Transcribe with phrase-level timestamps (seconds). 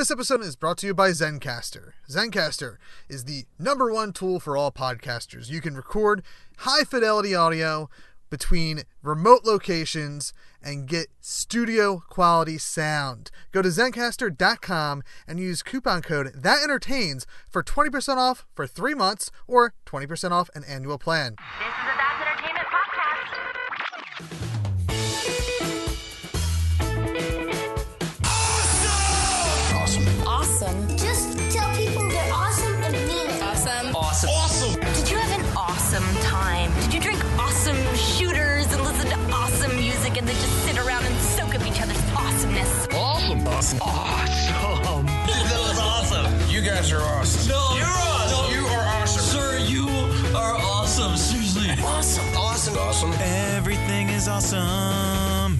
[0.00, 1.92] This episode is brought to you by Zencastr.
[2.10, 2.78] Zencastr
[3.10, 5.50] is the number one tool for all podcasters.
[5.50, 6.22] You can record
[6.60, 7.90] high fidelity audio
[8.30, 10.32] between remote locations
[10.62, 13.30] and get studio quality sound.
[13.52, 19.30] Go to zencastr.com and use coupon code that entertains for 20% off for 3 months
[19.46, 21.36] or 20% off an annual plan.
[21.58, 24.59] This is a That's Entertainment podcast.
[43.60, 43.78] Awesome.
[43.82, 44.54] Awesome.
[44.56, 45.06] Awesome.
[45.06, 46.50] that was awesome.
[46.50, 47.50] You guys are awesome.
[47.50, 48.54] No, You're awesome.
[48.54, 49.22] You are awesome.
[49.22, 49.86] Sir, you
[50.34, 51.14] are awesome.
[51.14, 51.68] Seriously.
[51.84, 52.24] Awesome.
[52.38, 52.78] Awesome.
[52.78, 53.12] Awesome.
[53.20, 55.58] Everything is awesome.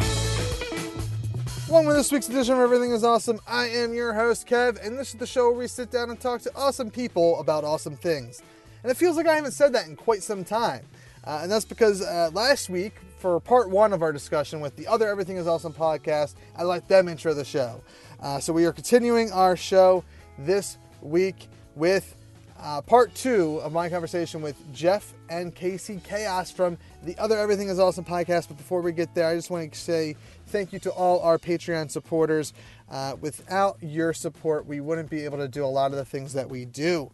[1.68, 3.38] Welcome to this week's edition of Everything is Awesome.
[3.46, 6.18] I am your host, Kev, and this is the show where we sit down and
[6.18, 8.40] talk to awesome people about awesome things.
[8.82, 10.86] And it feels like I haven't said that in quite some time.
[11.22, 14.86] Uh, and that's because uh, last week, for part one of our discussion with the
[14.86, 17.82] other Everything is Awesome podcast, I let them intro the show.
[18.18, 20.02] Uh, so we are continuing our show
[20.38, 22.16] this week with
[22.58, 27.68] uh, part two of my conversation with Jeff and Casey Chaos from the other Everything
[27.68, 28.48] is Awesome podcast.
[28.48, 31.36] But before we get there, I just want to say thank you to all our
[31.36, 32.54] Patreon supporters.
[32.90, 36.32] Uh, without your support, we wouldn't be able to do a lot of the things
[36.32, 37.10] that we do.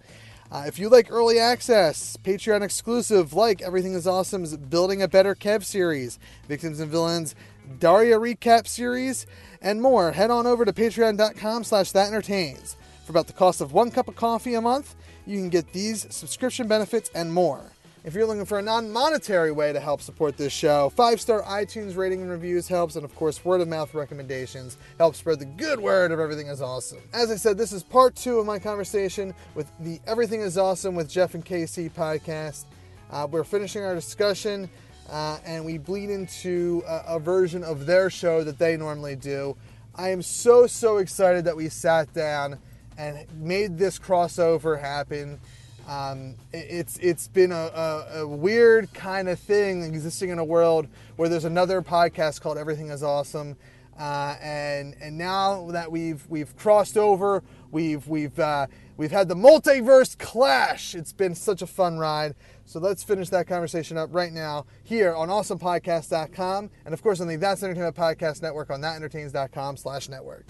[0.50, 5.34] Uh, if you like early access, Patreon exclusive, like Everything is Awesome's Building a Better
[5.34, 7.34] Kev series, Victims and Villains,
[7.80, 9.27] Daria recap series,
[9.61, 12.77] and more, head on over to patreon.com slash that entertains.
[13.05, 14.94] For about the cost of one cup of coffee a month,
[15.27, 17.72] you can get these subscription benefits and more.
[18.06, 21.42] If you're looking for a non monetary way to help support this show, five star
[21.42, 25.44] iTunes rating and reviews helps, and of course, word of mouth recommendations help spread the
[25.44, 27.00] good word of Everything is Awesome.
[27.12, 30.94] As I said, this is part two of my conversation with the Everything is Awesome
[30.94, 32.66] with Jeff and KC podcast.
[33.10, 34.70] Uh, we're finishing our discussion,
[35.11, 39.56] uh, and we bleed into a, a version of their show that they normally do.
[39.96, 42.61] I am so, so excited that we sat down
[42.96, 45.40] and made this crossover happen.
[45.86, 50.45] Um, it- it's it's been a, a, a weird kind of thing existing in a
[50.45, 53.57] world where there's another podcast called Everything Is Awesome,
[53.98, 59.36] uh, and and now that we've we've crossed over, we've we've uh, we've had the
[59.36, 60.95] multiverse clash.
[60.96, 62.35] It's been such a fun ride.
[62.64, 67.29] So let's finish that conversation up right now here on AwesomePodcast.com, and of course on
[67.29, 70.46] the That's Entertainment Podcast Network on ThatEntertains.com slash network.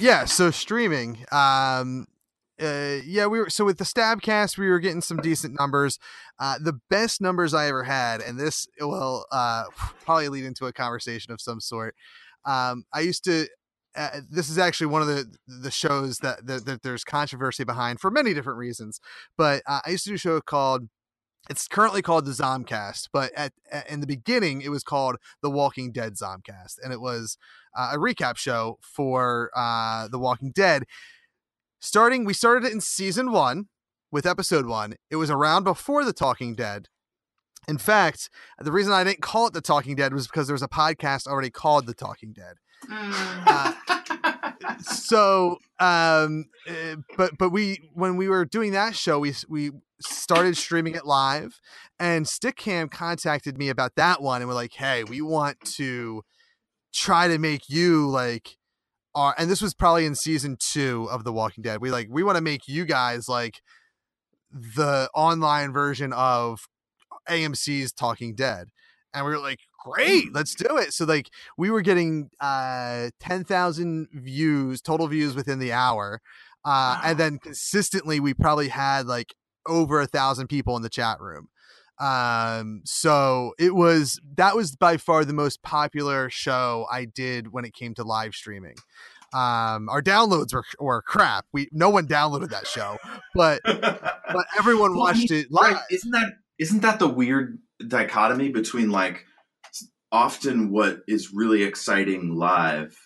[0.00, 1.24] Yeah, so streaming.
[1.32, 2.06] Um,
[2.60, 5.98] uh, yeah, we were so with the Stabcast, we were getting some decent numbers.
[6.38, 9.64] Uh, the best numbers I ever had, and this will uh,
[10.04, 11.94] probably lead into a conversation of some sort.
[12.44, 13.46] Um, I used to.
[13.96, 18.00] Uh, this is actually one of the the shows that, that, that there's controversy behind
[18.00, 19.00] for many different reasons.
[19.36, 20.88] But uh, I used to do a show called.
[21.48, 25.48] It's currently called the Zomcast, but at, at in the beginning it was called the
[25.48, 27.38] Walking Dead Zomcast, and it was
[27.74, 30.84] uh, a recap show for uh, The Walking Dead.
[31.80, 33.66] Starting, we started it in season one
[34.10, 34.94] with episode one.
[35.10, 36.88] It was around before The Talking Dead.
[37.68, 40.62] In fact, the reason I didn't call it The Talking Dead was because there was
[40.62, 42.56] a podcast already called The Talking Dead.
[42.90, 43.72] Uh,
[44.80, 50.56] so, um, uh, but but we when we were doing that show, we we started
[50.56, 51.60] streaming it live,
[51.98, 56.22] and Stickam contacted me about that one, and we're like, hey, we want to
[56.92, 58.57] try to make you like
[59.14, 61.80] our and this was probably in season two of The Walking Dead.
[61.80, 63.60] We like we want to make you guys like
[64.52, 66.60] the online version of
[67.28, 68.68] AMC's Talking Dead.
[69.14, 70.92] And we were like, great, let's do it.
[70.92, 76.20] So like we were getting uh 10,000 views, total views within the hour.
[76.64, 79.34] Uh and then consistently we probably had like
[79.66, 81.48] over a thousand people in the chat room.
[82.00, 87.64] Um so it was that was by far the most popular show I did when
[87.64, 88.76] it came to live streaming.
[89.32, 91.46] Um our downloads were were crap.
[91.52, 92.98] We no one downloaded that show,
[93.34, 95.74] but but everyone watched it live.
[95.74, 95.82] Right?
[95.90, 99.24] Isn't that isn't that the weird dichotomy between like
[100.10, 102.96] often what is really exciting live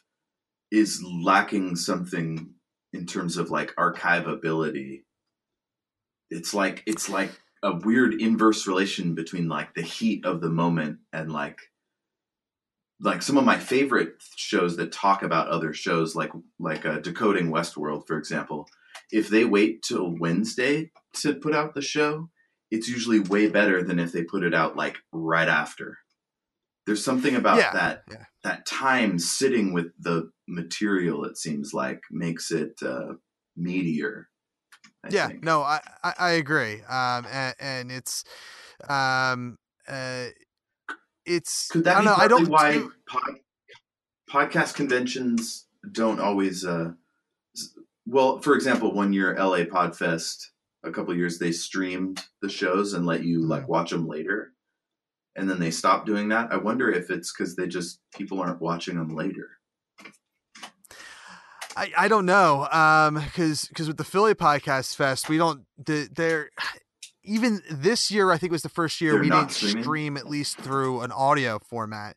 [0.71, 2.55] is lacking something
[2.93, 5.03] in terms of like archivability.
[6.31, 7.31] It's like it's like
[7.63, 11.59] a weird inverse relation between like the heat of the moment and like
[13.01, 17.51] like some of my favorite shows that talk about other shows like like uh, decoding
[17.51, 18.69] westworld for example
[19.11, 22.29] if they wait till wednesday to put out the show
[22.71, 25.99] it's usually way better than if they put it out like right after
[26.87, 28.25] there's something about Yeah, that yeah.
[28.43, 31.25] that time sitting with the material.
[31.25, 33.15] It seems like makes it uh,
[33.59, 34.25] meatier.
[35.05, 35.45] I yeah, think.
[35.45, 36.83] no, I, I, I agree.
[36.83, 38.25] Um, and, and it's,
[38.89, 39.59] um,
[39.89, 40.27] uh,
[41.27, 42.25] it's, Could that I don't be know.
[42.25, 43.35] I don't why do- pod,
[44.31, 46.65] podcast conventions don't always?
[46.65, 46.93] Uh,
[48.07, 50.47] well, for example, one year LA Podfest,
[50.85, 54.53] a couple years they streamed the shows and let you like watch them later,
[55.37, 56.53] and then they stopped doing that.
[56.53, 59.51] I wonder if it's because they just people aren't watching them later.
[61.77, 62.69] I, I don't know.
[62.71, 66.51] Um, cause, cause with the Philly podcast fest, we don't, the, they're,
[67.25, 69.83] even this year, I think was the first year They're we didn't streaming?
[69.83, 72.17] stream at least through an audio format.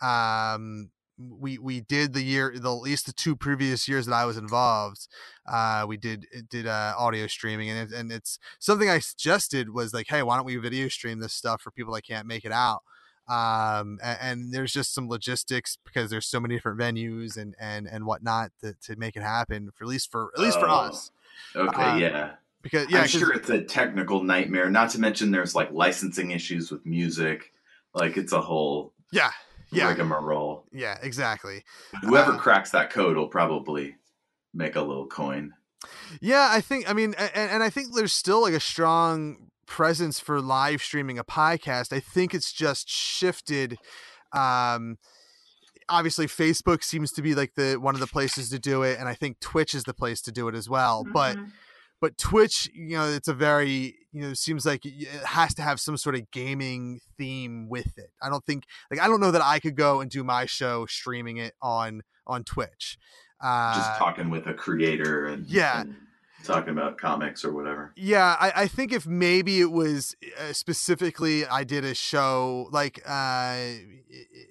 [0.00, 4.24] Um, we, we did the year, the, at least the two previous years that I
[4.24, 5.08] was involved,
[5.46, 9.94] uh, we did, did, uh, audio streaming and it, and it's something I suggested was
[9.94, 12.52] like, Hey, why don't we video stream this stuff for people that can't make it
[12.52, 12.82] out?
[13.28, 17.86] Um and, and there's just some logistics because there's so many different venues and and
[17.86, 20.72] and whatnot to, to make it happen for at least for at least for Oh,
[20.72, 21.10] us
[21.56, 22.30] Okay, Uh, yeah.
[22.62, 24.68] because yeah I'm sure it's a technical nightmare.
[24.70, 27.52] Not to mention there's like licensing issues with music.
[27.94, 29.30] Like it's a whole yeah
[29.70, 30.64] yeah rigmarole.
[30.72, 31.64] yeah exactly
[32.02, 33.96] Whoever Uh, cracks that code will probably
[34.52, 35.54] make a little coin.
[36.20, 40.18] yeah i think i mean and, and i think there's still like a strong presence
[40.20, 43.78] for live streaming a podcast i think it's just shifted
[44.32, 44.96] um
[45.88, 49.08] obviously facebook seems to be like the one of the places to do it and
[49.08, 51.52] i think twitch is the place to do it as well but Mhm.
[52.00, 55.78] but Twitch, you know, it's a very, you know, seems like it has to have
[55.78, 58.10] some sort of gaming theme with it.
[58.20, 60.84] I don't think, like, I don't know that I could go and do my show
[60.86, 62.98] streaming it on on Twitch.
[63.40, 65.82] Uh, Just talking with a creator and yeah.
[65.82, 65.94] and
[66.42, 67.92] talking about comics or whatever.
[67.96, 73.00] yeah, I, I think if maybe it was uh, specifically I did a show like
[73.06, 73.56] uh,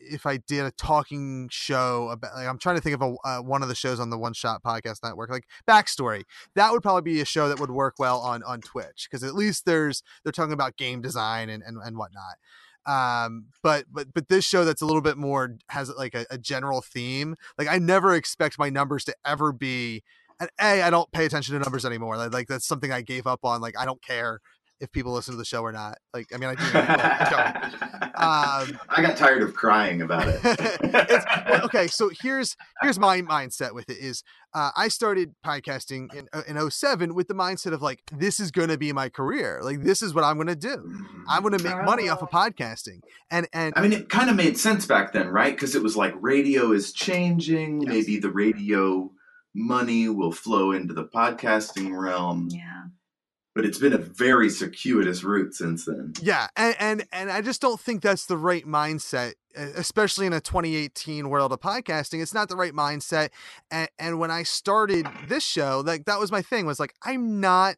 [0.10, 3.42] if I did a talking show about like I'm trying to think of a uh,
[3.42, 6.24] one of the shows on the One Shot Podcast Network like backstory
[6.56, 9.36] that would probably be a show that would work well on on Twitch because at
[9.36, 12.38] least there's they're talking about game design and and, and whatnot.
[12.86, 16.38] Um, but but but this show that's a little bit more has like a, a
[16.38, 17.36] general theme.
[17.58, 20.04] Like I never expect my numbers to ever be
[20.42, 22.18] and a I don't pay attention to numbers anymore.
[22.18, 23.62] Like, like that's something I gave up on.
[23.62, 24.40] Like I don't care
[24.82, 26.00] if people listen to the show or not.
[26.14, 26.64] Like I mean I do.
[26.74, 28.02] but don't.
[28.22, 30.40] Um, I got tired of crying about it.
[30.44, 34.24] it's, well, okay, so here's here's my mindset with it is
[34.54, 38.52] uh, I started podcasting in uh, in 07 with the mindset of like this is
[38.52, 39.62] going to be my career.
[39.64, 40.92] Like this is what I'm going to do.
[41.30, 43.02] I'm going to make money off of podcasting.
[43.30, 45.54] And and I mean, it kind of made sense back then, right?
[45.54, 47.82] Because it was like radio is changing.
[47.82, 47.90] Yes.
[47.90, 49.12] Maybe the radio
[49.54, 52.50] money will flow into the podcasting realm.
[52.52, 52.84] Yeah.
[53.54, 56.14] But it's been a very circuitous route since then.
[56.22, 60.40] yeah, and, and and I just don't think that's the right mindset, especially in a
[60.40, 62.22] 2018 world of podcasting.
[62.22, 63.30] It's not the right mindset.
[63.70, 67.42] And, and when I started this show, like that was my thing was like I'm
[67.42, 67.76] not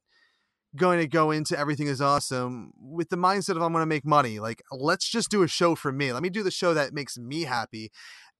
[0.75, 4.05] going to go into everything is awesome with the mindset of I'm going to make
[4.05, 4.39] money.
[4.39, 6.13] Like let's just do a show for me.
[6.13, 7.91] Let me do the show that makes me happy.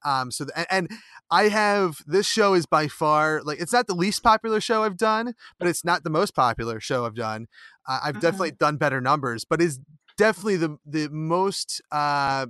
[0.06, 1.00] Um, so th- and, and
[1.32, 4.98] I have this show is by far like it's not the least popular show I've
[4.98, 7.48] done, but it's not the most popular show I've done.
[7.88, 9.80] Uh, I've definitely done better numbers, but is
[10.18, 12.48] definitely the the most uh,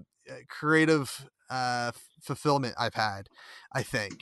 [0.50, 1.92] creative uh,
[2.22, 3.28] fulfillment I've had.
[3.76, 4.14] I think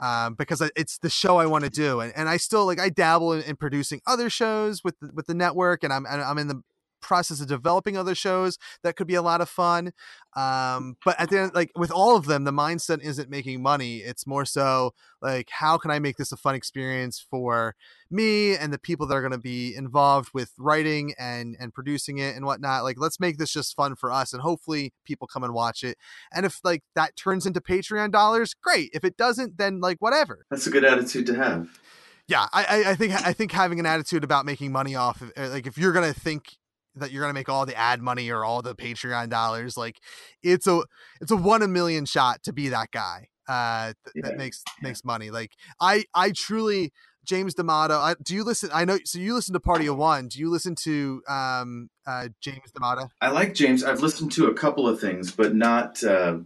[0.00, 2.80] um, because I- it's the show I want to do, and, and I still like
[2.80, 6.20] I dabble in, in producing other shows with the, with the network, and I'm and
[6.22, 6.62] I'm in the
[7.04, 9.92] process of developing other shows that could be a lot of fun.
[10.36, 13.98] Um, but at the end, like with all of them, the mindset isn't making money.
[13.98, 14.92] It's more so
[15.22, 17.76] like, how can I make this a fun experience for
[18.10, 22.18] me and the people that are going to be involved with writing and and producing
[22.18, 22.82] it and whatnot?
[22.82, 25.96] Like, let's make this just fun for us, and hopefully people come and watch it.
[26.32, 28.90] And if like that turns into Patreon dollars, great.
[28.92, 31.78] If it doesn't, then like whatever That's a good attitude to have.
[32.26, 35.30] yeah I, I i think i think having an attitude about making money off of
[35.36, 36.56] uh, like if you're gonna think
[36.96, 40.00] that you're gonna make all the ad money or all the patreon dollars like
[40.42, 40.82] it's a
[41.20, 44.62] it's a one in a million shot to be that guy uh th- that makes
[44.66, 44.88] yeah.
[44.88, 46.92] makes money like i i truly
[47.24, 50.28] james d'amato I, do you listen i know so you listen to party of one
[50.28, 53.82] do you listen to um uh james d'amato I like James.
[53.82, 56.38] I've listened to a couple of things, but not uh,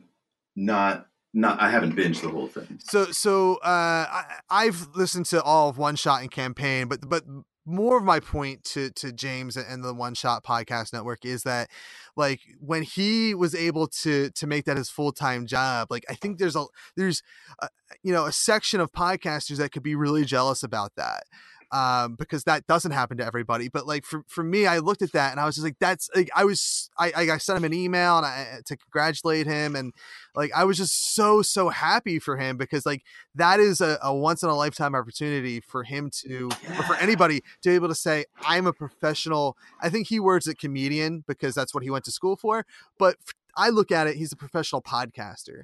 [0.55, 1.61] not not.
[1.61, 2.79] I haven't binged the whole thing.
[2.85, 7.25] so so uh I, i've listened to all of one shot and campaign but but
[7.69, 11.69] more of my point to to james and the one shot podcast network is that
[12.17, 16.39] like when he was able to to make that his full-time job like i think
[16.39, 16.65] there's a
[16.97, 17.23] there's
[17.61, 17.69] a,
[18.03, 21.25] you know a section of podcasters that could be really jealous about that
[21.71, 23.69] um, because that doesn't happen to everybody.
[23.69, 26.09] But like for, for me, I looked at that and I was just like, that's
[26.15, 29.93] like I was I I sent him an email and I to congratulate him and
[30.35, 33.03] like I was just so so happy for him because like
[33.35, 37.41] that is a, a once in a lifetime opportunity for him to or for anybody
[37.63, 39.57] to be able to say I'm a professional.
[39.81, 42.65] I think he words it comedian because that's what he went to school for.
[42.99, 43.17] But
[43.57, 45.63] I look at it, he's a professional podcaster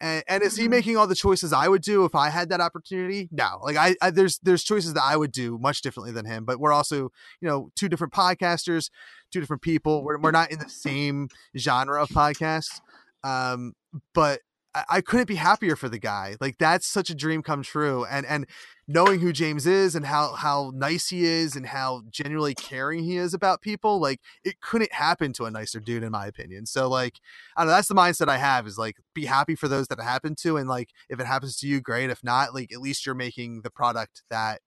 [0.00, 0.70] and, and, is he Mm-hmm.
[0.70, 3.28] making all the choices I would do if I had that opportunity?
[3.30, 6.44] No, like I, I there's there's choices that I would do much differently than him.
[6.44, 8.90] But we're also you know two different podcasters,
[9.32, 10.02] two different people.
[10.04, 12.80] We're we're not in the same genre of podcasts.
[13.22, 13.74] Um,
[14.14, 14.40] but
[14.74, 16.36] I, I couldn't be happier for the guy.
[16.40, 18.04] Like that's such a dream come true.
[18.10, 18.46] And and
[18.88, 23.16] knowing who James is and how how nice he is and how genuinely caring he
[23.16, 26.66] is about people, like it couldn't happen to a nicer dude in my opinion.
[26.66, 27.20] So like
[27.56, 29.98] I don't know, that's the mindset I have is like be happy for those that
[29.98, 32.10] it happened to and like if it happens to you, great.
[32.10, 34.60] If not, like at least you're making the product that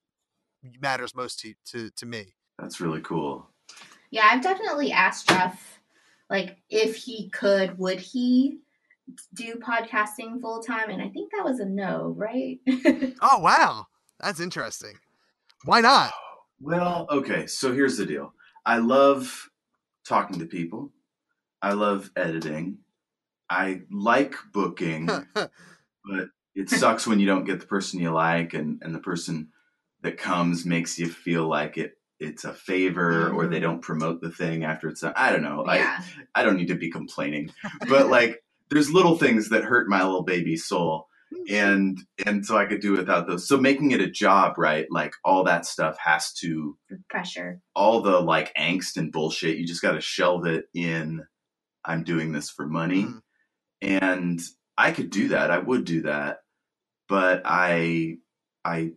[0.82, 2.34] matters most to to, to me.
[2.60, 3.48] That's really cool.
[4.12, 5.80] Yeah, I've definitely asked Jeff,
[6.30, 8.60] like, if he could, would he
[9.34, 10.90] do podcasting full time?
[10.90, 12.60] And I think that was a no, right?
[13.22, 13.86] Oh wow.
[14.20, 14.94] That's interesting.
[15.66, 16.12] Why not?
[16.60, 18.34] Well, okay, so here's the deal.
[18.66, 19.50] I love
[20.08, 20.92] talking to people.
[21.62, 22.80] I love editing.
[23.50, 25.06] I like booking,
[25.36, 29.50] but it sucks when you don't get the person you like and, and the person
[30.02, 33.62] that comes makes you feel like it it's a favor or they Mhm.
[33.64, 35.14] don't promote the thing after it's done.
[35.16, 35.64] I don't know.
[35.68, 36.02] yeah.
[36.36, 37.52] I I don't need to be complaining.
[37.90, 38.43] But like
[38.74, 41.08] there's little things that hurt my little baby soul
[41.50, 43.48] and and so I could do without those.
[43.48, 44.86] So making it a job, right?
[44.90, 46.78] Like all that stuff has to
[47.10, 47.60] pressure.
[47.76, 51.26] all the like angst and bullshit, you just got to shelve it in.
[51.86, 53.04] I'm doing this for money.
[53.04, 53.22] Mhm.
[53.82, 54.42] And
[54.78, 55.52] I could do that.
[55.52, 56.40] I would do that.
[57.10, 58.18] But I,
[58.64, 58.94] I,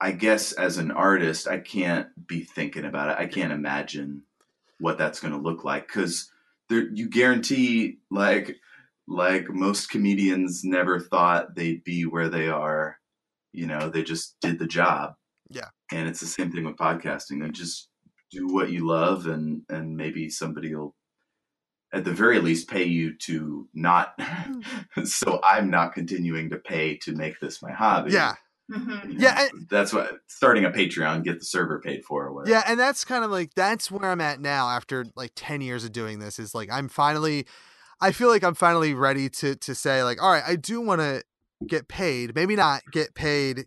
[0.00, 3.22] I guess as an artist, I can't be thinking about it.
[3.22, 4.24] I can't imagine
[4.80, 6.30] what that's going to look like because
[6.68, 8.56] there, you guarantee like,
[9.10, 12.96] like most comedians never thought they'd be where they are.
[13.52, 15.14] You know, they just did the job.
[15.50, 15.68] Yeah.
[15.90, 17.42] And it's the same thing with podcasting.
[17.42, 17.88] They just
[18.30, 20.94] do what you love and and maybe somebody will
[21.92, 24.14] at the very least pay you to not
[25.04, 28.34] so i'm not continuing to pay to make this my hobby Yeah.
[28.72, 32.50] hmm You know, Yeah, that's what starting a patreon get the server paid for whatever
[32.52, 35.84] Yeah, and that's kind of like that's where I'm at now after like 10 years
[35.84, 37.46] of doing this is like I'm finally
[38.00, 41.00] I feel like I'm finally ready to to say like all right, I do want
[41.00, 41.22] to
[41.66, 42.34] get paid.
[42.34, 43.66] Maybe not get paid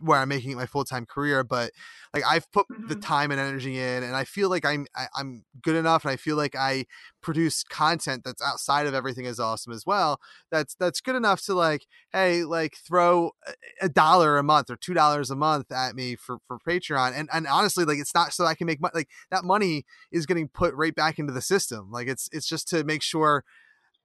[0.00, 1.72] where I'm making it my full-time career, but
[2.14, 3.02] like I've put the Mhm.
[3.02, 6.16] time and energy in and I feel like I'm I, I'm good enough and I
[6.16, 6.86] feel like I
[7.20, 10.20] produce content that's outside of everything is awesome as well.
[10.52, 14.76] That's that's good enough to like hey, like throw a- a dollar a month or
[14.76, 17.12] two dollars a month at me for for Patreon.
[17.18, 18.92] And and honestly, like it's not so I can make money.
[18.94, 21.90] Like that money is getting put right back into the system.
[21.90, 23.44] Like it's it's just to make sure,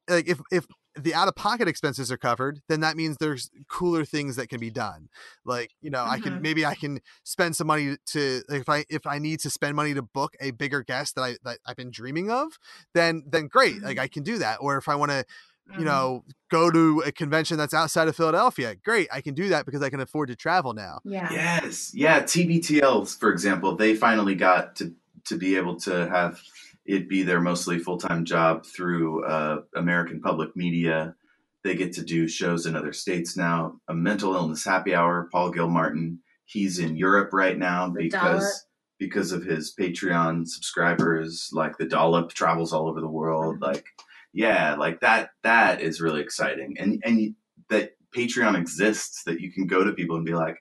[0.09, 4.05] like if if the out of pocket expenses are covered, then that means there's cooler
[4.05, 5.09] things that can be done.
[5.43, 6.41] Like you know, I can Mhm.
[6.41, 9.75] maybe I can spend some money to like, if I if I need to spend
[9.75, 12.59] money to book a bigger guest that I that I've been dreaming of,
[12.93, 14.57] then then great, like I can do that.
[14.61, 15.25] Or if I want to
[15.71, 15.79] Mm-hmm.
[15.79, 18.75] you know, go to a convention that's outside of Philadelphia.
[18.75, 20.99] Great, I can do that because I can afford to travel now.
[21.05, 21.31] Yeah.
[21.31, 24.93] yes yeah tbtl for example they finally got to
[25.23, 26.41] to be able to have
[26.85, 31.15] it be their mostly full-time job through uh, american public media.
[31.63, 33.79] They get to do shows in other states now.
[33.87, 36.19] A mental illness happy hour paul gilmartin.
[36.45, 38.53] He's in europe right now The because Dollop.
[38.99, 43.55] because of his patreon subscribers like the dollop travels all over the world.
[43.55, 43.63] Mm-hmm.
[43.63, 43.85] like
[44.33, 46.75] yeah like that that is really exciting.
[46.79, 47.35] And and
[47.69, 50.57] that patreon exists that you can go to people and be like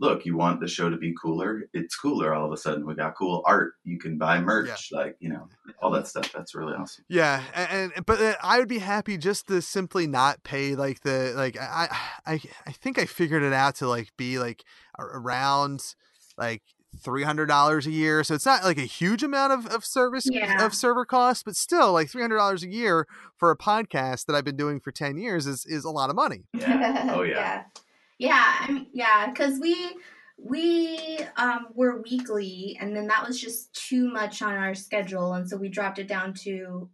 [0.00, 2.94] look you want the show to be cooler it's cooler all of a sudden we
[2.94, 5.46] got cool art you can buy merch like you know
[5.82, 9.16] all that stuff that's really awesome Yeah, and, and but uh, I would be happy
[9.18, 11.88] just to simply not pay like the like I
[12.26, 14.64] I I think I figured it out to like be like
[14.98, 15.94] around
[16.36, 16.62] like
[17.02, 18.24] three hundred dollars a year.
[18.24, 20.64] So it's not like a huge amount of, of service Yeah.
[20.64, 24.34] of server costs, but still like three hundred dollars a year for a podcast that
[24.34, 26.44] I've been doing for ten years is is a lot of money.
[26.54, 27.62] yeah oh yeah yeah.
[28.20, 29.96] Yeah, I mean, yeah, because we
[30.36, 35.48] we um were weekly, and then that was just too much on our schedule, and
[35.48, 36.90] so we dropped it down to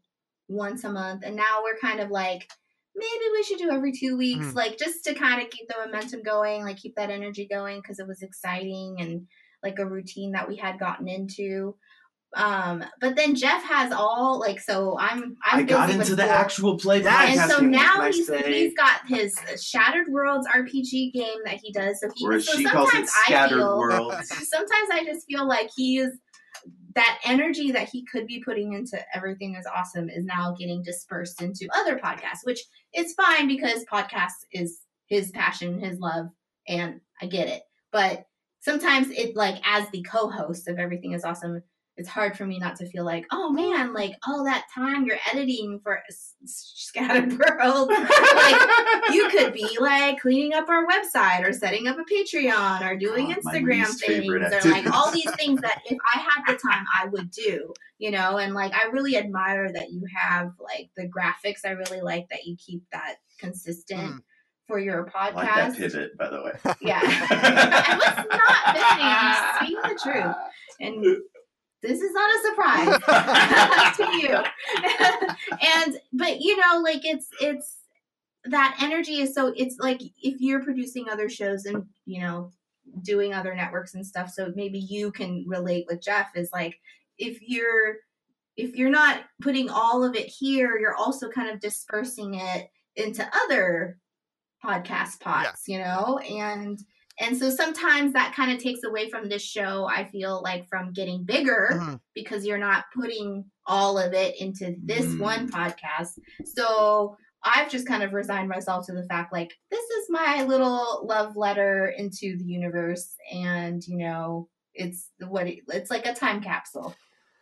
[0.46, 2.48] once a month, and now we're kind of like
[2.94, 4.54] maybe we should do every two weeks, Mhm.
[4.54, 7.98] like just to kind of keep the momentum going, like keep that energy going, because
[7.98, 9.26] it was exciting and
[9.64, 11.76] like a routine that we had gotten into.
[12.36, 14.98] Um, but then Jeff has all like so.
[14.98, 18.64] I'm I'm I got into the actual play and so now he's, say?
[18.64, 21.98] he's got his Shattered Worlds RPG game that he does.
[22.00, 24.28] So he or so she calls it, sometimes I scattered feel worlds.
[24.48, 26.12] sometimes I just feel like he is
[26.94, 31.40] that energy that he could be putting into everything is awesome is now getting dispersed
[31.40, 32.60] into other podcasts, which
[32.94, 36.26] is fine because podcasts is his passion, his love,
[36.68, 37.62] and I get it.
[37.92, 38.26] But
[38.60, 41.62] sometimes it like as the co-host of everything is awesome
[41.98, 45.16] it's hard for me not to feel like oh man like all that time you're
[45.32, 47.88] editing for S- S- scattered world.
[47.90, 48.60] Like
[49.12, 53.28] you could be like cleaning up our website or setting up a patreon or doing
[53.28, 56.84] God, instagram things favorite or like all these things that if i had the time
[57.00, 58.36] i would do you know?
[58.36, 61.64] And like i really admire that you have like the graphics.
[61.64, 64.22] I really like that you keep that consistent Mm.
[64.66, 65.76] for your I like that podcast.
[65.78, 66.52] pivot, by the way.
[66.82, 67.00] yeah.
[67.02, 70.36] I was not visiting i'm speaking the truth.
[70.80, 71.16] And
[71.82, 74.38] this is not a surprise to you.
[75.84, 77.78] And but you know like it's it's
[78.44, 82.52] that energy is so it's like if you're producing other shows and you know
[83.02, 86.78] doing other networks and stuff so maybe you can relate with jeff is like
[87.18, 87.96] if you're
[88.56, 93.28] if you're not putting all of it here you're also kind of dispersing it into
[93.44, 93.98] other
[94.64, 96.18] podcast pots you know?
[96.18, 96.78] And
[97.18, 100.92] and so sometimes that kind of takes away from this show i feel like from
[100.92, 102.00] getting bigger Mhm.
[102.14, 105.20] because you're not putting all of it into this Mm.
[105.20, 110.10] one podcast so i've just kind of resigned myself to the fact like this is
[110.10, 116.06] my little love letter into the universe and you know it's what it, it's like
[116.06, 116.94] a time capsule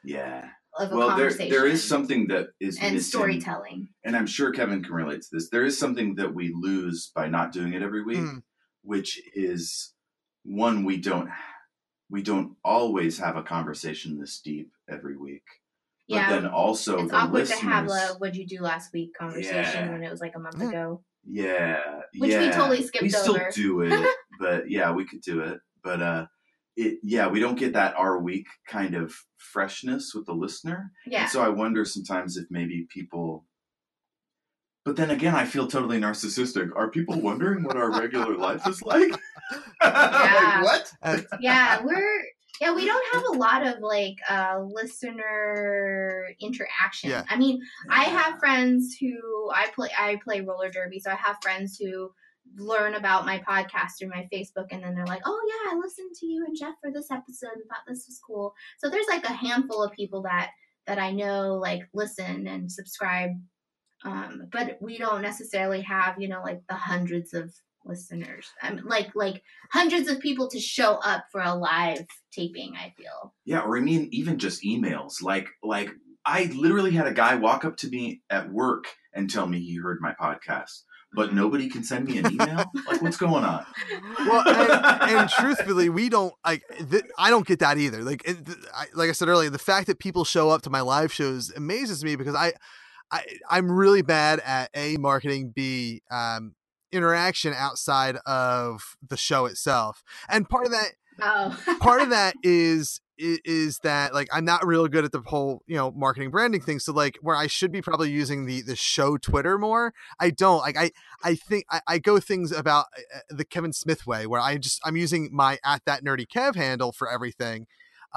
[0.04, 0.48] Yeah.
[0.78, 4.52] of a Well, there there is something that is and missing, storytelling and I'm sure
[4.52, 5.48] Kevin can relate to this.
[5.50, 8.42] There is something that we lose by not doing it every week, Mm.
[8.84, 9.92] Which is
[10.44, 11.28] one we don't
[12.10, 15.42] we don't always have a conversation this deep every week.
[16.08, 18.92] But yeah then also it's the awkward listeners, to have a what'd you do last
[18.92, 19.90] week conversation Yeah.
[19.90, 21.80] when it was like a month ago yeah,
[22.18, 25.58] Which we totally skipped We still do it, but yeah, we could do it.
[25.82, 26.26] But uh,
[26.76, 30.90] it yeah, we don't get that our week kind of freshness with the listener.
[31.06, 33.46] yeah And so I wonder sometimes if maybe people.
[34.84, 36.70] But then again, I feel totally narcissistic.
[36.76, 39.12] Are people wondering what our regular life is like?
[39.82, 40.62] Yeah.
[40.64, 41.26] like what?
[41.40, 42.20] Yeah we're
[42.60, 47.24] yeah we don't have a lot of like uh listener interaction Yeah.
[47.28, 51.36] i mean i have friends who i play i play roller derby so i have
[51.42, 52.10] friends who
[52.56, 56.14] learn about my podcast through my facebook and then they're like oh yeah i listened
[56.20, 59.24] to you and jeff for this episode and thought this was cool so there's like
[59.24, 60.50] a handful of people that
[60.86, 63.30] that i know like listen and subscribe
[64.04, 67.52] um but we don't necessarily have you know like the hundreds of
[67.86, 72.92] listeners um, like like hundreds of people to show up for a live taping i
[72.96, 75.22] feel Yeah, or I mean, even just emails.
[75.22, 75.90] Like, like
[76.24, 79.76] I literally had a guy walk up to me at work and tell me he
[79.76, 82.64] heard my podcast, but nobody can send me an email.
[82.86, 83.66] like, what's going on?
[84.20, 86.62] well, and, and truthfully, we don't like.
[86.90, 88.02] Th- I don't get that either.
[88.02, 90.70] Like, it, th- I, like I said earlier, the fact that people show up to
[90.70, 92.54] my live shows amazes me because I,
[93.14, 96.56] I, I'm really bad at a marketing, b um,
[96.90, 100.88] interaction outside of the show itself, and part of that
[101.22, 105.62] oh part of that is is that like I'm not real good at the whole
[105.68, 106.80] you know marketing branding thing.
[106.80, 110.58] So like where I should be probably using the the show Twitter more, I don't.
[110.58, 110.90] Like I
[111.22, 114.80] I think I, I go things about uh, the Kevin Smith way where I just
[114.84, 117.68] I'm using my at that nerdy Kev handle for everything.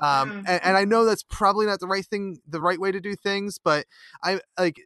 [0.01, 0.43] Um, Mhm.
[0.47, 3.15] and, and I know that's probably not the right thing, the right way to do
[3.15, 3.85] things, but
[4.23, 4.81] I like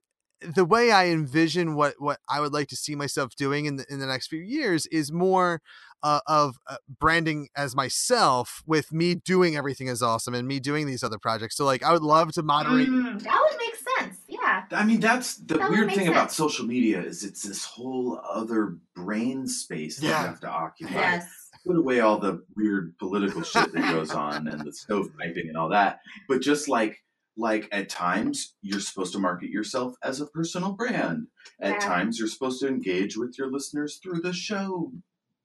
[0.56, 3.86] the way I envision what what I would like to see myself doing in the
[3.90, 5.62] in the next few years is more
[6.02, 10.88] uh, of uh, branding as myself with me doing everything as awesome and me doing
[10.88, 11.56] these other projects.
[11.56, 12.90] So like I would love to moderate.
[12.90, 16.32] Mm, that would make sense yeah I mean, that's the That weird make thing about
[16.32, 20.22] social media is it's this whole other brain space that Yeah.
[20.22, 20.94] you have to occupy.
[20.94, 25.58] yes Put away all the weird political shit that goes on and the stovepiping and
[25.58, 26.00] all that.
[26.28, 26.98] But just like
[27.38, 31.28] like at times you're supposed to market yourself as a personal brand.
[31.62, 31.80] At Yeah.
[31.80, 34.92] times you're supposed to engage with your listeners through the show.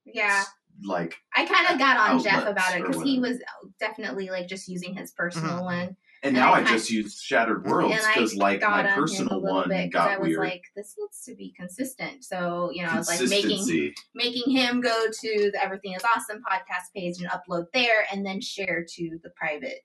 [0.05, 0.43] yeah
[0.83, 3.37] Like i kind of got on jeff about it because he was
[3.79, 5.63] definitely like just using his personal Mhm.
[5.63, 8.91] one and And now I I, just use Shattered Worlds because like my on him
[8.91, 10.39] a personal one bit got I was weird.
[10.39, 12.23] like, this needs to be consistent.
[12.23, 16.37] So you know, I was like making making him go to the Everything Is Awesome
[16.49, 19.81] podcast page and upload there, and then share to the private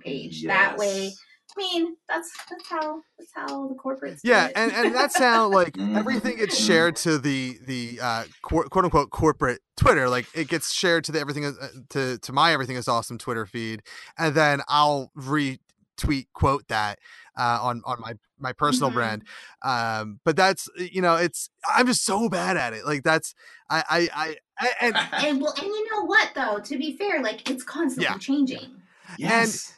[0.00, 0.44] page.
[0.44, 1.16] That way, Yes.
[1.56, 4.20] I mean, that's that's how that's how the corporates.
[4.24, 5.96] Yeah, and and that's how like Mhm.
[5.96, 10.08] everything gets shared to the the uh, quote, quote unquote corporate Twitter.
[10.08, 13.18] Like it gets shared to the everything is- uh, to to my everything is awesome
[13.18, 13.82] Twitter feed,
[14.18, 16.98] and then I'll retweet quote that
[17.38, 18.94] uh, on on my my personal Mhm.
[18.94, 19.24] brand.
[19.62, 22.84] Um, but that's you know, it's I'm just so bad at it.
[22.84, 23.32] Like that's
[23.70, 26.58] I I I, I and And well, and you know what though?
[26.58, 28.18] To be fair, like it's constantly Yeah.
[28.18, 28.82] changing.
[29.18, 29.72] Yes.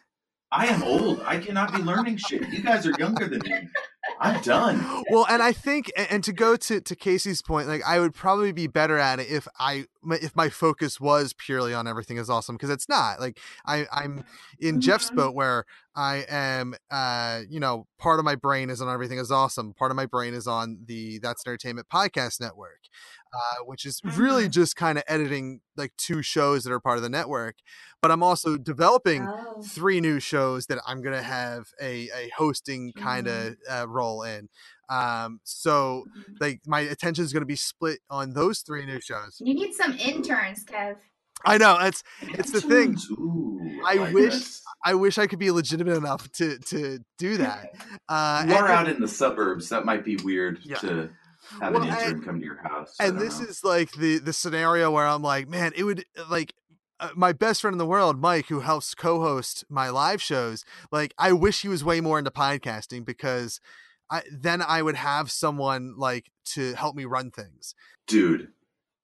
[0.57, 1.21] I am old.
[1.27, 2.49] I cannot be learning shit.
[2.49, 3.69] You guys are younger than me.
[4.21, 5.05] I'm done.
[5.11, 8.53] well, and I think, and to go to to Casey's point, like I would probably
[8.53, 12.55] be better at it if I if my focus was purely on everything is awesome
[12.57, 13.21] because it's not.
[13.21, 14.25] Like I I'm
[14.61, 15.17] in Jeff's Mhm.
[15.17, 15.65] boat where
[15.97, 19.73] I am, uh, you know, part of my brain is on everything is awesome.
[19.75, 22.81] Part of my brain is on the That's Entertainment podcast network,
[23.33, 27.03] uh, which is really just kind of editing like two shows that are part of
[27.03, 27.57] the network.
[28.03, 29.63] But I'm also developing Oh.
[29.63, 34.49] three new shows that I'm gonna have a a hosting kind of uh, role in.
[34.89, 36.37] Um, so Mhm.
[36.41, 39.41] like my attention is gonna be split on those three new shows.
[39.41, 40.99] You need some interns, Kev.
[41.47, 42.97] I know it's it's the thing.
[43.13, 44.59] Ooh, I like wish-.
[44.85, 47.75] I wish I could be legitimate enough to to do that.
[48.09, 49.69] Uh, You are out in the suburbs.
[49.71, 50.77] That might be weird Yeah.
[50.79, 51.11] to
[51.61, 52.95] have Well, an intern come to your house.
[53.01, 53.47] And this know.
[53.47, 56.53] is like the the scenario where I'm like, man, it would like
[57.01, 60.65] uh, my best friend in the world, Mike, who helps co-host my live shows.
[60.91, 63.61] Like, I wish he was way more into podcasting because
[64.11, 67.75] I then I would have someone like to help me run things.
[68.07, 68.49] dude.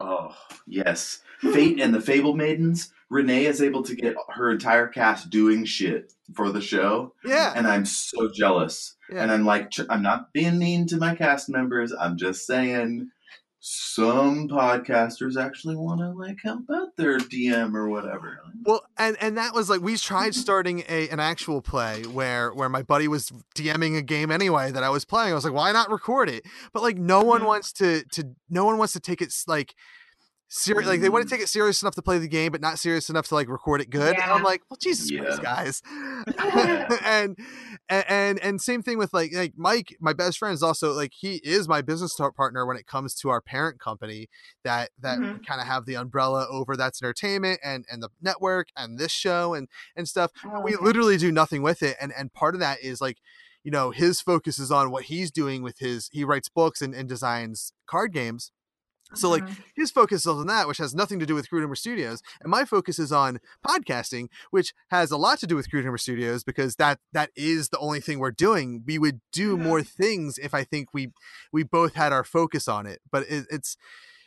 [0.01, 0.35] Oh
[0.67, 1.21] yes,
[1.53, 2.93] Fate and the Fable Maidens.
[3.11, 7.67] Renee is able to get her entire cast doing shit for the show, Yeah, and
[7.67, 8.97] I'm so jealous.
[9.11, 9.23] Yeah.
[9.23, 11.93] And I'm like, I'm not being mean to my cast members.
[11.93, 13.11] I'm just saying,
[13.65, 18.41] some podcasters actually want to like help out their DM or whatever.
[18.65, 22.69] Well, and and that was like we tried starting a an actual play where where
[22.69, 25.31] my buddy was DMing a game anyway that I was playing.
[25.33, 26.45] I was like, why not record it?
[26.73, 27.47] But like no one Mhm.
[27.47, 29.75] wants to to no one wants to take it like
[30.53, 30.89] serious.
[30.89, 33.09] Like they want to take it serious enough to play the game, but not serious
[33.09, 34.19] enough to like record it good.
[34.19, 35.55] And I'm like, well, Jesus Christ, Yeah.
[35.55, 35.83] guys.
[37.05, 37.37] and
[37.89, 41.37] and and same thing with like like Mike, my best friend is also like he
[41.45, 44.29] is my business partner when it comes to our parent company
[44.65, 45.45] that that Mhm.
[45.47, 49.55] kind of have the umbrella over that's entertainment and and the network and this show
[49.55, 50.85] and and stuff Oh, we okay.
[50.85, 53.19] literally do nothing with it and and part of that is like
[53.65, 56.95] you know his focus is on what he's doing with his he writes books and,
[56.95, 58.53] and designs card games
[59.15, 59.57] so like Mhm.
[59.77, 62.51] his focus is on that which has nothing to do with crew number studios and
[62.51, 66.45] my focus is on podcasting which has a lot to do with crew number studios
[66.45, 69.63] because that that is the only thing we're doing we would do Mhm.
[69.63, 71.13] more things if i think we
[71.53, 73.77] we both had our focus on it but it, it's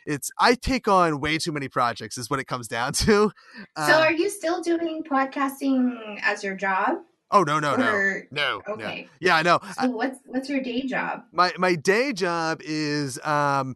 [0.06, 3.32] it's i take on way too many projects is what it comes down to
[3.76, 6.98] so Uh, are you still doing podcasting as your job?
[7.30, 9.08] Oh no no no Or- no no Okay.
[9.20, 11.22] yeah i know So what's what's your day job?
[11.32, 13.74] my my day job is um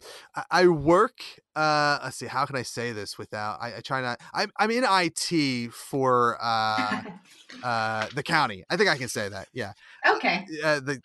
[0.51, 1.19] I- work
[1.57, 4.71] uh let's see how can I say this without I, I try not I'm I'm
[4.71, 7.03] in IT for uh
[7.63, 9.73] uh the county I think I can say that yeah
[10.07, 10.47] okay.
[10.65, 11.01] uh, the,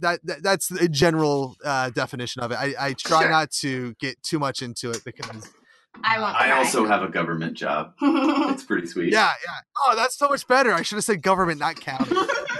[0.00, 3.30] that, that that's a general uh definition of it I I try Sure.
[3.30, 5.52] not to get too much into it because
[6.02, 6.34] I won't.
[6.40, 7.94] I also have a government job.
[8.02, 9.12] It's pretty sweet.
[9.12, 12.10] yeah yeah oh that's so much better I should have said government not county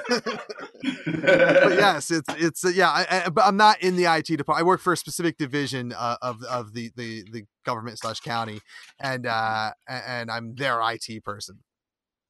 [0.08, 0.24] but
[1.06, 2.90] but yes, it's it's uh, yeah.
[2.90, 4.58] I, I, but I'm not in the IT department.
[4.60, 8.60] I work for a specific division uh, of of the the the government slash county,
[9.00, 11.58] and uh and I'm their IT person.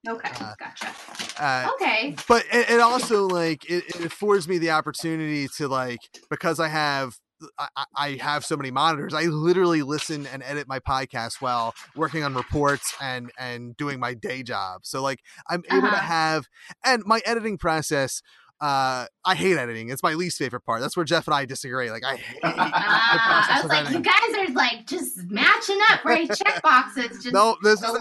[0.06, 0.94] okay, uh, gotcha.
[1.38, 2.14] Uh, Okay.
[2.28, 6.68] but it, it also like it, it affords me the opportunity to like because I
[6.68, 7.14] have.
[7.59, 9.14] I, I- have so many monitors.
[9.14, 14.14] I literally listen and edit my podcast while working on reports and and doing my
[14.14, 14.81] day job.
[14.85, 15.96] So like I'm able to Uh-huh.
[16.03, 16.48] have
[16.85, 18.22] and my editing process.
[18.61, 19.88] Uh, I hate editing.
[19.88, 20.83] It's my least favorite part.
[20.83, 21.90] That's where Jeff and I disagree.
[21.90, 26.29] Like I hate process I was like, you guys are like just matching up, right?
[26.31, 27.22] Check boxes.
[27.22, 27.96] Just no, this is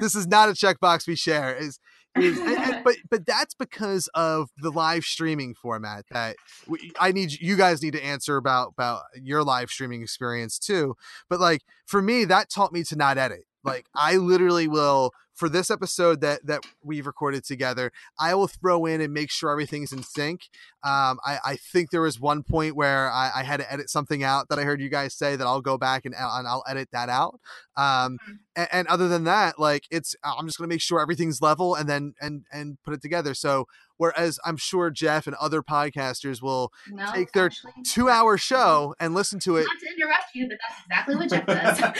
[0.00, 1.54] this is not a checkbox we share.
[1.54, 1.78] Is
[2.16, 7.12] is and- and- but but that's because of the live streaming format that we, I
[7.12, 10.94] need you guys need to answer about about your live streaming experience too.
[11.28, 13.44] But like for me, that taught me to not edit.
[13.64, 18.84] Like I literally will for this episode that that we've recorded together, I will throw
[18.84, 20.42] in and make sure everything's in sync.
[20.84, 24.22] Um, I, I think there was one point where I, I had to edit something
[24.22, 26.90] out that I heard you guys say that I'll go back and, and I'll edit
[26.92, 27.40] that out.
[27.74, 28.18] Um,
[28.54, 31.88] and, and other than that, like it's I'm just gonna make sure everything's level and
[31.88, 33.32] then and and put it together.
[33.32, 38.36] So whereas I'm sure Jeff and other podcasters will no, take their actually, two hour
[38.50, 39.62] show and listen to it.
[39.62, 41.78] Not to interrupt you, but that's exactly what Jeff does.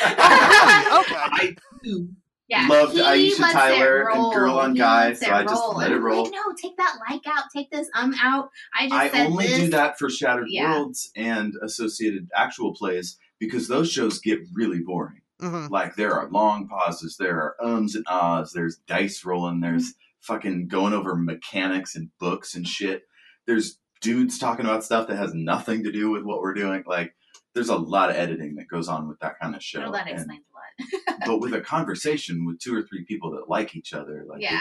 [1.01, 1.15] Okay.
[1.17, 2.11] I do
[2.51, 4.33] Yeah, Loved Aisha Tyler and.
[4.35, 6.25] Girl on Guy, so I just let it roll.
[6.25, 8.51] Like, no, take that like out, take this um out.
[8.79, 9.59] I just I said only this.
[9.61, 10.73] do that for Shattered Yeah.
[10.73, 15.21] Worlds and associated actual plays because those shows get really boring.
[15.41, 15.71] Mhm.
[15.71, 20.67] Like there are long pauses, there are ums and ahs, there's dice rolling, there's fucking
[20.69, 23.05] going over mechanics and books and shit.
[23.47, 26.83] There's dudes talking about stuff that has nothing to do with what we're doing.
[26.87, 27.15] Like,
[27.55, 29.81] there's a lot of editing that goes on with that kind of show.
[29.81, 30.50] Well, that And- explains a lot.
[31.27, 34.59] but with a conversation with two or three people that like each other, like Yeah.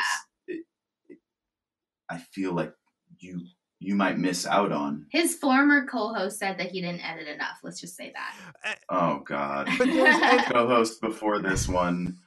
[0.47, 0.65] it's, it,
[1.13, 1.17] it,
[2.09, 2.73] I feel like
[3.19, 3.41] you
[3.81, 5.05] you might miss out on.
[5.09, 7.59] His former co-host said that he didn't edit enough.
[7.63, 8.79] Let's just say that.
[8.89, 12.17] Oh God, But there's, co-host before this one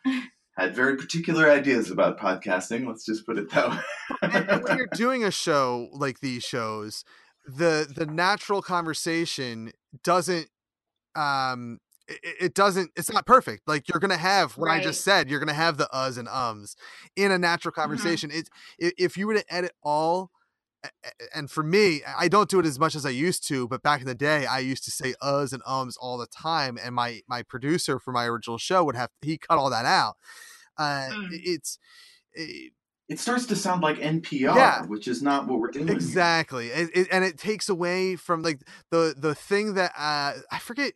[0.57, 2.87] had very particular ideas about podcasting.
[2.87, 4.61] Let's just put it that way.
[4.63, 7.05] when you're doing a show like these shows,
[7.47, 9.73] the the natural conversation
[10.05, 10.49] doesn't
[11.15, 11.79] um
[12.23, 15.41] it, it doesn't it's not perfect like you're gonna have what i just said you're
[15.41, 16.77] gonna have the uhs and ums
[17.17, 18.51] in a natural conversation it's
[18.83, 20.31] i- if you were to edit all
[21.35, 24.01] and for me i don't do it as much as i used to but back
[24.01, 27.21] in the day i used to say uhs and ums all the time and my
[27.29, 30.17] my producer for my original show would have he cut all that out
[30.79, 31.29] uh Mm.
[31.31, 31.79] it's
[32.33, 32.73] it,
[33.09, 34.83] it starts to sound like NPR, Yeah.
[34.87, 35.89] which is not what we're doing.
[35.89, 38.61] exactly it, it, and it takes away from like
[38.91, 40.93] the the thing that uh i forget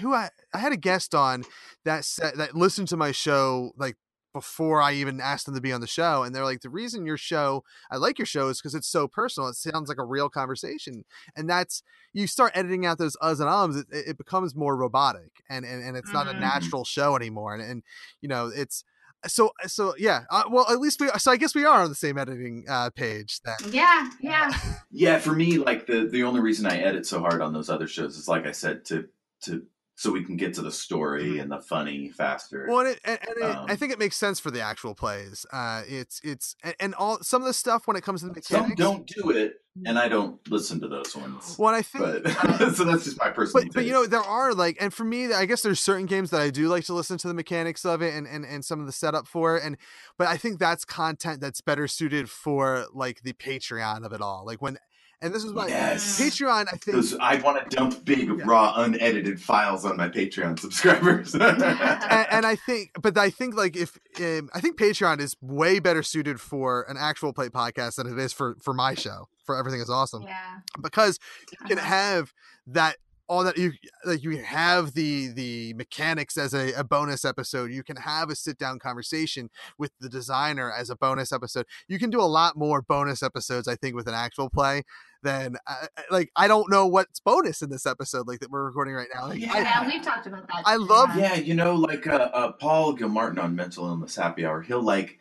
[0.00, 1.44] who i i had a guest on
[1.84, 3.96] that said that listened to my show like
[4.32, 7.06] before i even asked them to be on the show and they're like the reason
[7.06, 10.04] your show i like your show is because it's so personal it sounds like a
[10.04, 11.04] real conversation
[11.36, 15.30] and that's you start editing out those uhs and ums it, it becomes more robotic
[15.48, 16.40] and and, and it's not a Mhm.
[16.40, 17.82] natural show anymore and, and
[18.20, 18.82] you know it's
[19.26, 21.94] so so yeah uh, well at least we so i guess we are on the
[21.94, 24.52] same editing uh page then Yeah, yeah.
[24.90, 27.88] Yeah, for me, like the the only reason I edit so hard on those other
[27.88, 29.08] shows is like I said to
[29.42, 32.66] to so we can get to the story and the funny faster.
[32.68, 34.94] Well, and, it, and, and it, I Um, think it makes sense for the actual
[34.94, 35.46] plays.
[35.52, 38.42] Uh, it's it's and, and all some of the stuff when it comes to the
[38.42, 38.80] Some mechanics.
[38.80, 39.54] don't do it,
[39.86, 41.56] and I don't listen to those ones.
[41.58, 42.28] Well, I think, But
[42.74, 43.66] so that's just my personal.
[43.66, 46.30] but but you know there are like, and for me, I guess there's certain games
[46.30, 48.80] that I do like to listen to the mechanics of it and and and some
[48.80, 49.62] of the setup for it.
[49.64, 49.76] And
[50.18, 54.44] but I think that's content that's better suited for like the Patreon of it all.
[54.44, 54.76] Like when,
[55.24, 56.20] and this is why Yes.
[56.20, 56.66] Patreon.
[56.68, 58.44] I think Those, I want to dump big, Yeah.
[58.44, 61.34] raw, unedited files on my Patreon subscribers.
[61.34, 65.78] and, and I think, but I think like if um, I think Patreon is way
[65.80, 69.28] better suited for an actual play podcast than it is for for my show.
[69.44, 70.60] For everything is awesome Yeah.
[70.80, 71.18] because
[71.50, 72.32] you can have
[72.66, 72.96] that
[73.28, 73.72] all that you
[74.06, 78.28] like you can have the the mechanics as a, a bonus episode you can have
[78.30, 82.24] a sit down conversation with the designer as a bonus episode you can do a
[82.38, 84.82] lot more bonus episodes i think with an actual play
[85.24, 88.94] than uh, like i don't know what's bonus in this episode like that we're recording
[88.94, 90.62] right now like, I- Yeah, we've talked about that.
[90.64, 94.62] I love- yeah, you know, like uh, uh, Paul Gilmartin on Mental Illness Happy Hour,
[94.62, 95.18] he'll like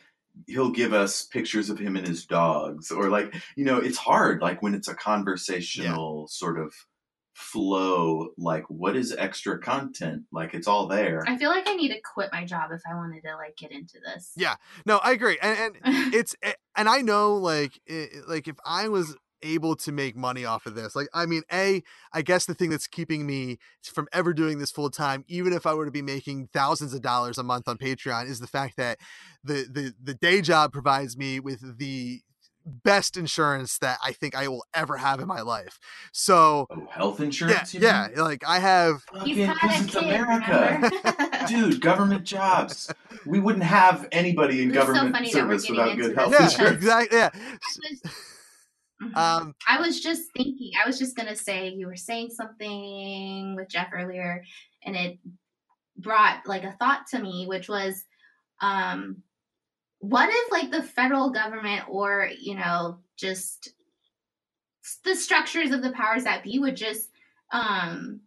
[0.47, 4.41] he'll give us pictures of him and his dogs, or like you know, it's hard
[4.41, 6.73] like when it's a conversational sort of
[7.33, 8.29] flow.
[8.37, 10.23] Like, what is extra content?
[10.31, 11.23] Like, it's all there.
[11.27, 13.71] I feel like I need to quit my job if I wanted to like get
[13.71, 14.31] into this.
[14.35, 14.55] Yeah.
[14.85, 18.87] no i agree and, and it's eh, and I know like it, like if I
[18.87, 22.53] was able to make money off of this like I mean a I guess the
[22.55, 25.91] thing that's keeping me from ever doing this full time even if I were to
[25.91, 28.97] be making thousands of dollars a month on Patreon is the fact that
[29.43, 32.21] the the the day job provides me with the
[32.65, 35.77] best insurance that I think I will ever have in my life
[36.13, 37.73] so oh, health yeah insurance?
[37.73, 40.91] you yeah like I have He's Fucking- had 'cause a it's kid, America.
[41.49, 42.89] Dude, government jobs.
[43.25, 46.75] We wouldn't have anybody in It's so government funny service without good health yeah insurance.
[46.77, 47.29] exactly yeah
[49.15, 52.29] I was- um I was just thinking, I was just gonna say you were saying
[52.31, 54.43] something with Jeff earlier,
[54.83, 55.19] and it
[55.97, 58.03] brought like a thought to me, which was,
[58.61, 59.23] um,
[59.99, 63.73] what if like the federal government or you know just
[65.05, 67.09] the structures of the powers that be would just
[67.51, 68.19] um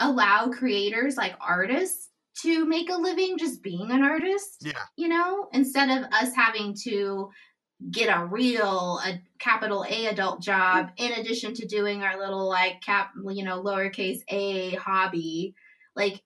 [0.00, 2.08] allow creators like artists
[2.42, 4.72] to make a living just being an artist yeah.
[4.96, 7.30] you know, instead of us having to
[7.90, 11.04] get a real a capital A adult job mm-hmm.
[11.04, 15.54] in addition to doing our little like cap you know lowercase a hobby.
[15.96, 16.22] Like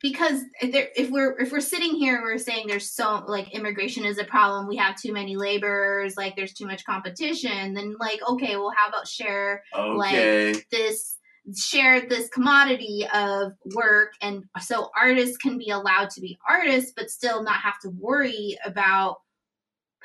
[0.00, 3.52] because if, there, if we're if we're sitting here and we're saying there's so like
[3.52, 7.96] immigration is a problem we have too many laborers like there's too much competition then
[7.98, 10.54] like okay well how about share Okay.
[10.70, 11.18] this
[11.56, 14.12] share this commodity of work?
[14.20, 18.56] And so artists can be allowed to be artists but still not have to worry
[18.64, 19.18] about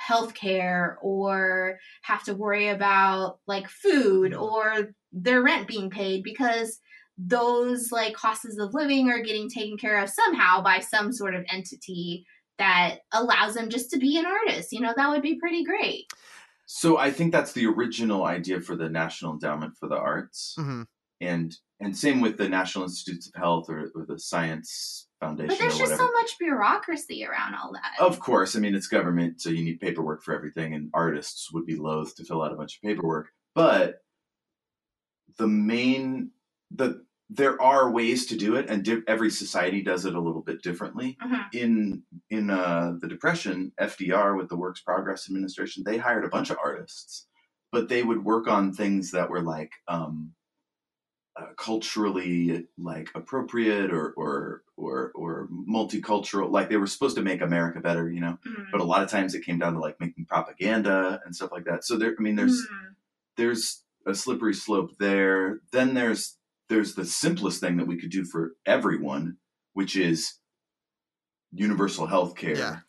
[0.07, 6.79] healthcare or have to worry about like food or their rent being paid because
[7.17, 11.45] those like costs of living are getting taken care of somehow by some sort of
[11.49, 12.25] entity
[12.57, 16.05] that allows them just to be an artist you know that would be pretty great
[16.65, 20.85] So I think that's the original idea for the National Endowment for the Arts, mhm.
[21.21, 25.59] and and same with the National Institutes of Health or, or the Science Foundation But
[25.59, 27.93] there's just so much bureaucracy around all that.
[27.99, 31.65] Of course, I mean it's government, so you need paperwork for everything, and artists would
[31.65, 33.29] be loath to fill out a bunch of paperwork.
[33.55, 34.01] But
[35.38, 36.31] the main
[36.71, 40.41] the there are ways to do it, and di- every society does it a little
[40.41, 41.17] bit differently.
[41.23, 41.53] Mhm.
[41.53, 46.49] In in uh, the Depression, FDR with the Works Progress Administration, they hired a bunch
[46.51, 47.27] of artists,
[47.71, 50.33] but they would work on things that were like um,
[51.36, 56.52] uh, culturally like appropriate or or or or multicultural.
[56.52, 58.67] Like they were supposed to make America better, you know Mhm.
[58.72, 61.65] but a lot of times it came down to like making propaganda and stuff like
[61.65, 61.84] that.
[61.86, 62.96] So there, I mean, there's Mhm.
[63.38, 65.62] there's a slippery slope there.
[65.72, 66.38] Then there's
[66.69, 69.38] there's the simplest thing that we could do for everyone,
[69.74, 70.36] which is
[71.52, 72.58] universal health care.
[72.58, 72.80] Yeah.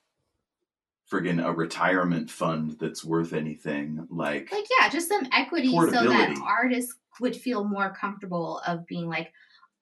[1.10, 4.06] Friggin' a retirement fund that's worth anything.
[4.10, 6.40] Like, like yeah just some equity so that Portability.
[6.42, 9.32] artists would feel more comfortable of being like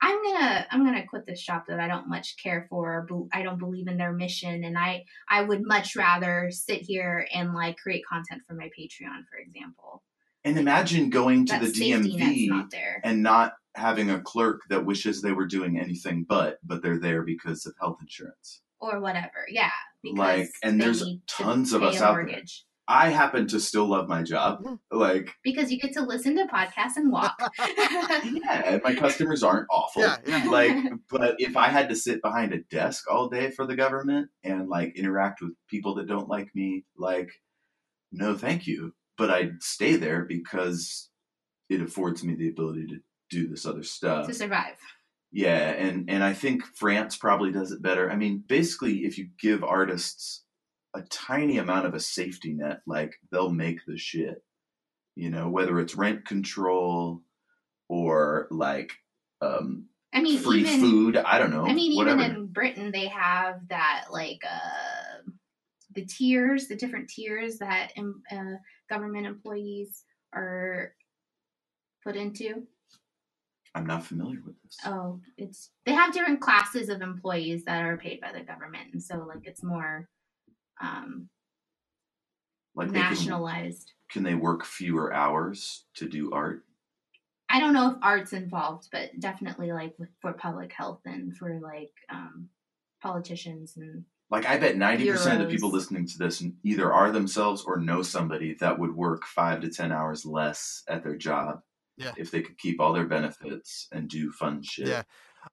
[0.00, 3.42] i'm gonna i'm gonna quit this shop that i don't much care for or i
[3.42, 7.76] don't believe in their mission and i i would much rather sit here and like
[7.76, 10.02] create content for my patreon for example
[10.44, 15.22] and imagine going to that the DMV not and not having a clerk that wishes
[15.22, 18.60] they were doing anything but, but they're there because of health insurance.
[18.80, 19.70] or whatever yeah
[20.04, 22.24] Like, and there's tons of us out there.
[22.24, 22.64] mortgage.
[22.88, 24.62] I happen to still love my job.
[24.64, 24.78] Mm.
[24.90, 29.68] Like, because you get to listen to podcasts and walk yeah, and my customers aren't
[29.70, 30.02] awful.
[30.02, 30.50] Yeah, yeah.
[30.50, 30.76] Like,
[31.10, 34.68] but if I had to sit behind a desk all day for the government and
[34.68, 37.30] like interact with people that don't like me, like,
[38.10, 38.94] no, thank you.
[39.16, 41.10] But I'd stay there because
[41.68, 42.96] it affords me the ability to
[43.30, 44.26] do this other stuff.
[44.26, 44.76] to survive
[45.30, 48.10] Yeah, and and I think France probably does it better.
[48.10, 50.44] I mean, basically, if you give artists
[50.94, 54.42] a tiny amount of a safety net, like they'll make the shit.
[55.14, 57.22] You know, whether it's rent control
[57.88, 58.92] or like
[59.42, 61.16] um, i mean free even food.
[61.16, 61.66] I don't know.
[61.66, 62.22] I mean, whatever.
[62.22, 65.30] even in Britain, they have that like uh,
[65.94, 68.56] the tiers, the different tiers that uh,
[68.88, 70.94] government employees are
[72.02, 72.66] put into.
[73.74, 74.76] I'm not familiar with this.
[74.84, 79.02] Oh, it's they have different classes of employees that are paid by the government, and
[79.02, 80.08] so like it's more
[80.82, 81.28] um,
[82.74, 83.92] like they can, nationalized.
[84.10, 86.64] can they work fewer hours to do art?
[87.48, 91.92] I don't know if art's involved, but definitely like for public health and for like
[92.10, 92.48] um,
[93.02, 97.12] politicians and Like I bet ninety percent of the people listening to this either are
[97.12, 101.60] themselves or know somebody that would work five to ten hours less at their job.
[101.98, 102.12] Yeah.
[102.16, 104.88] If they could keep all their benefits and do fun shit.
[104.88, 105.02] Yeah.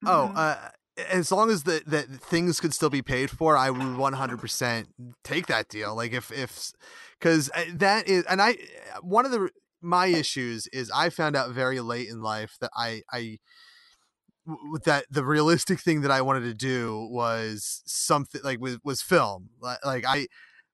[0.05, 0.37] Oh, Mhm.
[0.37, 0.69] uh,
[1.09, 4.85] as long as the that things could still be paid for, I would 100%
[5.23, 5.95] take that deal.
[5.95, 6.71] Like if if
[7.19, 8.57] because uh, that is, and I
[9.01, 9.49] one of the
[9.81, 13.38] my issues is I found out very late in life that I I
[14.83, 19.49] that the realistic thing that I wanted to do was something like was was film.
[19.62, 20.27] Like, like I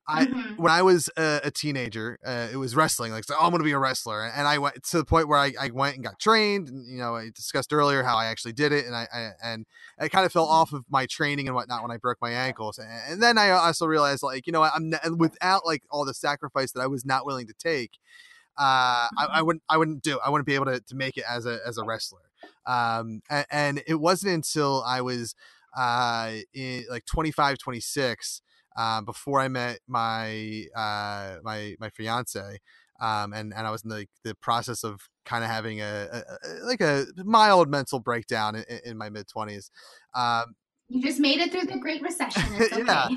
[0.07, 0.57] I Mhm.
[0.57, 3.11] when I was a, a teenager, uh, it was wrestling.
[3.11, 5.27] Like, so, oh, I'm going to be a wrestler, and I went to the point
[5.27, 6.69] where I, I went and got trained.
[6.69, 9.65] And, you know, I discussed earlier how I actually did it, and I, I and
[9.99, 12.77] I kind of fell off of my training and whatnot when I broke my ankles.
[12.77, 16.05] And, and then I also realized, like, you know, I'm n- and without like all
[16.05, 17.91] the sacrifice that I was not willing to take.
[18.57, 21.25] Uh, I, I wouldn't, I wouldn't do, I wouldn't be able to, to make it
[21.29, 22.21] as a, as a wrestler.
[22.65, 25.35] Um, and, and it wasn't until I was,
[25.77, 28.41] uh, in like 25, 26,
[28.75, 32.59] um, before I met my uh, my my fiance,
[32.99, 36.17] um, and and I was in the the process of kind of having a, a,
[36.17, 39.71] a like a mild mental breakdown in, in my mid twenties.
[40.13, 40.55] Um,
[40.87, 42.43] You just made it through the Great Recession.
[42.61, 42.85] Okay.
[42.85, 43.09] Yeah.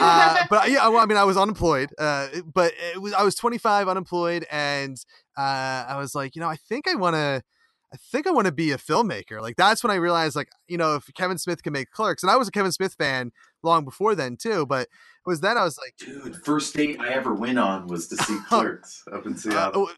[0.00, 3.34] uh, but yeah, well, I mean, I was unemployed, uh, but it was I was
[3.36, 4.96] 25, unemployed, and
[5.38, 7.42] uh, I was like, you know, I think I want to.
[7.92, 9.40] I think I want to be a filmmaker.
[9.40, 12.30] Like that's when I realized, like you know, if Kevin Smith can make Clerks, and
[12.30, 14.64] I was a Kevin Smith fan long before then too.
[14.66, 14.88] But it
[15.26, 18.38] was then I was like, Dude, first date I ever went on was to see
[18.48, 19.90] Clerks up in uh, Seattle.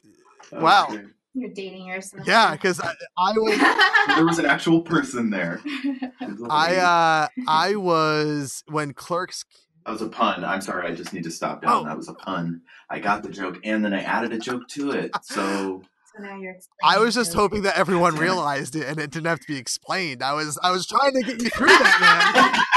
[0.53, 0.87] oh, wow.
[0.91, 1.05] great.
[1.37, 2.25] You're dating yourself.
[2.29, 3.59] yeah, because I, I was
[4.17, 5.61] There was an actual person there.
[5.65, 6.81] It was a I lady.
[6.81, 9.45] uh I was when Clerks.
[9.85, 10.45] That was a pun.
[10.45, 10.87] I'm sorry.
[10.91, 11.83] I just need to stop down.
[11.83, 11.85] Oh.
[11.85, 12.63] That was a pun.
[12.89, 15.11] I got the joke, and then I added a joke to it.
[15.23, 15.83] So so
[16.19, 16.57] now you're.
[16.83, 20.23] I was just hoping that everyone realized it and it didn't have to be explained.
[20.23, 22.61] I was I was trying to get you through that, man.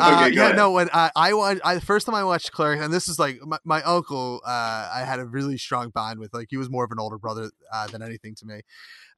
[0.00, 0.56] Uh, go yeah, ahead.
[0.56, 0.70] no.
[0.72, 3.38] When I I watched, I the first time I watched Clerks, and this is like
[3.44, 4.40] my, my uncle.
[4.46, 6.32] Uh, I had a really strong bond with.
[6.32, 8.62] Like he was more of an older brother uh, than anything to me.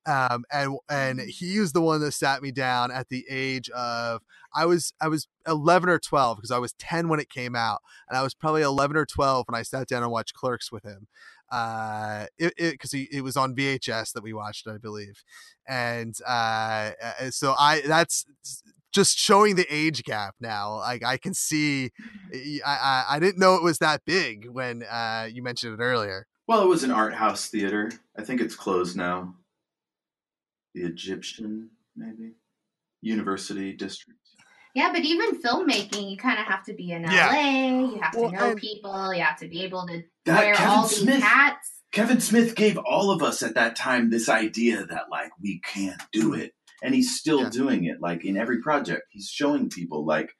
[0.07, 4.23] Um, and and he was the one that sat me down at the age of
[4.55, 7.81] I was I was eleven or twelve because I was ten when it came out,
[8.09, 10.85] and I was probably eleven or twelve when I sat down and watched Clerks with
[10.85, 11.07] him.
[11.51, 15.23] Uh, it because he it was on VHS that we watched, I believe,
[15.69, 18.25] and uh, uh, so I that's
[18.93, 20.77] just showing the age gap now.
[20.77, 21.91] Like I can see,
[22.35, 26.27] I I, I didn't know it was that big when uh, you mentioned it earlier.
[26.47, 27.93] Well, it was an art house theater.
[28.19, 29.35] I think it's closed now.
[30.75, 32.33] The Egyptian, maybe
[33.03, 34.19] University District.
[34.75, 37.29] Yeah, but even filmmaking, you kind of have to be in Yeah.
[37.29, 37.91] LA.
[37.93, 39.13] You have Well, to know and- people.
[39.15, 41.73] You have to be able to That wear Kevin all these Smith- hats.
[41.93, 46.01] Kevin Smith gave all of us at that time this idea that like we can't
[46.13, 46.53] do it,
[46.83, 47.51] and he's still Yeah.
[47.51, 48.01] doing it.
[48.01, 50.33] Like in every project, he's showing people like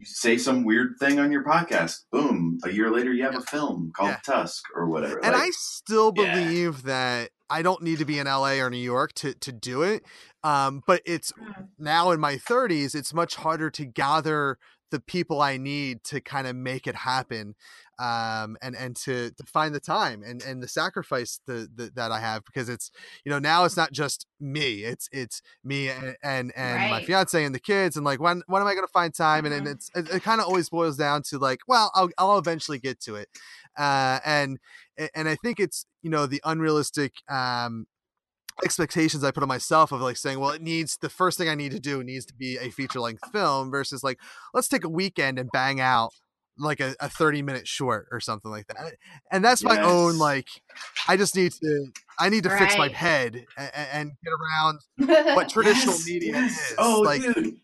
[0.00, 3.40] you say some weird thing on your podcast, boom, a year later you have a
[3.42, 4.20] film called Yeah.
[4.34, 5.24] Tusk or whatever.
[5.24, 6.34] And I Like, still yeah.
[6.34, 9.82] believe that I don't need to be in LA or New York to to do
[9.82, 10.04] it.
[10.42, 11.68] Um, but it's Mm.
[11.78, 14.58] now in my 30s, it's much harder to gather
[14.94, 17.54] the people I need to kind of make it happen,
[17.98, 22.12] um, and and to to find the time and and the sacrifice the, the that
[22.12, 22.90] I have because it's
[23.24, 27.44] you know now it's not just me, it's it's me and and, and my fiance
[27.44, 29.66] and the kids and like when when am I going to find time and and
[29.66, 29.72] Mhm.
[29.74, 33.00] it's it, it kind of always boils down to like well I'll I'll eventually get
[33.02, 33.28] to it,
[33.78, 34.58] uh, and
[35.14, 37.86] and I think it's you know the unrealistic um
[38.62, 41.54] expectations I put on myself of like saying, well, it needs the first thing I
[41.54, 44.18] need to do needs to be a feature length film versus like
[44.52, 46.12] let's take a weekend and bang out
[46.56, 48.94] like a, a 30 minute short or something like that.
[49.32, 50.46] And that's my own like
[51.08, 51.86] I just need to
[52.18, 56.70] I need to fix my head and, and get around what traditional Yes, media yes.
[56.70, 56.76] is.
[56.78, 57.56] Oh, like dude,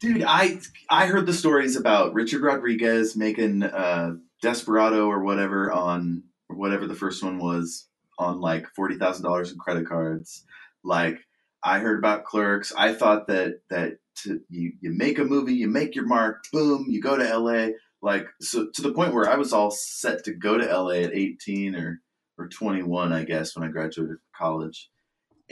[0.00, 6.22] dude, I I heard the stories about Richard Rodriguez making uh, Desperado or whatever on
[6.48, 7.88] or whatever the first one was
[8.22, 10.44] on like forty thousand dollars in credit cards.
[10.84, 11.18] Like
[11.62, 12.72] I heard about Clerks.
[12.76, 16.86] I thought that that to, you you make a movie, you make your mark, boom,
[16.88, 17.74] you go to L.A.
[18.00, 21.04] Like so to the point where I was all set to go to L.A.
[21.04, 22.00] at eighteen or
[22.38, 24.90] or twenty one, I guess, when I graduated college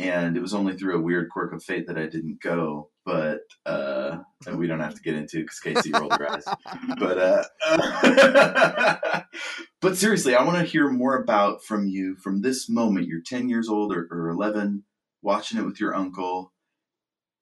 [0.01, 2.90] and it was only through a weird quirk of fate that I didn't go.
[3.05, 4.19] But uh,
[4.55, 6.45] we don't have to get into because Casey rolled her eyes.
[6.99, 9.21] But uh,
[9.81, 13.07] but seriously, I want to hear more about from you from this moment.
[13.07, 14.85] You're ten years old or, or eleven,
[15.23, 16.53] watching it with your uncle,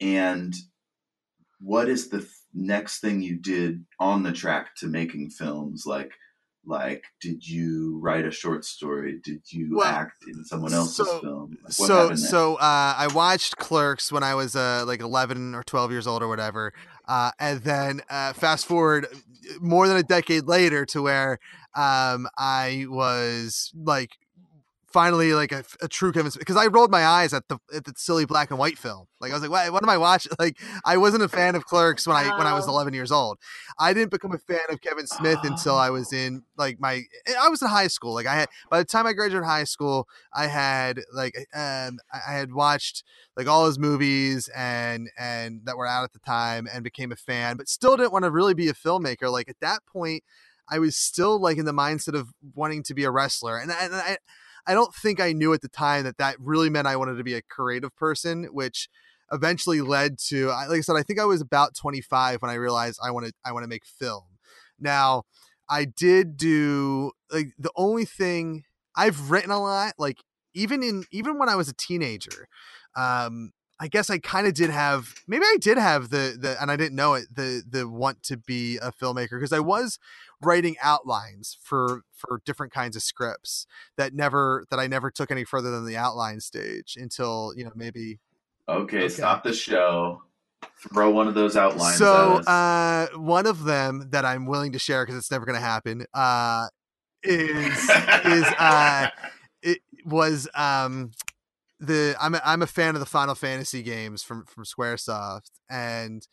[0.00, 0.54] and
[1.60, 5.84] what is the th- next thing you did on the track to making films?
[5.86, 6.12] Like,
[6.68, 9.18] like, did you write a short story?
[9.24, 11.56] Did you Well, act in someone else's so- film?
[11.64, 15.90] Like, so so uh, I watched Clerks when I was uh, like 11 or 12
[15.90, 16.72] years old or whatever,
[17.08, 19.06] uh, and then uh, fast forward
[19.60, 21.38] more than a decade later to where
[21.74, 24.10] um, I was like
[24.90, 27.84] finally like a, a true Kevin Smith because I rolled my eyes at the at
[27.84, 29.06] the silly black and white film.
[29.20, 30.32] Like I was like, what, what am I watching?
[30.38, 32.70] Like I wasn't a fan of Clerks when I when I was Oh.
[32.70, 33.38] 11 years old.
[33.78, 37.02] I didn't become a fan of Kevin Smith until I was in like my
[37.38, 38.14] I was in high school.
[38.14, 42.20] Like I had by the time I graduated high school, I had like um I
[42.28, 43.04] I had watched
[43.36, 47.16] like all his movies and and that were out at the time and became a
[47.16, 49.30] fan, but still didn't want to really be a filmmaker.
[49.30, 50.22] Like at that point,
[50.70, 53.84] I was still like in the mindset of wanting to be a wrestler, and I,
[53.84, 54.18] and I
[54.68, 57.24] I don't think I knew at the time that that really meant I wanted to
[57.24, 58.88] be a creative person, which
[59.32, 63.00] eventually led to like I said I think I was about 25 when I realized
[63.02, 64.24] I wanted I want to make film.
[64.78, 65.24] Now,
[65.68, 68.64] I did do like the only thing
[68.94, 70.18] I've written a lot like
[70.54, 72.48] even in even when I was a teenager
[72.96, 76.70] um I guess I kind of did have maybe I did have the the and
[76.70, 79.98] I didn't know it the the want to be a filmmaker because I was
[80.42, 83.66] writing outlines for for different kinds of scripts
[83.96, 87.72] that never that I never took any further than the outline stage until you know
[87.74, 88.18] maybe
[88.68, 89.08] Okay, Okay.
[89.08, 90.22] stop the show.
[90.92, 91.98] Throw one of those outlines.
[91.98, 95.60] so uh one of them that I'm willing to share because it's never going to
[95.64, 96.68] happen uh
[97.22, 97.90] is
[98.24, 99.08] is uh
[99.62, 101.10] it was um
[101.80, 106.26] the I'm a, I'm a fan of the Final Fantasy games from from SquareSoft and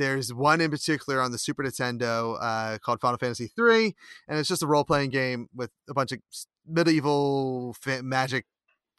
[0.00, 3.94] there's one in particular on the Super Nintendo uh, called Final Fantasy III,
[4.26, 6.20] and it's just a role playing game with a bunch of
[6.66, 8.46] medieval fa- magic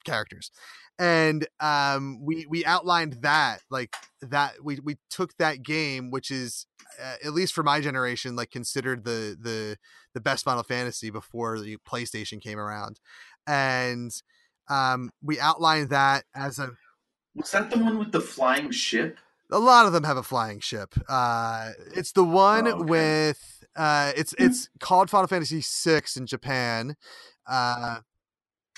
[0.03, 0.51] characters
[0.97, 6.65] and um we we outlined that like that we we took that game which is
[7.01, 9.77] uh, at least for my generation like considered the the
[10.15, 12.99] the best Final Fantasy before the PlayStation came around
[13.45, 14.11] and
[14.69, 16.71] um we outlined that as a
[17.35, 19.17] was that the one with the flying ship?
[19.51, 22.83] A lot of them have a flying ship uh it's the one Oh, okay.
[22.89, 26.95] with uh it's it's called Final Fantasy VI in Japan
[27.47, 27.99] uh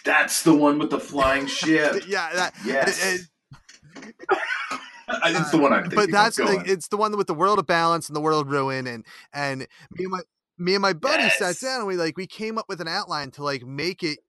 [0.03, 2.03] That's the one with the flying ship.
[2.07, 3.21] yeah that Yes.
[3.21, 3.27] it-
[5.25, 5.99] it's the one I'm thinking.
[5.99, 6.45] but that's of.
[6.47, 6.69] Go like on.
[6.69, 9.67] it's the one with the world of balance and the world of ruin and and
[9.91, 10.19] me and my
[10.57, 13.29] me and my buddy sat down and we like we came up with an outline
[13.31, 14.19] to like make it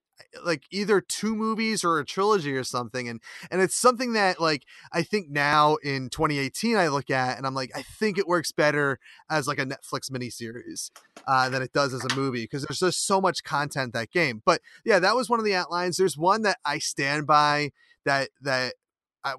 [0.43, 4.63] like either two movies or a trilogy or something and and it's something that like
[4.93, 8.51] i think now in 2018 i look at and i'm like i think it works
[8.51, 8.99] better
[9.29, 10.91] as like a netflix miniseries
[11.27, 14.41] uh, than it does as a movie because there's just so much content that game
[14.45, 17.71] but yeah that was one of the outlines there's one that i stand by
[18.05, 18.75] that that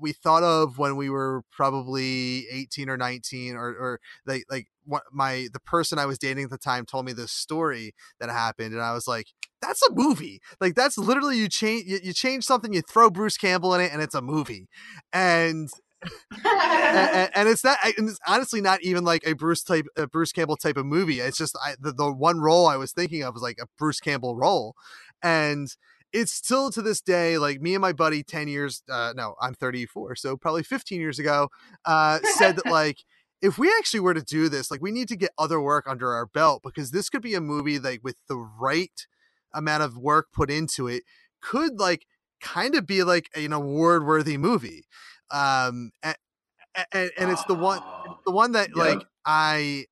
[0.01, 5.05] we thought of when we were probably 18 or 19 or or like like what
[5.13, 8.73] my the person I was dating at the time told me this story that happened
[8.73, 9.27] and I was like
[9.63, 10.41] that's a movie.
[10.61, 13.93] Like that's literally you change you, you change something you throw Bruce Campbell in it
[13.93, 14.69] and it's a movie.
[15.13, 15.69] And
[16.45, 20.33] and, and it's not and it's honestly not even like a Bruce type a Bruce
[20.33, 21.21] Campbell type of movie.
[21.21, 24.01] It's just I, the, the one role I was thinking of was like a Bruce
[24.01, 24.75] Campbell role.
[25.23, 25.69] And
[26.17, 29.53] it's still to this day like me and my buddy 10 years uh no i'm
[29.55, 31.49] 34 so probably 15 years ago
[31.85, 33.05] uh said that like
[33.43, 36.15] if we actually were to do this like we need to get other work under
[36.15, 39.07] our belt because this could be a movie like with the right
[39.53, 41.03] amount of work put into it
[41.43, 42.07] could like
[42.41, 44.85] kind of be like an award worthy movie
[45.31, 46.17] um and,
[46.93, 47.81] and, and it's the one
[48.25, 48.83] the one that Yeah.
[48.83, 49.85] like i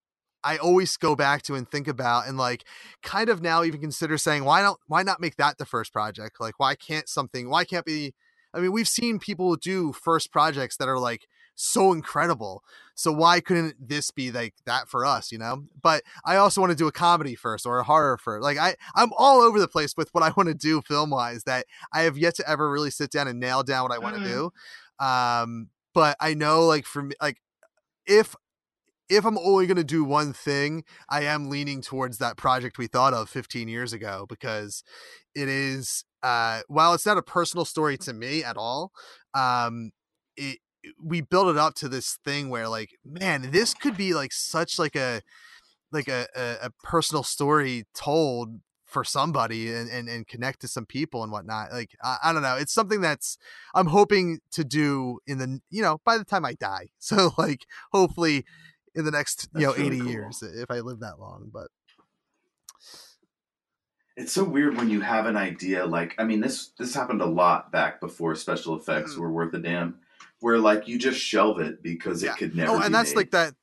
[0.45, 2.64] I always go back to and think about and like
[3.03, 6.40] kind of now even consider saying why don't why not make that the first project?
[6.40, 8.14] Like why can't something why can't be
[8.53, 11.26] I mean we've seen people do first projects that are like
[11.57, 12.62] so incredible.
[12.97, 15.64] So why couldn't this be like that for us, you know?
[15.80, 18.42] But I also want to do a comedy first or a horror first.
[18.42, 21.45] Like I I'm all over the place with what I want to do film wise
[21.45, 24.16] that I have yet to ever really sit down and nail down what I want
[24.16, 24.51] to Mhm.
[25.01, 25.05] do.
[25.05, 27.38] Um but I know like for me like
[28.07, 28.34] if
[29.09, 32.86] if I'm only going to do one thing, I am leaning towards that project we
[32.86, 34.82] thought of 15 years ago because
[35.34, 38.92] it is uh while it's not a personal story to me at all,
[39.34, 39.90] um
[40.36, 40.59] it
[41.02, 44.78] we build it up to this thing where like man, this could be like such
[44.78, 45.20] like a
[45.92, 50.86] like a a, a personal story told for somebody and, and and connect to some
[50.86, 53.38] people and whatnot like I, I don't know it's something that's
[53.74, 56.90] i'm hoping to do in the you know by the time i die.
[57.00, 58.44] So like hopefully
[58.95, 60.11] in the next you know really 80 cool.
[60.11, 61.68] years if i live that long but
[64.16, 67.26] It's so weird when you have an idea like I mean this this happened a
[67.26, 69.18] lot back before special effects Mhm.
[69.18, 69.99] were worth a damn,
[70.38, 72.32] where like you just shelve it because Yeah.
[72.32, 72.70] it could never.
[72.72, 73.16] oh be and that's made.
[73.16, 73.55] like that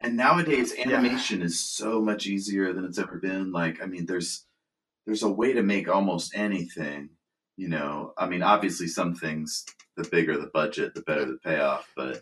[0.00, 3.52] And nowadays animation is so much easier than it's ever been.
[3.52, 4.44] Like I mean, there's
[5.06, 7.08] there's a way to make almost anything.
[7.56, 9.64] You know, I mean, obviously some things
[9.96, 12.20] the bigger the budget, the better the payoff, but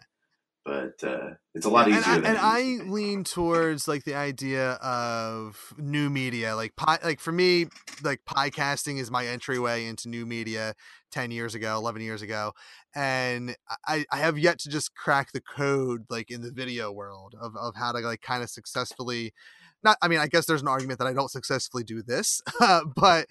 [0.64, 2.90] but uh, it's a lot and easier I, than and I to be.
[2.90, 7.66] lean towards like the idea of new media like pi- like for me
[8.02, 10.74] like podcasting is my entryway into new media
[11.10, 12.52] 10 years ago 11 years ago
[12.94, 13.56] and
[13.86, 17.56] I, I have yet to just crack the code like in the video world of,
[17.56, 19.32] of how to like kind of successfully
[19.82, 22.40] not i mean i guess there's an argument that i don't successfully do this
[22.96, 23.26] but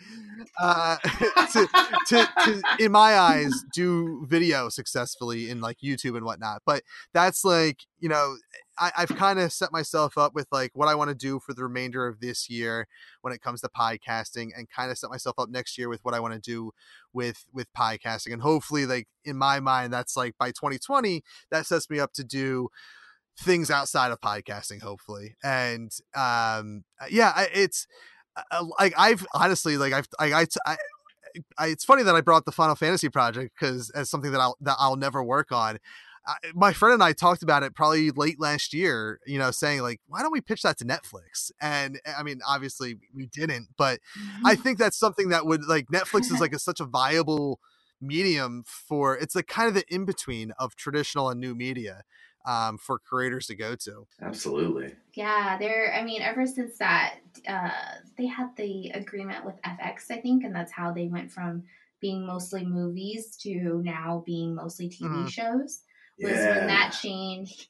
[0.60, 0.97] uh
[1.52, 1.68] to,
[2.08, 6.84] to, to in my eyes do video successfully in like youtube and whatnot but
[7.14, 8.36] that's like you know
[8.82, 11.54] I, I've kind of set myself up with like what I want to do for
[11.54, 12.88] the remainder of this year
[13.22, 16.16] when it comes to podcasting, and kind of set myself up next year with what
[16.16, 16.72] I want to do
[17.14, 21.22] with with podcasting, and hopefully, like in my mind, that's like by 2020,
[21.52, 22.70] that sets me up to do
[23.40, 27.88] things outside of podcasting, hopefully, and um, yeah, it's
[28.36, 30.78] uh, like I've honestly like I've I, I, I
[31.58, 34.58] I, it's funny that I brought the Final Fantasy project because as something that I'll
[34.62, 35.78] that I'll never work on.
[36.28, 39.20] I, my friend and I talked about it probably late last year.
[39.26, 41.52] You know, saying like, why don't we pitch that to Netflix?
[41.62, 44.00] And I mean, obviously we didn't, but
[44.46, 47.60] I think that's something that would like Netflix is like a, such a viable
[48.00, 49.18] medium for.
[49.18, 52.04] It's like kind of the in between of traditional and new media
[52.46, 54.06] um, for creators to go to.
[54.22, 54.96] Absolutely.
[55.14, 55.94] Yeah, they're.
[55.94, 57.16] I mean, ever since that,
[57.48, 57.70] uh,
[58.18, 61.64] they had the agreement with FX, I think, and that's how they went from
[62.02, 65.30] being mostly movies to now being mostly TV Mhm.
[65.30, 65.82] shows.
[66.20, 66.58] Was Yeah.
[66.58, 67.68] when that changed,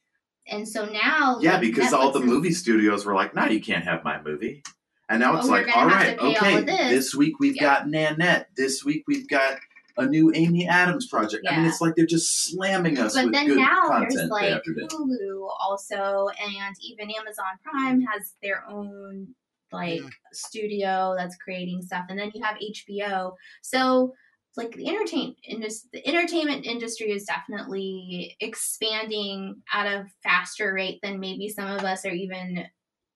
[0.47, 3.61] and so now, Yeah, like, because all the is- movie studios were like, "No, you
[3.61, 4.63] can't have my movie."
[5.09, 6.89] And now Oh, it's we're like, gonna "All have right, to pay all okay, this."
[6.89, 7.61] this week we've Yeah.
[7.63, 8.49] got Nanette.
[8.55, 9.59] This week we've got
[9.97, 13.33] a new Amy Adams project." I mean, it's like they're just slamming us But with
[13.33, 14.63] then good now content there's like.
[14.63, 19.35] Hulu also, and even Amazon Prime has their own
[19.71, 20.09] like Yeah.
[20.33, 23.35] studio that's creating stuff, and then you have HBO.
[23.61, 24.13] So
[24.57, 31.19] like the entertain indus- the entertainment industry is definitely expanding at a faster rate than
[31.21, 32.65] maybe some of us are even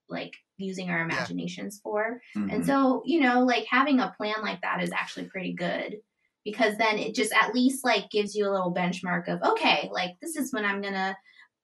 [0.08, 2.22] like using our imaginations for.
[2.38, 2.54] Mhm.
[2.54, 5.98] And so, you know, like having a plan like that is actually pretty good
[6.46, 10.12] because then it just at least like gives you a little benchmark of, okay, like
[10.22, 11.18] this is when I'm going to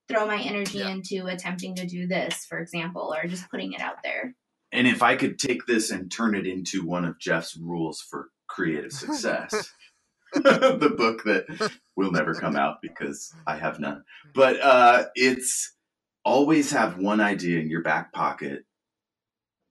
[0.09, 0.89] throw my energy Yeah.
[0.89, 4.35] into attempting to do this, for example, or just putting it out there.
[4.73, 8.29] And if I could take this and turn it into one of Jeff's rules for
[8.47, 9.71] creative success,
[10.33, 14.03] the book that will never come out because I have none.
[14.33, 15.75] But uh, it's
[16.23, 18.63] always have one idea in your back pocket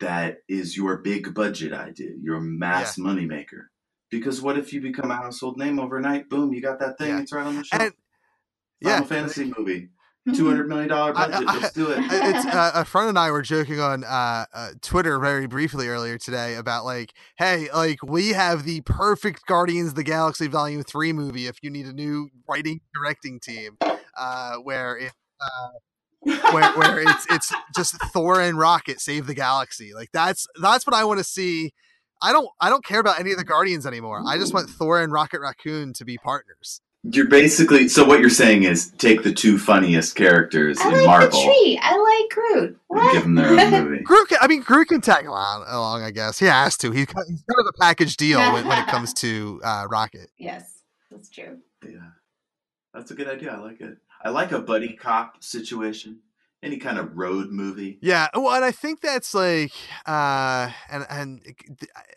[0.01, 3.67] that is your big budget idea, your mass moneymaker.
[4.11, 6.29] Because what if you become a household name overnight?
[6.29, 7.11] Boom, you got that thing.
[7.11, 7.21] Yeah.
[7.21, 7.83] It's right on the shelf.
[7.83, 7.93] And
[8.83, 9.89] Final yeah, Fantasy movie,
[10.35, 11.47] two hundred million dollar budget.
[11.47, 11.99] I- Let's do it.
[12.01, 16.19] it's uh, a friend and I were joking on uh, uh, Twitter very briefly earlier
[16.19, 21.13] today about like, hey, like we have the perfect Guardians of the Galaxy Volume Three
[21.13, 23.77] movie if you need a new writing directing team,
[24.19, 25.13] uh, where it.
[25.41, 25.71] Uh,
[26.53, 30.95] where, where it's it's just Thor and Rocket save the galaxy like that's that's what
[30.95, 31.73] I want to see.
[32.23, 34.23] I don't I don't care about any of the Guardians anymore.
[34.27, 36.81] I just want Thor and Rocket Raccoon to be partners.
[37.03, 41.07] You're basically so what you're saying is take the two funniest characters I in like
[41.07, 41.81] Marvel the tree.
[41.83, 42.69] I like Groot.
[42.69, 43.13] and What?
[43.15, 44.03] give them their own movie.
[44.05, 46.03] Groot, can, I mean, Groot can tag along, along.
[46.03, 46.91] I guess he has to.
[46.91, 50.29] He's kind he's kind of a package deal when, when it comes to uh, Rocket.
[50.37, 51.61] yes, that's true.
[51.83, 52.11] Yeah,
[52.93, 53.53] that's a good idea.
[53.53, 53.97] I like it.
[54.23, 56.19] I like a buddy cop situation.
[56.63, 57.99] Any kind of road movie.
[58.03, 59.73] Yeah, well, and I think that's like,
[60.07, 61.41] uh, and and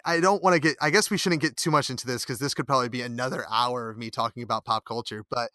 [0.04, 0.76] I don't want to get.
[0.82, 3.46] I guess we shouldn't get too much into this because this could probably be another
[3.50, 5.24] hour of me talking about pop culture.
[5.30, 5.50] But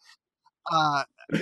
[0.73, 1.05] uh,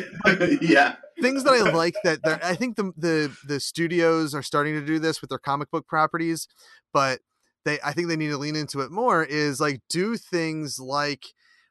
[0.61, 0.97] yeah.
[1.21, 4.99] things that I like that I think the the the studios are starting to do
[4.99, 6.49] this with their comic book properties,
[6.93, 7.21] but
[7.65, 9.23] they I think they need to lean into it more.
[9.23, 11.27] Is like do things like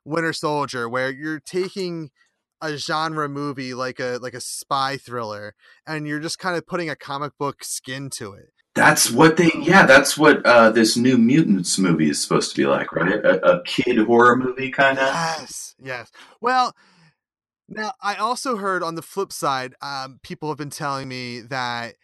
[0.06, 2.12] Winter Soldier, where you're taking
[2.66, 5.53] a genre movie like a like a spy thriller
[5.88, 9.51] and you're just kind of putting a comic book skin to it That's what they.
[9.61, 13.13] Yeah, that's what uh, this new Mutants movie is supposed to be like, right?
[13.24, 15.07] A, a kid horror movie, kind of.
[15.13, 16.11] yes yes
[16.41, 16.74] well
[17.70, 21.95] now i also heard on the flip side um, people have been telling me that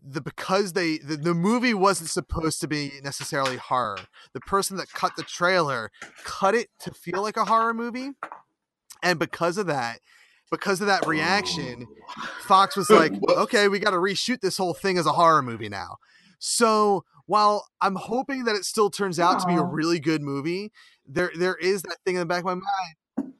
[0.00, 3.98] the because they the, the movie wasn't supposed to be necessarily horror
[4.32, 5.90] the person that cut the trailer
[6.24, 8.10] cut it to feel like a horror movie
[9.02, 10.00] and because of that
[10.50, 11.86] because of that reaction
[12.40, 15.68] fox was like okay we got to reshoot this whole thing as a horror movie
[15.68, 15.96] now.
[16.38, 20.70] So while i'm hoping that it still turns out to be a really good movie
[21.08, 23.32] there there is that thing in the back of my mind.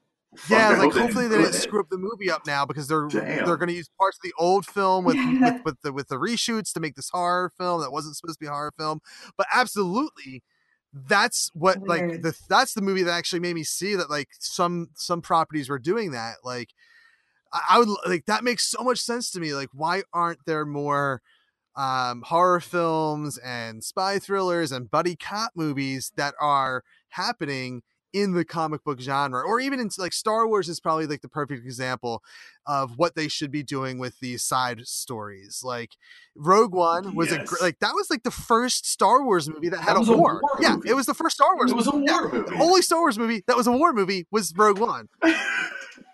[0.50, 3.46] Yeah, like hopefully they didn't screw up the movie up now because they're Damn.
[3.46, 6.16] they're going to use parts of the old film with, with with the with the
[6.16, 9.00] reshoots to make this horror film that wasn't supposed to be a horror film.
[9.36, 10.42] But absolutely,
[11.08, 14.88] that's what like the that's the movie that actually made me see that like some
[14.94, 16.36] some properties were doing that.
[16.42, 16.72] Like
[17.52, 19.54] I, I would like that makes so much sense to me.
[19.54, 21.20] Like why aren't there more
[21.76, 27.82] um horror films and spy thrillers and buddy cop movies that are happening
[28.12, 31.28] in the comic book genre or even in like Star Wars is probably like the
[31.28, 32.22] perfect example
[32.66, 35.60] of what they should be doing with these side stories.
[35.64, 35.90] Like
[36.34, 37.48] Rogue One was a Yes.
[37.48, 40.12] gr- like that was like the first Star Wars movie that had That was a
[40.12, 40.40] a war.
[40.42, 40.88] war yeah, movie.
[40.90, 41.70] it was the first Star Wars.
[41.70, 42.38] It was a war Yeah, movie.
[42.56, 45.08] The only Star Wars movie that was a war movie was Rogue One.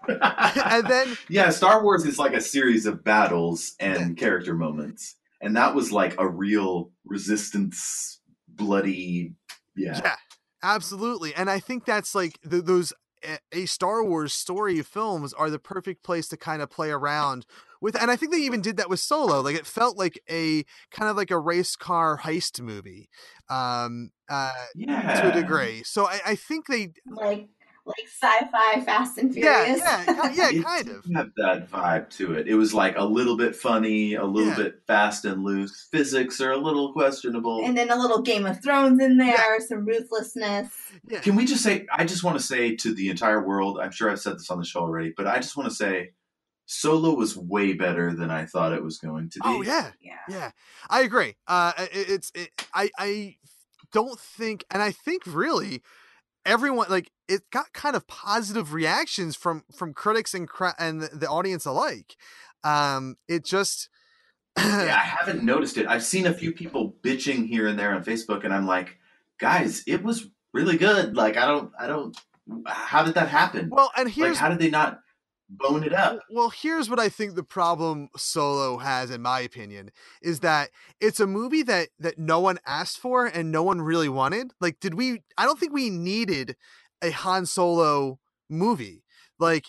[0.09, 5.57] and then yeah, Star Wars is like a series of battles and character moments, and
[5.57, 9.35] that was like a real resistance, bloody.
[9.77, 10.17] Yeah, Yeah,
[10.63, 11.35] absolutely.
[11.35, 12.93] And I think that's like th those
[13.25, 17.47] a, a Star Wars story films are the perfect place to kind of play around
[17.81, 18.01] with.
[18.01, 19.41] And I think they even did that with Solo.
[19.41, 23.09] Like it felt like a kind of like a race car heist movie,
[23.49, 25.83] um, uh, yeah, to a degree.
[25.85, 27.49] So I, I think they, Like
[27.85, 29.79] like sci-fi Fast and Furious.
[29.81, 31.05] yeah, ki- yeah, kind did of.
[31.15, 32.47] have that vibe to it.
[32.47, 34.57] It was like a little bit funny, a little Yeah.
[34.57, 35.89] bit fast and loose.
[35.91, 37.65] Physics are a little questionable.
[37.65, 40.69] And then a little Game of Thrones in there, some ruthlessness.
[41.09, 41.21] Yeah.
[41.21, 41.87] Can we just say?
[41.93, 43.79] I just want to say to the entire world.
[43.81, 46.13] I'm sure I've said this on the show already, but I just want to say,
[46.67, 49.43] Solo was way better than I thought it was going to be.
[49.45, 50.13] Oh yeah, Yeah.
[50.29, 50.51] Yeah,
[50.89, 51.35] I agree.
[51.49, 53.37] Uh, it, it's it, I I
[53.93, 55.83] don't think, and I think really
[56.45, 61.29] everyone like it got kind of positive reactions from from critics and cra- and the,
[61.29, 62.17] audience alike.
[62.65, 63.89] Um, it just
[64.59, 64.65] yeah,
[65.03, 65.87] I haven't noticed it.
[65.87, 68.99] I've seen a few people bitching here and there on Facebook, and I'm like,
[69.39, 71.17] guys, it was really good.
[71.17, 72.17] Like, I don't, I don't.
[72.67, 73.71] How did that happen?
[73.71, 75.01] well, and like, here's how did they not
[75.59, 76.21] bone it up?
[76.31, 79.91] Well, here's what I think the problem Solo has, in my opinion,
[80.21, 84.09] is that it's a movie that that no one asked for and no one really
[84.09, 84.53] wanted.
[84.61, 85.23] Like, did we?
[85.37, 86.57] I don't think we needed
[87.03, 89.05] a Han Solo movie.
[89.39, 89.67] Like,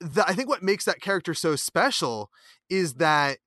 [0.00, 2.30] the, I think what makes that character so special
[2.68, 3.38] is that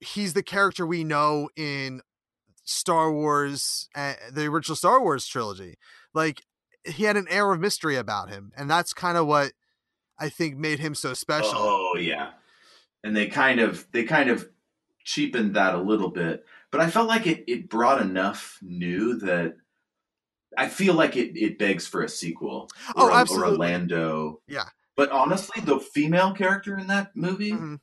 [0.00, 2.00] he's the character we know in
[2.64, 5.76] Star Wars, uh, the original Star Wars trilogy.
[6.14, 6.42] Like,
[6.84, 9.52] he had an air of mystery about him, and that's kind of what
[10.18, 11.52] I think made him so special.
[11.54, 12.30] Oh yeah,
[13.04, 14.48] and they kind of they kind of
[15.04, 16.44] cheapened that a little bit.
[16.70, 19.56] But but I felt like it it brought enough new that
[20.56, 22.68] I feel like it it begs for a sequel.
[22.96, 23.54] Oh, or, a- or absolutely.
[23.54, 24.40] a Lando.
[24.48, 24.64] Yeah.
[24.96, 27.80] But honestly, the female character in that movie, Mhm.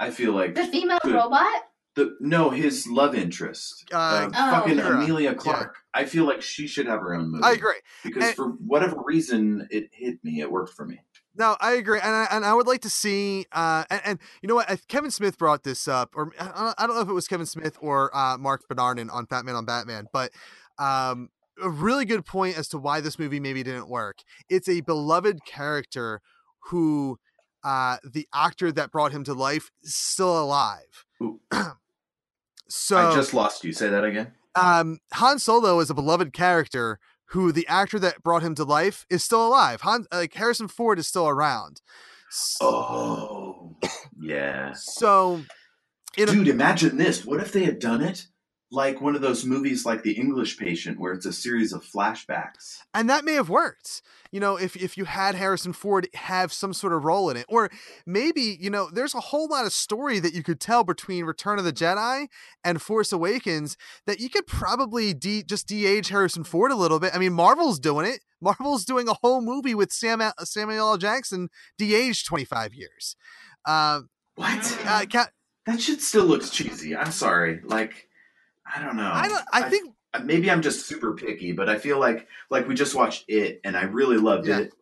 [0.00, 1.14] I feel like The female Good.
[1.14, 1.62] robot?
[1.96, 4.50] the no his love interest, Uh, Oh.
[4.50, 5.02] fucking Qi'ra.
[5.02, 5.76] Emilia Clarke.
[5.92, 7.44] I feel like she should have her own movie.
[7.44, 7.80] I agree.
[8.04, 10.40] because And- for whatever reason it hit me.
[10.40, 11.00] It worked for me.
[11.36, 14.48] No, I agree, and I, and I would like to see, uh, and, and you
[14.48, 17.46] know what, Kevin Smith brought this up, or I don't- know if it was Kevin
[17.46, 20.32] Smith or uh, Mark Bernardin on Fat Man on Batman, but
[20.78, 21.28] um,
[21.62, 24.18] a really good point as to why this movie maybe didn't work.
[24.48, 26.20] It's a beloved character
[26.70, 27.18] who
[27.62, 31.04] uh, the actor that brought him to life is still alive.
[32.68, 33.72] So I just lost you.
[33.72, 34.32] Say that again.
[34.54, 37.00] um, Han Solo is a beloved character
[37.30, 39.82] who the actor that brought him to life is still alive.
[39.82, 41.80] Han, like Harrison Ford is still around.
[42.30, 43.76] S- Oh,
[44.20, 44.72] yeah.
[44.74, 45.42] So,
[46.16, 47.24] in a, Dude, imagine this.
[47.24, 48.26] What if they had done it
[48.72, 52.78] like one of those movies like The English Patient where it's a series of flashbacks?
[52.94, 54.02] and that may have worked.
[54.32, 57.46] You know, if if you had Harrison Ford have some sort of role in it,
[57.48, 57.68] or
[58.06, 61.58] maybe you know, there's a whole lot of story that you could tell between Return
[61.58, 62.28] of the Jedi
[62.62, 67.12] and Force Awakens that you could probably de- just de-age Harrison Ford a little bit.
[67.14, 68.20] I mean, Marvel's doing it.
[68.40, 70.96] Marvel's doing a whole movie with Sam Samuel L.
[70.96, 73.16] Jackson de-aged 25 years.
[73.66, 74.02] Uh,
[74.36, 74.78] What?
[74.86, 75.30] uh, Ca-
[75.66, 76.96] That shit still looks cheesy.
[76.96, 77.60] I'm sorry.
[77.64, 78.06] Like,
[78.74, 79.10] I don't know.
[79.12, 79.44] I don't.
[79.52, 79.92] I think
[80.24, 83.76] maybe I'm just super picky, but I feel like like we just watched it and
[83.76, 84.58] I really loved Yeah.
[84.60, 84.72] it,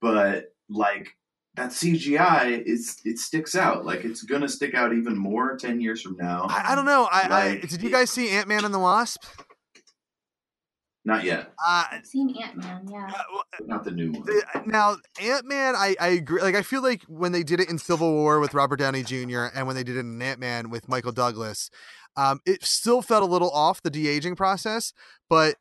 [0.00, 1.16] but like
[1.54, 3.84] that CGI is it sticks out.
[3.86, 6.46] Like it's gonna stick out even more ten years from now.
[6.50, 7.08] I, I don't know.
[7.10, 9.22] I, I did you guys see Ant Man and the Wasp?
[11.04, 11.52] Not yet.
[11.64, 13.08] Uh, I've seen Ant Man, yeah.
[13.64, 14.22] Not the new one.
[14.24, 16.40] the- now Ant Man, I, I agree.
[16.42, 19.44] Like I feel like when they did it in Civil War with Robert Downey Jr.
[19.54, 21.70] and when they did it in Ant Man with Michael Douglas,
[22.16, 24.92] um, it still felt a little off the de aging process.
[25.28, 25.56] But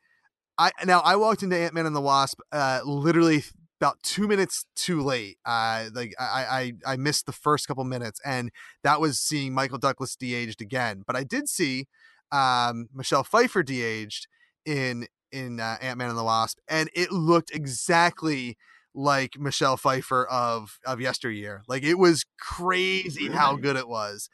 [0.58, 3.44] I now I walked into Ant Man and the Wasp uh, literally
[3.80, 5.38] about two minutes too late.
[5.46, 8.52] Uh, like I, I I missed the first couple minutes, and
[8.84, 11.04] that was seeing Michael Douglas de-aged again.
[11.06, 11.88] But I did see
[12.32, 14.28] um, Michelle Pfeiffer de-aged
[14.66, 18.58] in in uh, Ant Man and the Wasp, and it looked exactly
[18.94, 21.64] like Michelle Pfeiffer of of yesteryear.
[21.68, 24.30] Like it was crazy how good it was.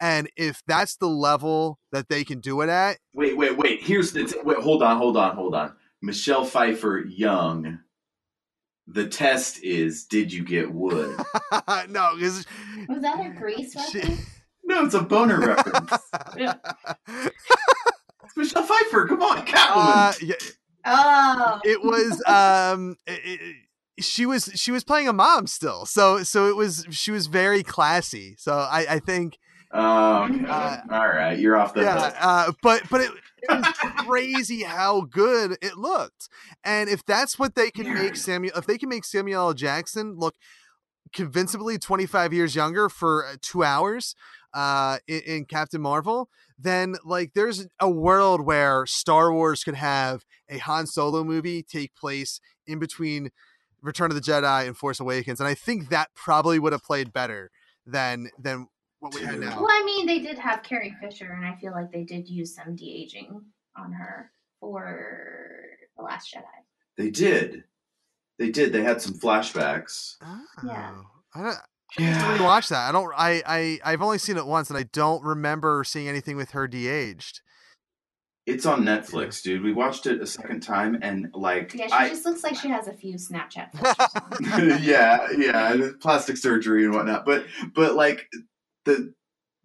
[0.00, 3.82] And if that's the level that they can do it at, Wait, wait, wait.
[3.82, 4.58] Here's the t- wait.
[4.58, 5.74] Hold on, hold on, hold on.
[6.02, 7.78] Michelle Pfeiffer, young.
[8.86, 11.16] The test is: Did you get wood?
[11.88, 12.44] no, because
[12.88, 14.26] Was that a Grease She- reference?
[14.64, 15.92] no, it's a boner reference.
[18.24, 19.06] It's Michelle Pfeiffer.
[19.06, 20.10] Come on, Catwoman.
[20.10, 20.34] uh, yeah,
[20.84, 21.60] Oh.
[21.64, 23.56] it was um it- it-
[24.04, 27.62] she was she was playing a mom still so so it was she was very
[27.62, 29.38] classy so i i think
[29.76, 30.44] oh, okay.
[30.46, 32.14] uh, All right, you're off the yeah hook.
[32.20, 33.10] uh but but it,
[33.42, 33.66] it was
[34.06, 36.28] crazy how good it looked
[36.64, 39.54] and if that's what they can make samuel if they can make samuel L.
[39.54, 40.34] jackson look
[41.12, 44.14] convincingly 25 years younger for uh, two hours
[44.54, 50.24] uh in, in captain marvel then like there's a world where star wars could have
[50.48, 53.30] a han solo movie take place in between
[53.82, 57.12] return of the jedi and force awakens and i think that probably would have played
[57.12, 57.50] better
[57.86, 58.66] than than
[59.06, 61.72] what we had now Well, I mean, they did have Carrie Fisher, and I feel
[61.72, 63.42] like they did use some de aging
[63.76, 64.30] on her
[64.60, 65.64] for
[65.96, 66.42] The Last Jedi.
[66.96, 67.64] They did.
[68.38, 68.72] They did.
[68.72, 70.16] They had some flashbacks.
[70.64, 70.92] Yeah.
[70.94, 71.56] Oh, I don't.
[71.98, 72.88] I have to rewatch that.
[72.88, 73.12] I don't.
[73.16, 76.66] I I I've only seen it once, and I don't remember seeing anything with her
[76.66, 77.40] de-aged.
[78.46, 79.62] It's on Netflix, dude.
[79.62, 82.68] We watched it a second time, and like, Yeah, she I, just looks like she
[82.68, 83.70] has a few Snapchat
[84.82, 87.26] yeah, yeah, and plastic surgery and whatnot.
[87.26, 88.28] But but like
[88.86, 89.12] the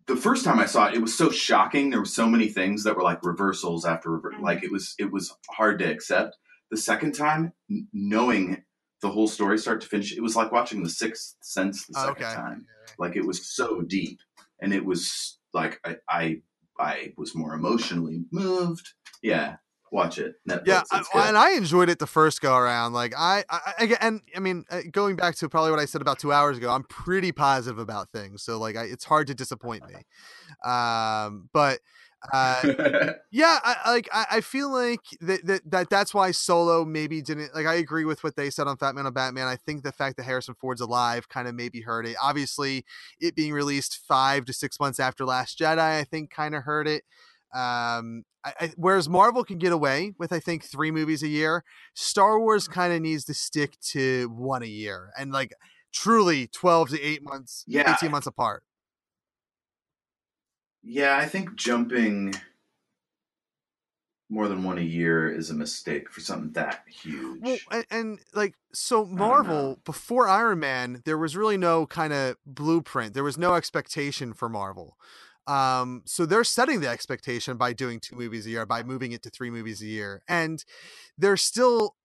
[0.07, 1.89] the first time I saw it, it was so shocking.
[1.89, 4.41] There were so many things that were like reversals after rever- Mhm.
[4.41, 6.35] like it was it was hard to accept.
[6.71, 8.63] The second time, n- knowing
[9.01, 12.23] the whole story start to finish, it was like watching The Sixth Sense the second
[12.25, 12.35] okay.
[12.35, 12.65] time.
[12.97, 14.19] Like it was so deep,
[14.61, 16.41] and it was like I I,
[16.79, 18.87] I was more emotionally moved.
[19.21, 19.57] Yeah,
[19.91, 20.35] watch it.
[20.49, 20.61] Netflix.
[20.65, 22.93] Yeah, I, and I enjoyed it the first go around.
[22.93, 26.01] Like I, I, I and I mean, uh, going back to probably what I said
[26.01, 28.41] about two hours ago, I'm pretty positive about things.
[28.43, 29.95] So like, I, it's hard to disappoint me.
[30.69, 31.79] Um, but
[32.33, 32.61] uh,
[33.31, 37.21] yeah, I, I- like I, I feel like that, that that that's why Solo maybe
[37.21, 37.65] didn't like.
[37.65, 39.47] I agree with what they said on Fat Man on Batman.
[39.47, 42.15] I think the fact that Harrison Ford's alive kind of maybe hurt it.
[42.21, 42.85] Obviously,
[43.19, 46.87] it being released five to six months after Last Jedi, I think kind of hurt
[46.87, 47.03] it.
[47.53, 51.63] Um, I, I, whereas Marvel can get away with I think three movies a year,
[51.93, 55.53] Star Wars kind of needs to stick to one a year and like
[55.93, 57.93] truly twelve to eight months, Yeah.
[57.93, 58.63] eighteen months apart.
[60.83, 62.33] Yeah, I think jumping
[64.29, 67.41] more than one a year is a mistake for something that huge.
[67.43, 69.05] Well, and, and like so.
[69.05, 73.13] Marvel before Iron Man, there was really no kind of blueprint.
[73.13, 74.97] There was no expectation for Marvel.
[75.47, 79.23] Um, so they're setting the expectation by doing two movies a year, by moving it
[79.23, 80.63] to three movies a year, and
[81.17, 81.95] they're still,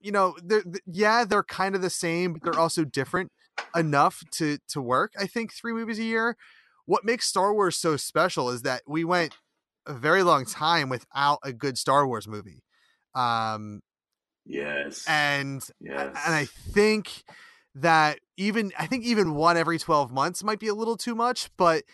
[0.00, 3.30] you know, they're th- yeah, they're kind of the same, but they're also different
[3.76, 5.12] enough to to work.
[5.18, 6.36] I think three movies a year.
[6.86, 9.36] What makes Star Wars so special is that we went
[9.86, 12.62] a very long time without a good Star Wars movie.
[13.14, 13.80] Um,
[14.46, 15.04] yes.
[15.08, 16.16] and yes.
[16.24, 17.24] and I think
[17.74, 21.50] that even I think even one every 12 months might be a little too much,
[21.56, 21.84] but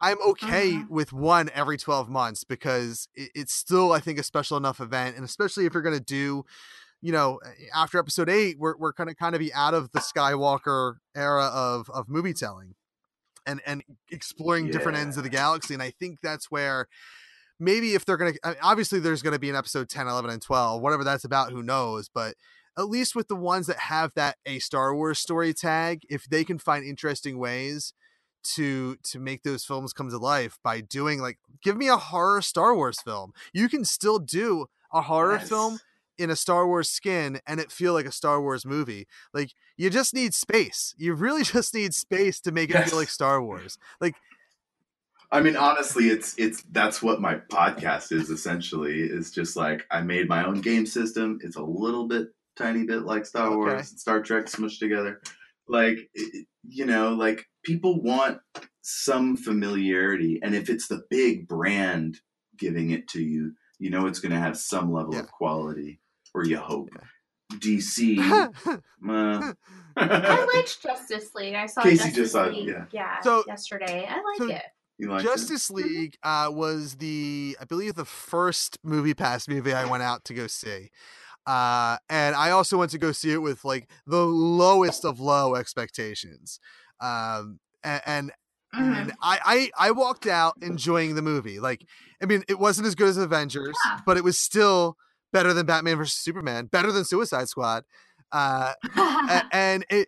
[0.00, 0.88] I'm okay Mhm.
[0.88, 5.16] with one every 12 months because it, it's still I think a special enough event
[5.16, 6.44] and especially if you're going to do
[7.02, 7.38] you know
[7.74, 11.46] after episode 8 we're we're going to kind of be out of the Skywalker era
[11.52, 12.74] of of movie telling
[13.46, 16.88] and and exploring different ends of the galaxy and I think that's where
[17.58, 20.42] maybe if they're going to obviously there's going to be an episode 10 11 and
[20.42, 22.34] 12 whatever that's about who knows but
[22.78, 26.44] at least with the ones that have that a Star Wars story tag, if they
[26.44, 27.92] can find interesting ways
[28.42, 32.42] to to make those films come to life by doing like give me a horror
[32.42, 33.32] Star Wars film.
[33.52, 35.48] You can still do a horror Yes.
[35.48, 35.78] film
[36.18, 39.06] in a Star Wars skin and it feel like a Star Wars movie.
[39.32, 40.94] Like you just need space.
[40.98, 42.90] You really just need space to make it Yes.
[42.90, 43.78] feel like Star Wars.
[44.00, 44.14] Like
[45.32, 49.00] I mean, honestly, it's it's that's what my podcast is essentially.
[49.02, 51.38] Is just like I made my own game system.
[51.42, 53.56] It's a little bit, tiny bit like Star Okay.
[53.56, 55.20] Wars and Star Trek smushed together.
[55.68, 56.10] Like
[56.68, 58.38] you know, like people want
[58.82, 62.18] some familiarity, and if it's the big brand
[62.56, 65.20] giving it to you, you know it's going to have some level Yeah.
[65.20, 66.00] of quality,
[66.34, 66.88] or you hope.
[66.92, 67.58] Yeah.
[67.58, 68.48] DC, uh,
[69.96, 71.54] I liked Justice League.
[71.54, 73.20] I saw Casey Justice just saw League, yeah.
[73.22, 74.06] So- yesterday.
[74.08, 74.62] I like so it.
[74.98, 75.28] you liked it?
[75.28, 80.24] Justice League uh, was the, I believe, the first movie pass movie I went out
[80.26, 80.90] to go see.
[81.46, 85.54] Uh, and I also went to go see it with like the lowest of low
[85.56, 86.60] expectations.
[87.00, 88.32] Um, and, and,
[88.74, 89.00] Mhm.
[89.02, 91.58] and I, I, I walked out enjoying the movie.
[91.58, 91.84] Like,
[92.22, 93.98] I mean, it wasn't as good as Avengers, Yeah.
[94.06, 94.96] but it was still
[95.32, 97.84] better than Batman versus Superman, better than Suicide Squad.
[98.30, 100.06] Uh, a- and it,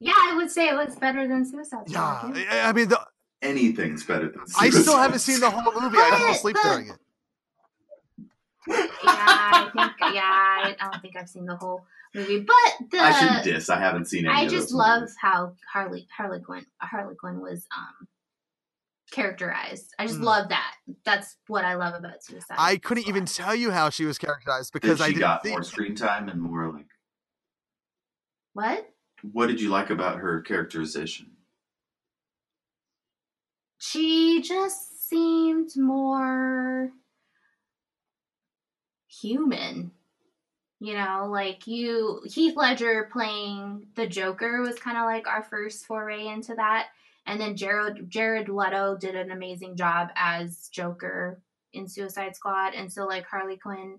[0.00, 2.34] yeah, I would say it was better than Suicide yeah, Squad.
[2.34, 2.44] too.
[2.50, 3.00] I, I mean, the,
[3.42, 4.40] anything's better than.
[4.58, 5.98] I still Suicide haven't seen the whole movie.
[5.98, 6.96] I fell But- asleep but- during it.
[8.68, 11.84] yeah, I think yeah, I, I don't think I've seen the whole
[12.16, 13.68] movie, but the I shouldn't diss.
[13.70, 14.34] I haven't seen any.
[14.34, 15.16] I of just those love movies.
[15.20, 18.08] how Harley Harley Quinn Harley Quinn was um
[19.12, 19.94] characterized.
[19.98, 20.24] I just Mm.
[20.24, 20.74] love that.
[21.04, 22.56] That's what I love about Suicide.
[22.58, 25.42] I couldn't even tell you how she was characterized That because I she didn't got
[25.44, 25.54] think.
[25.54, 26.86] more screen time and more like.
[28.54, 28.90] what
[29.32, 31.30] What did you like about her characterization?
[33.78, 36.90] she just seemed more
[39.08, 39.92] human.
[40.78, 45.86] You know, like you Heath Ledger playing the Joker was kind of like our first
[45.86, 46.88] foray into that.
[47.26, 51.40] And then Jared Jared Leto did an amazing job as Joker
[51.72, 52.74] in Suicide Squad.
[52.74, 53.98] And so like Harley Quinn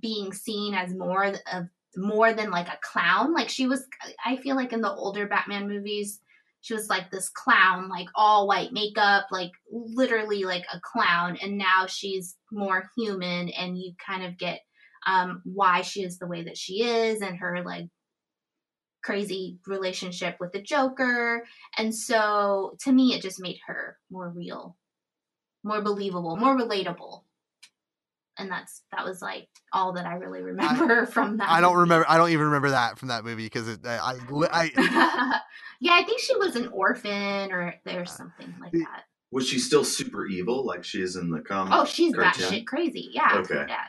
[0.00, 3.34] being seen as more of more than like a clown.
[3.34, 3.86] Like she was
[4.24, 6.20] I feel like in the older Batman movies,
[6.62, 11.36] she was like this clown, like all white makeup, like literally like a clown.
[11.42, 14.60] And now she's more human, and you kind of get
[15.06, 17.88] um, why she is the way that she is, and her like
[19.02, 21.44] crazy relationship with the Joker.
[21.76, 24.76] And so to me, it just made her more real,
[25.64, 27.22] more believable, more relatable.
[28.36, 31.48] And that's that was like all that I really remember from that.
[31.48, 31.80] I don't movie.
[31.82, 32.06] remember.
[32.08, 35.40] I don't even remember that from that movie because it, I, I, I
[35.80, 39.04] yeah, I think she was an orphan or there's something like that.
[39.30, 41.74] Was she still super evil like she is in the comic?
[41.74, 42.44] Oh, she's cartoon?
[42.44, 43.10] batshit crazy.
[43.12, 43.38] Yeah.
[43.38, 43.64] Okay.
[43.68, 43.84] Yeah.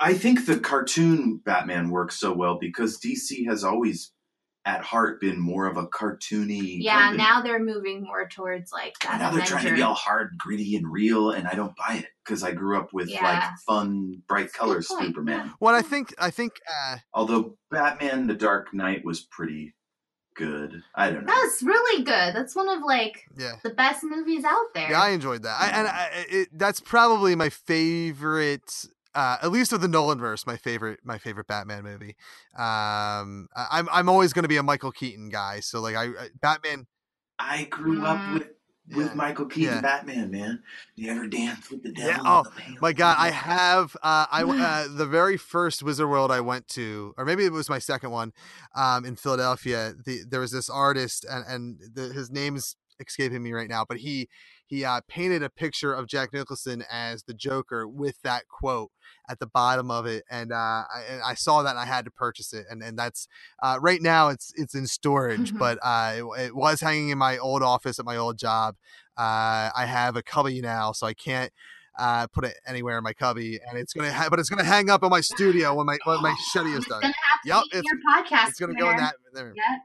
[0.00, 4.12] I think the cartoon Batman works so well because DC has always,
[4.66, 6.78] at heart, been more of a cartoony.
[6.80, 7.00] Yeah.
[7.00, 7.18] company.
[7.18, 9.30] Now they're moving more towards like And that.
[9.32, 12.06] now they're trying to be all hard, gritty, and real, and I don't buy it
[12.24, 15.46] because I grew up with like fun, bright Good colors Superman.
[15.46, 15.52] yeah.
[15.60, 19.74] well, I think, I think, uh, Although Batman: The Dark Knight was pretty
[20.34, 20.82] good.
[20.94, 21.32] I don't know.
[21.34, 22.34] That's really good.
[22.34, 24.90] That's one of like yeah, the best movies out there.
[24.90, 25.60] yeah, I enjoyed that.
[25.60, 28.86] I, and I, it, that's probably my favorite.
[29.14, 32.16] Uh, at least of the Nolan verse, my favorite, my favorite Batman movie.
[32.56, 35.60] Um, I, I'm I'm always going to be a Michael Keaton guy.
[35.60, 36.86] So like I, I Batman,
[37.38, 38.48] I grew up with
[38.94, 39.14] with Yeah.
[39.14, 39.80] Michael Keaton Yeah.
[39.80, 40.62] Batman, man.
[40.94, 42.22] You ever dance with the devil?
[42.24, 43.96] Yeah, oh, the My God, I have.
[44.02, 47.70] Uh, I uh, the very first Wizard World I went to, or maybe it was
[47.70, 48.32] my second one,
[48.74, 49.94] um, in Philadelphia.
[50.04, 53.98] The, there was this artist, and and the, his name's escaping me right now, but
[53.98, 54.28] he
[54.66, 58.90] he uh, painted a picture of Jack Nicholson as the Joker with that quote
[59.28, 62.04] at the bottom of it, and uh, I, and I saw that and I had
[62.06, 63.28] to purchase it, and and that's
[63.62, 65.58] uh, right now it's it's in storage, Mhm.
[65.58, 68.76] but uh, it, it was hanging in my old office at my old job.
[69.16, 71.52] Uh, I have a cubby now, so I can't
[71.98, 74.88] uh, put it anywhere in my cubby, and it's gonna ha- but it's gonna hang
[74.90, 77.02] up in my studio when my when my shetty is done.
[77.02, 78.48] gonna have to Yep, it's- your podcast.
[78.48, 79.52] It's gonna go in that there.
[79.54, 79.76] Yeah.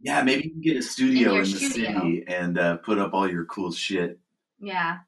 [0.00, 1.92] Yeah, maybe you can get a studio your in, the studio.
[2.00, 4.20] city and uh, put up all your cool shit.
[4.60, 4.98] Yeah.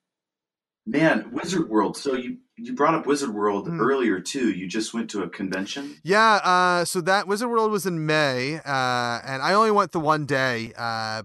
[0.86, 1.96] Man, Wizard World.
[1.96, 3.80] So you you brought up Wizard World Hmm.
[3.80, 4.50] earlier too.
[4.50, 5.96] You just went to a convention.
[6.02, 10.00] Yeah, uh, so that Wizard World was in May, uh, and I only went the
[10.00, 11.22] one day uh,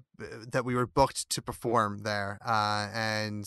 [0.51, 3.45] that we were booked to perform there, uh, and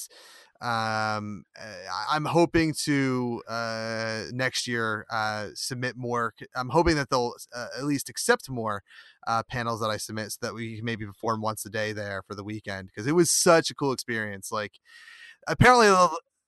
[0.60, 6.34] um, I- I'm hoping to uh, next year uh, submit more.
[6.56, 8.82] I'm hoping that they'll uh, at least accept more
[9.26, 12.22] uh, panels that I submit, so that we can maybe perform once a day there
[12.26, 14.50] for the weekend because it was such a cool experience.
[14.50, 14.80] Like,
[15.46, 15.88] apparently,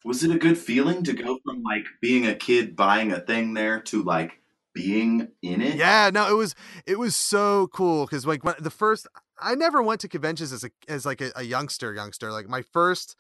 [0.05, 3.55] Was it a good feeling to go from like being a kid buying a thing
[3.55, 4.41] there to like
[4.73, 5.77] being in it?
[5.77, 6.55] Yeah, no, it was
[6.87, 9.07] it was so cool because like when the first
[9.39, 12.33] I never went to conventions as a as like a, a youngster youngster.
[12.33, 13.17] Like my first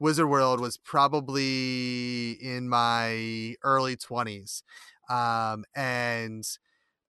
[0.00, 4.62] Wizard World was probably in my early twenties,
[5.08, 6.44] um, and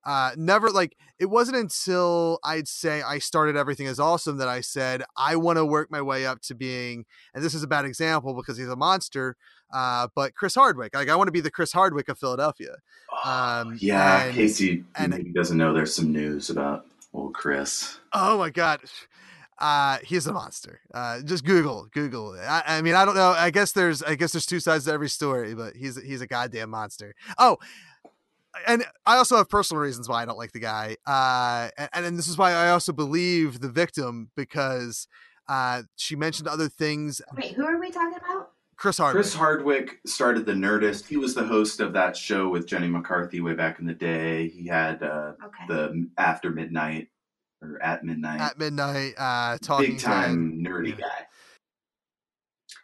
[0.06, 4.62] uh, never like it wasn't until I'd say I started everything is awesome that I
[4.62, 7.86] said I want to work my way up to being, and this is a bad
[7.86, 9.36] example because he's a monster,
[9.74, 10.94] uh, but Chris Hardwick.
[10.96, 12.76] Like I want to be the Chris Hardwick of Philadelphia.
[13.12, 13.30] Oh,
[13.64, 17.98] Um, yeah, and- Casey and- maybe doesn't know there's some news about old Chris.
[18.14, 18.82] Oh my god.
[19.58, 20.82] Uh, he's a monster.
[20.94, 22.38] Uh, just Google, Google.
[22.40, 23.32] I, I mean, I don't know.
[23.32, 26.28] I guess there's, I guess there's two sides to every story, but he's, he's a
[26.28, 27.16] goddamn monster.
[27.38, 27.58] Oh,
[28.68, 30.98] and I also have personal reasons why I don't like the guy.
[31.06, 35.08] Uh, and, and this is why I also believe the victim because,
[35.48, 37.22] uh, she mentioned other things.
[37.38, 38.52] Wait, who are we talking about?
[38.78, 39.22] Chris Hardwick.
[39.24, 41.08] Chris Hardwick started the Nerdist.
[41.08, 44.50] He was the host of that show with Jenny McCarthy way back in the day.
[44.50, 45.64] He had uh, Okay.
[45.70, 47.08] the After Midnight
[47.74, 48.42] or At Midnight.
[48.42, 50.96] at midnight, uh, talking Big time nerdy Yeah.
[51.08, 51.28] guy.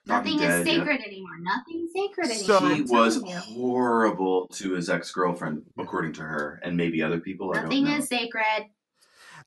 [0.07, 0.79] Nothing Talking is Dead, yeah.
[0.79, 1.37] sacred anymore.
[1.41, 2.75] Nothing sacred So- anymore.
[2.75, 7.51] He was horrible to his ex girlfriend, according to her, and maybe other people.
[7.55, 7.97] I Nothing don't know.
[7.99, 8.65] is sacred.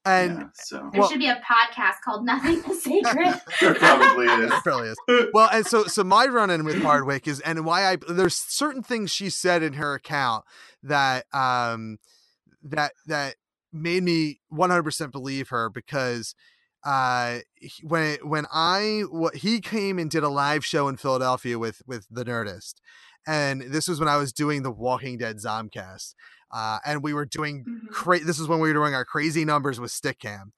[0.07, 3.41] And yeah, so There Well- should be a podcast called Nothing is Sacred.
[3.61, 4.53] there probably is.
[4.53, 5.27] It probably is.
[5.33, 8.83] Well, and so so my run in with Hardwick is and why I there's certain
[8.83, 10.45] things she said in her account
[10.83, 11.99] that um
[12.63, 13.37] that that
[13.75, 16.35] made me 100% believe her because
[16.85, 17.39] uh
[17.83, 22.07] when when I what he came and did a live show in Philadelphia with with
[22.11, 22.75] the Nerdist
[23.27, 26.15] and this was when I was doing the Walking Dead Zomcast
[26.53, 27.91] uh and we were doing Mhm.
[27.91, 30.53] cra- this is when we were doing our crazy numbers with Stickam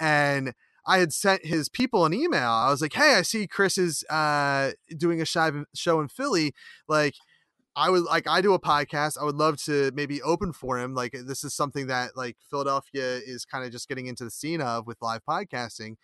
[0.00, 0.54] and
[0.88, 2.48] I had sent his people an email.
[2.48, 6.54] I was like, "Hey, I see Chris is uh, doing a show in Philly.
[6.86, 7.14] Like,
[7.76, 9.18] I would like I do a podcast.
[9.20, 10.94] I would love to maybe open for him.
[10.94, 14.62] Like, this is something that like Philadelphia is kind of just getting into the scene
[14.62, 15.96] of with live podcasting,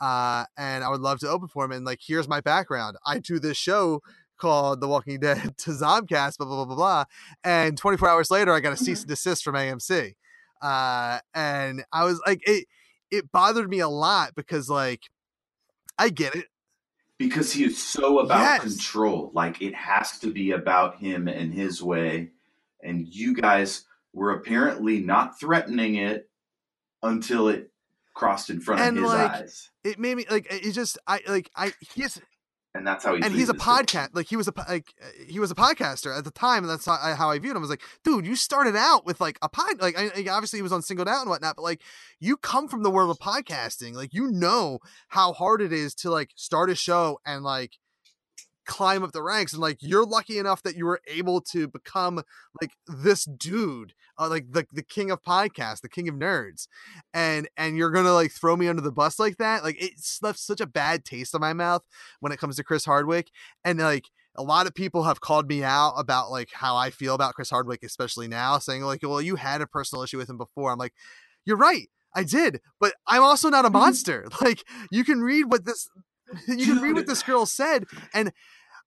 [0.00, 1.70] uh, and I would love to open for him.
[1.70, 2.96] And like, here's my background.
[3.06, 4.02] I do this show."
[4.38, 7.04] Called The Walking Dead to Zomcast, blah blah blah blah blah,
[7.44, 10.14] and 24 hours later, I got a cease and desist from AMC,
[10.62, 12.66] uh, and I was like, it
[13.10, 15.02] it bothered me a lot because like
[15.98, 16.46] I get it.
[17.20, 18.62] Because he is so about Yes.
[18.62, 19.30] control.
[19.34, 22.30] Like it has to be about him and his way.
[22.82, 26.30] And you guys were apparently not threatening it
[27.02, 27.70] until it
[28.14, 29.70] crossed in front And, of his like, eyes.
[29.84, 32.18] It made me like it just I like I he's
[32.80, 35.38] And that's how he and he's a podcast like he was a like uh, he
[35.38, 37.58] was a podcaster at the time and that's how I, how I viewed him.
[37.58, 40.56] I was like dude you started out with like a pod like I, I- obviously
[40.60, 41.82] he was on singled out and whatnot but like
[42.18, 43.92] you come from the world of podcasting.
[43.92, 44.78] Like you know
[45.08, 47.74] how hard it is to like start a show and like
[48.66, 52.22] climb up the ranks and like you're lucky enough that you were able to become
[52.62, 56.68] like this dude uh, like the the king of podcasts the king of nerds
[57.14, 60.38] and and you're gonna like throw me under the bus like that like it's left
[60.38, 61.82] such a bad taste in my mouth
[62.20, 63.30] when it comes to chris hardwick
[63.64, 64.06] and like
[64.36, 67.50] a lot of people have called me out about like how i feel about chris
[67.50, 70.70] hardwick especially now saying like well you had a personal issue with him before.
[70.70, 70.94] I'm like
[71.46, 74.28] you're right i did but i'm also not a monster.
[74.40, 75.88] Like you can read what this
[76.48, 78.32] you can read what this girl said and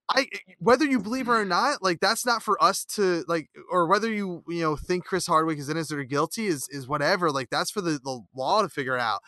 [0.10, 0.28] I
[0.60, 4.12] whether you believe her or not, like that's not for us to like, or whether
[4.12, 7.32] you you know think Chris Hardwick is innocent or guilty is is whatever.
[7.32, 9.22] Like that's for the, the law to figure out.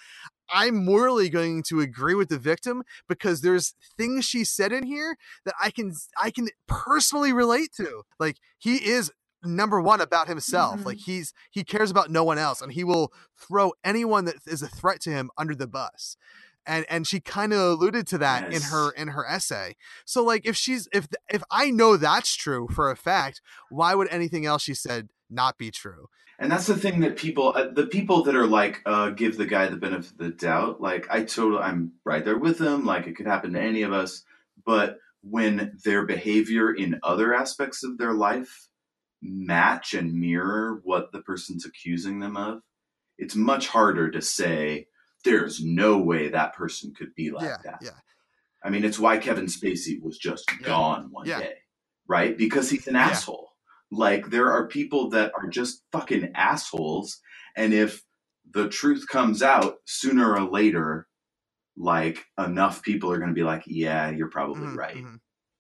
[0.49, 5.17] I'm morally going to agree with the victim because there's things she said in here
[5.45, 8.03] that I can I can personally relate to.
[8.19, 9.11] Like he is
[9.43, 10.82] number one about himself.
[10.82, 10.86] Mhm.
[10.86, 13.11] Like he's he cares about no one else, and he will
[13.47, 16.17] throw anyone that is a threat to him under the bus.
[16.66, 20.45] And and she kind of alluded to that in her in her essay so like
[20.45, 24.63] if she's if if i know that's true for a fact why would anything else
[24.63, 26.07] she said not be true
[26.38, 29.45] And that's the thing that people, uh, the people that are like, uh, give the
[29.45, 30.82] guy the benefit of the doubt.
[30.82, 32.86] Like, I totally, I'm right there with them.
[32.86, 34.24] Like, it could happen to any of us.
[34.66, 38.68] But when their behavior in other aspects of their life
[39.22, 42.59] match and mirror what the person's accusing them of,
[43.18, 44.88] it's much harder to say,
[45.26, 47.80] there's no way that person could be like yeah that.
[47.82, 47.91] yeah
[48.63, 50.67] I mean, it's why Kevin Spacey was just Yeah.
[50.67, 51.39] gone one Yeah.
[51.39, 51.57] day,
[52.07, 52.36] right?
[52.36, 53.49] Because he's an asshole.
[53.91, 57.19] Like, there are people that are just fucking assholes.
[57.55, 58.01] And if
[58.49, 61.07] the truth comes out sooner or later,
[61.78, 64.95] like, enough people are going to be like, yeah, you're probably Mhm, right.
[64.97, 65.19] mhm.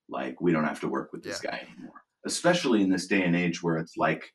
[0.09, 2.01] Like, we don't have to work with this guy anymore.
[2.25, 4.33] Especially in this day and age where it's like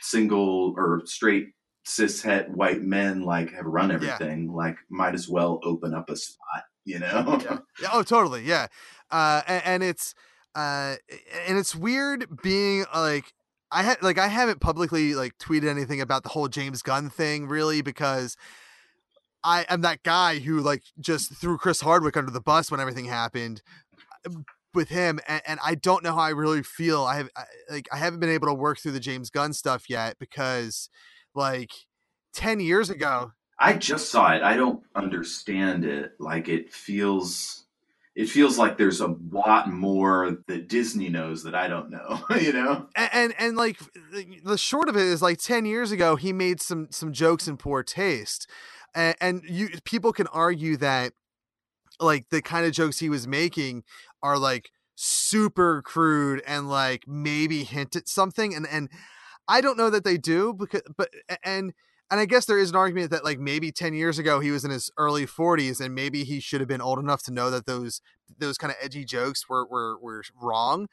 [0.00, 1.48] single or straight
[1.88, 6.16] cis het white men like have run everything like might as well open up a
[6.16, 7.38] spot you know?
[7.42, 7.58] Yeah.
[7.80, 7.88] yeah.
[7.92, 8.66] Oh totally yeah.
[9.10, 10.14] Uh and, and it's
[10.54, 10.96] uh
[11.46, 13.32] and it's weird being like
[13.70, 17.46] i had like i haven't publicly like tweeted anything about the whole james gunn thing
[17.46, 18.34] really because
[19.44, 23.04] i am that guy who like just threw chris hardwick under the bus when everything
[23.04, 23.60] happened
[24.26, 24.30] uh,
[24.72, 27.04] with him and, and i don't know how i really feel.
[27.04, 29.90] I have I, like i haven't been able to work through the james gunn stuff
[29.90, 30.88] yet because
[31.38, 31.70] like
[32.34, 34.42] 10 years ago I just saw it.
[34.42, 36.12] I don't understand it.
[36.20, 37.64] Like it feels
[38.14, 42.52] it feels like there's a lot more that Disney knows that I don't know, you
[42.52, 42.86] know?
[42.94, 43.78] and, and and like
[44.12, 47.48] the- the short of it is like 10 years ago he made some some jokes
[47.48, 48.48] in poor taste
[48.94, 51.12] and, and you people can argue that
[52.00, 53.82] like the kind of jokes he was making
[54.22, 58.88] are like super crude and like maybe hint at something and and
[59.48, 61.08] I don't know that they do because but
[61.42, 61.72] and
[62.10, 64.64] and I guess there is an argument that like maybe 10 years ago he was
[64.64, 67.66] in his early 40s and maybe he should have been old enough to know that
[67.66, 68.00] those
[68.38, 70.88] those kind of edgy jokes were were were wrong.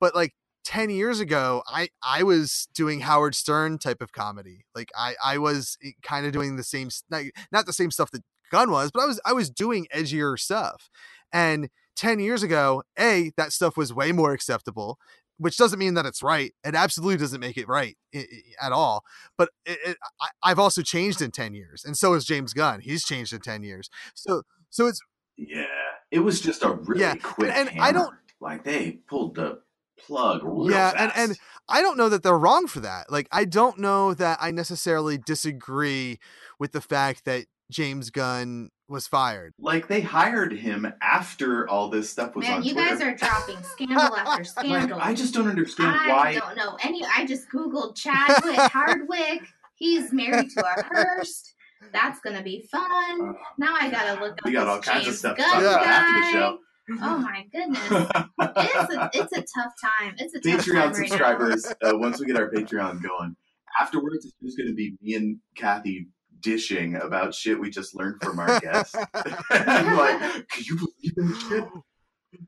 [0.00, 0.34] But like
[0.64, 4.64] 10 years ago i i was doing howard stern type of comedy.
[4.74, 8.10] Like i i was eh, kind of doing the same not, not the same stuff
[8.12, 10.88] that gunn was but i was i was doing edgier stuff.
[11.32, 14.98] And 10 years ago a that stuff was way more acceptable
[15.38, 18.72] which doesn't mean that it's right it absolutely doesn't make it right i- i- at
[18.72, 19.02] all
[19.38, 22.80] but it, it, I, i've also changed in 10 years and so has james gunn
[22.80, 25.00] he's changed in 10 years so so it's
[25.36, 25.64] Yeah.
[26.10, 29.60] It was just a really Yeah, quick and- and I don't- like they pulled the
[29.98, 30.96] plug yeah fast.
[31.16, 31.38] and and
[31.70, 35.16] i don't know that they're wrong for that like i don't know that i necessarily
[35.16, 36.18] disagree
[36.58, 42.08] with the fact that james gunn was fired like they hired him after all this
[42.08, 42.90] stuff was Man, on you Twitter.
[42.90, 44.98] guys are dropping scandal after like, scandal.
[45.00, 47.02] I just don't understand I why I don't know any.
[47.04, 49.42] I just googled Chadwick Hardwick.
[49.74, 51.54] He's married to a Hearst.
[51.92, 53.34] That's gonna be fun.
[53.58, 54.44] Now I gotta look up.
[54.44, 56.32] we got this all kinds of James stuff to Gunn talk about after the guy.
[56.32, 56.58] show.
[57.02, 58.10] Oh my goodness,
[58.40, 60.14] it's a it's a tough time.
[60.18, 63.34] It's a tough time Patreon right subscribers, uh, once we get our Patreon going,
[63.80, 66.06] afterwards it's just going to be me and Kathy
[66.46, 68.94] dishing about shit we just learned from our guests.
[69.50, 71.64] I'm like, can you believe that shit?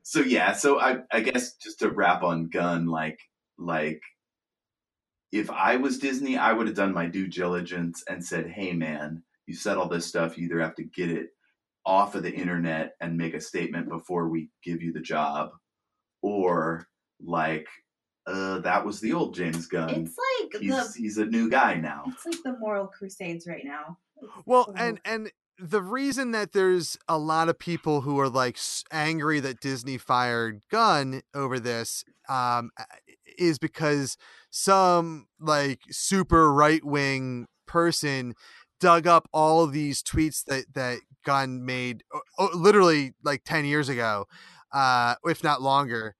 [0.03, 3.19] So yeah, so I I guess just to wrap on Gunn, like
[3.57, 4.01] like
[5.33, 9.21] if I was Disney, I would have done my due diligence and said, hey man,
[9.47, 11.27] you said all this stuff, you either have to get it
[11.85, 15.49] off of the internet and make a statement before we give you the job,
[16.21, 16.87] or
[17.19, 17.67] like
[18.29, 20.05] uh, that was the old James Gunn.
[20.07, 20.17] It's
[20.51, 22.03] like he's the he's a new guy now.
[22.07, 23.97] It's like the moral crusades right now.
[24.45, 28.57] well and and the reason that there's a lot of people who are like
[28.91, 32.69] angry that disney fired gunn over this um
[33.37, 34.15] is because
[34.51, 38.33] some like super right-wing person
[38.79, 43.65] dug up all of these tweets that that gunn made o- o- literally like 10
[43.65, 44.25] years ago
[44.73, 46.15] uh if not longer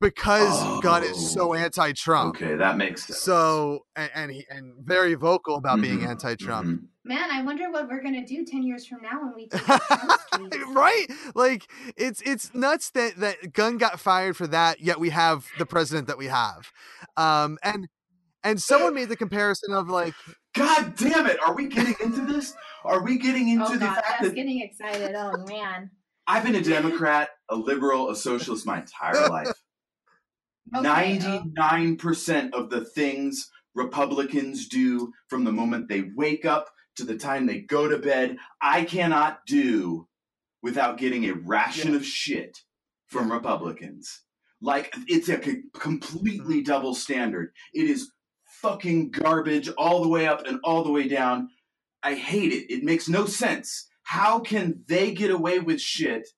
[0.00, 1.54] because gunn is so Oh.
[1.54, 3.22] anti-trump Okay, that makes sense.
[3.22, 6.86] so and and, he, and very vocal about being Mhm, anti-trump mhm.
[7.04, 7.30] man.
[7.30, 11.06] I wonder what we're gonna do ten years from now when we take Trump's right
[11.34, 15.66] like it's it's nuts that that gunn got fired for that yet we have the
[15.66, 16.70] president that we have
[17.16, 17.88] um and
[18.44, 20.14] and someone made the comparison of like
[20.54, 21.38] God damn it!
[21.46, 22.54] Are we getting into this?
[22.84, 25.14] Are we getting into Oh the god, fact that's that getting excited.
[25.14, 25.90] Oh man.
[26.26, 29.54] I've been a Democrat, a liberal, a socialist my entire life.
[30.74, 37.04] Okay, Ninety-nine percent of the things Republicans do from the moment they wake up to
[37.04, 40.08] the time they go to bed, I cannot do
[40.62, 42.58] without getting a ration of shit
[43.06, 44.22] from Republicans.
[44.60, 46.64] Like it's a c- completely mm-hmm.
[46.64, 47.52] double standard.
[47.72, 48.10] It is
[48.60, 51.50] fucking garbage all the way up and all the way down.
[52.02, 52.72] I hate it.
[52.72, 56.28] It makes no sense how can they get away with shit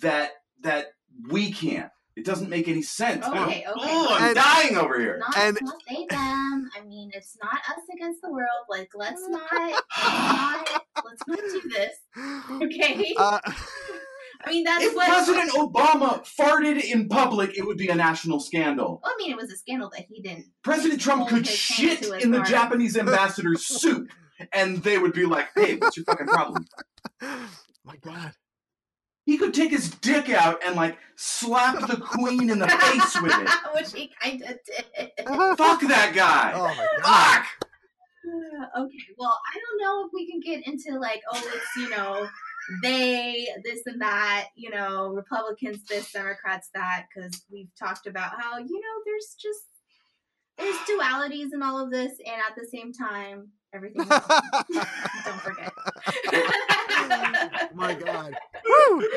[0.00, 0.30] that
[0.62, 0.86] that
[1.30, 1.90] we can't?
[2.16, 3.26] It doesn't make any sense.
[3.26, 3.64] Okay, okay.
[3.66, 5.18] Oh, I'm And- dying over here.
[5.18, 6.70] Not, And- not they them.
[6.76, 8.66] I mean, it's not us against the world.
[8.68, 11.92] Like, let's not, let's not, let's not do this.
[12.62, 13.14] Okay.
[13.18, 13.40] Uh,
[14.46, 15.06] I mean, that's If what.
[15.08, 19.00] President Obama farted in public, it would be a national scandal.
[19.02, 20.46] Well, I mean, it was a scandal that he didn't.
[20.62, 22.42] President Trump could shit to his in the.
[22.42, 24.08] Japanese ambassador's soup,
[24.52, 26.66] and they would be like, "Hey, what's your fucking problem?"
[27.84, 28.32] my God.
[29.24, 33.32] He could take his dick out and like slap the queen in the face with
[33.34, 33.48] it.
[33.74, 35.26] Which he kind of did.
[35.56, 36.52] Fuck that guy.
[36.54, 37.44] Oh my God.
[37.44, 37.46] Fuck.
[38.78, 42.28] okay, well, I don't know if we can get into like, oh, it's you know,
[42.82, 48.58] they this and that, you know, Republicans this, Democrats that, because we've talked about how
[48.58, 49.64] you know there's just
[50.58, 54.06] there's dualities in all of this, and at the same time, everything.
[54.06, 55.72] don't forget.
[57.74, 58.34] My God.
[58.66, 59.08] Woo!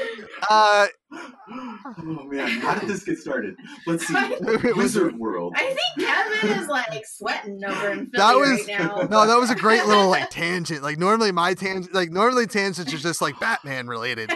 [0.49, 3.55] Uh, Oh man, how did this get started?
[3.85, 4.13] Let's see.
[4.41, 5.53] Wizard- Wizard World.
[5.55, 8.95] I think Kevin is like sweating over in Philly that was right now.
[9.09, 10.83] no, that was a great little like tangent.
[10.83, 14.31] Like normally my tangent, like normally tangents are just like Batman related.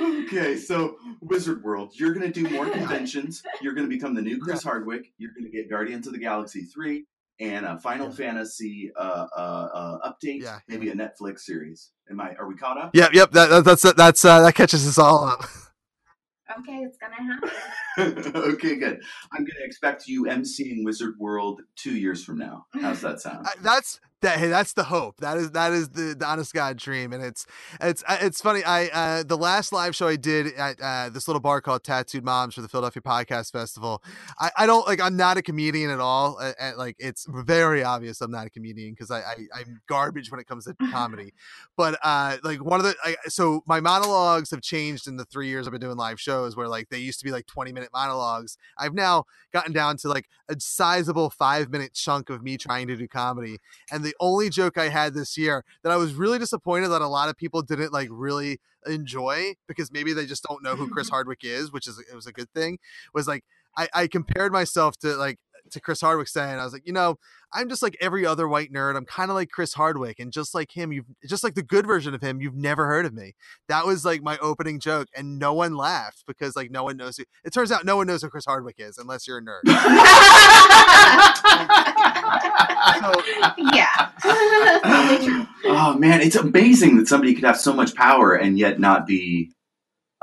[0.00, 3.42] okay, so Wizard World, you're gonna do more conventions.
[3.60, 5.12] You're gonna become the new Chris Hardwick.
[5.18, 7.04] You're gonna get Guardians of the Galaxy three
[7.40, 8.14] and a Final Yeah.
[8.14, 10.42] Fantasy uh, uh, uh, update.
[10.42, 10.58] Yeah.
[10.68, 11.90] maybe a Netflix series.
[12.10, 12.34] Am I?
[12.38, 12.90] Are we caught up?
[12.94, 13.30] Yep, yep.
[13.32, 15.40] That, that that's that's uh, that catches us all up.
[16.58, 18.32] okay, it's gonna happen.
[18.54, 19.00] okay, good.
[19.32, 22.66] I'm gonna expect you emceeing Wizard World two years from now.
[22.80, 23.46] How's that sound?
[23.62, 24.38] That's that.
[24.38, 25.18] Hey, that's the hope.
[25.18, 27.46] That is that is the, the honest God dream, and it's
[27.80, 28.62] it's uh, it's funny.
[28.64, 32.24] I uh, the last live show I did at uh, this little bar called Tattooed
[32.24, 34.02] Moms for the Philadelphia Podcast Festival.
[34.38, 35.00] I, I don't like.
[35.00, 36.38] I'm not a comedian at all.
[36.40, 40.30] Uh, uh, like it's very obvious I'm not a comedian because I, I I'm garbage
[40.30, 41.32] when it comes to comedy.
[41.76, 45.48] But uh, like one of the I, so my monologues have changed in the three
[45.48, 47.90] years I've been doing live shows where like they used to be like 20 minute
[47.92, 48.56] monologues.
[48.78, 52.96] I've now gotten down to like a sizable five minute chunk of me trying to
[52.96, 53.58] do comedy.
[53.90, 57.08] And the only joke I had this year that I was really disappointed that a
[57.08, 61.08] lot of people didn't like really enjoy because maybe they just don't know who Chris
[61.10, 62.78] Hardwick is, which is it was a good thing.
[63.14, 63.44] Was like
[63.76, 65.38] I, I compared myself to like
[65.70, 67.16] to Chris Hardwick saying I was like, you know,
[67.52, 68.96] I'm just like every other white nerd.
[68.96, 71.86] I'm kind of like Chris Hardwick, and just like him, you've just like the good
[71.86, 72.40] version of him.
[72.40, 73.34] You've never heard of me.
[73.68, 77.16] That was like my opening joke, and no one laughed because like no one knows
[77.16, 77.24] who.
[77.44, 79.62] It turns out no one knows who Chris Hardwick is unless you're a nerd.
[83.74, 85.46] yeah.
[85.62, 89.52] Oh man, it's amazing that somebody could have so much power and yet not be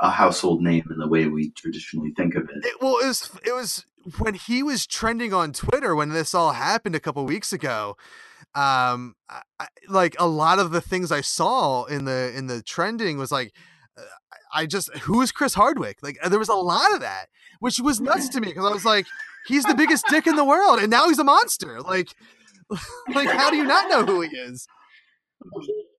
[0.00, 2.64] a household name in the way we traditionally think of it.
[2.64, 3.84] It, well, it was it was
[4.18, 7.96] when he was trending on Twitter when this all happened a couple weeks ago.
[8.54, 12.62] Um, I, I, like a lot of the things I saw in the in the
[12.62, 13.52] trending was like,
[13.96, 14.02] uh,
[14.54, 15.98] I just who is Chris Hardwick?
[16.02, 17.26] Like there was a lot of that,
[17.60, 19.06] which was nuts to me because I was like,
[19.46, 21.80] he's the biggest dick in the world, and now he's a monster.
[21.82, 22.08] Like,
[23.14, 24.66] like how do you not know who he is?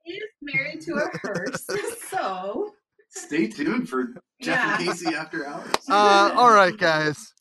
[0.03, 1.71] He is married to a Hearst,
[2.09, 2.73] so
[3.11, 4.77] Stay tuned for Jeff Yeah.
[4.77, 5.67] and Casey after hours.
[5.89, 7.33] Uh, all right, guys.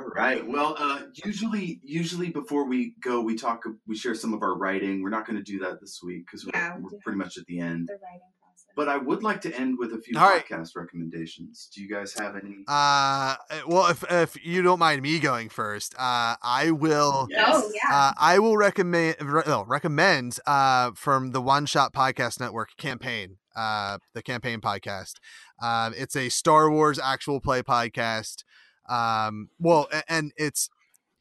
[0.00, 0.46] All right.
[0.46, 5.02] Well, uh, usually, usually before we go, we talk, we share some of our writing.
[5.02, 7.36] We're not going to do that this week because we're, Yeah, we we're pretty much
[7.36, 7.88] at the end.
[7.88, 8.66] the writing process.
[8.76, 10.42] But I would like to end with a few All right.
[10.46, 11.68] podcast recommendations.
[11.74, 12.64] Do you guys have any?
[12.66, 13.36] Uh,
[13.66, 17.28] well, if if you don't mind me going first, uh, I will.
[17.36, 17.94] Oh yeah.
[17.94, 23.98] Uh, I will recommend no, recommend uh, from the One Shot Podcast Network campaign, uh,
[24.14, 25.14] the campaign podcast.
[25.62, 28.44] Um, it's a Star Wars actual play podcast.
[28.90, 30.68] Um, well, and it's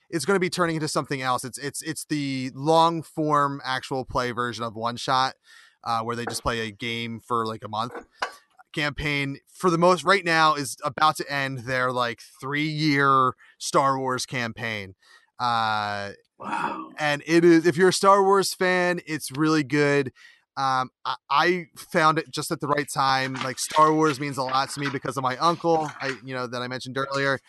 [0.10, 1.44] it's going to be turning into something else.
[1.44, 5.36] It's it's it's the long form actual play version of One Shot,
[5.84, 7.94] uh, where they just play a game for like a month.
[8.74, 13.98] Campaign for the most right now is about to end their like three year Star
[13.98, 14.96] Wars campaign.
[15.40, 16.92] Uh, Wow.
[16.98, 20.14] and it is if you're a Star Wars fan, it's really good.
[20.60, 23.36] Um, I, I found it just at the right time.
[23.36, 26.48] Like Star Wars means a lot to me because of my uncle, I you know
[26.48, 27.40] that I mentioned earlier,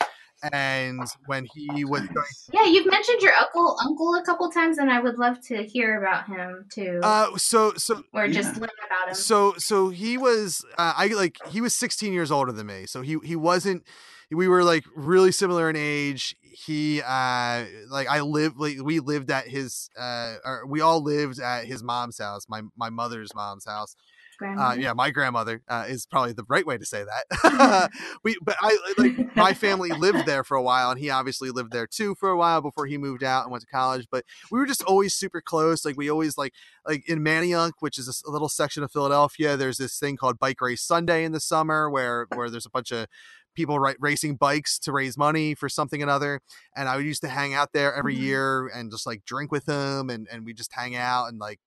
[0.53, 4.93] and when he was going, yeah, you've mentioned your uncle uncle a couple times, and
[4.93, 8.61] I would love to hear about him too, uh, so so or just yeah.
[8.61, 9.15] learn about him.
[9.15, 13.03] so so he was uh, I like he was 16 years older than me, so
[13.03, 13.83] he he wasn't.
[14.31, 16.37] We were like really similar in age.
[16.43, 21.41] He uh like I lived like we lived at his uh or we all lived
[21.41, 23.97] at his mom's house, my my mother's mom's house.
[24.43, 27.91] uh, yeah, my grandmother uh, is probably the right way to say that.
[28.25, 31.73] we, but I like my family lived there for a while, and he obviously lived
[31.73, 34.07] there too for a while before he moved out and went to college.
[34.11, 35.85] But we were just always super close.
[35.85, 36.55] Like we always like
[36.87, 39.57] like in Manayunk, which is a little section of Philadelphia.
[39.57, 42.93] There's this thing called Bike Race Sunday in the summer, where where there's a bunch
[42.93, 43.07] of
[43.55, 46.41] people ri- racing bikes to raise money for something or another.
[46.77, 48.21] And I used to hang out there every Mhm.
[48.21, 51.61] year and just like drink with them and and we just hang out and like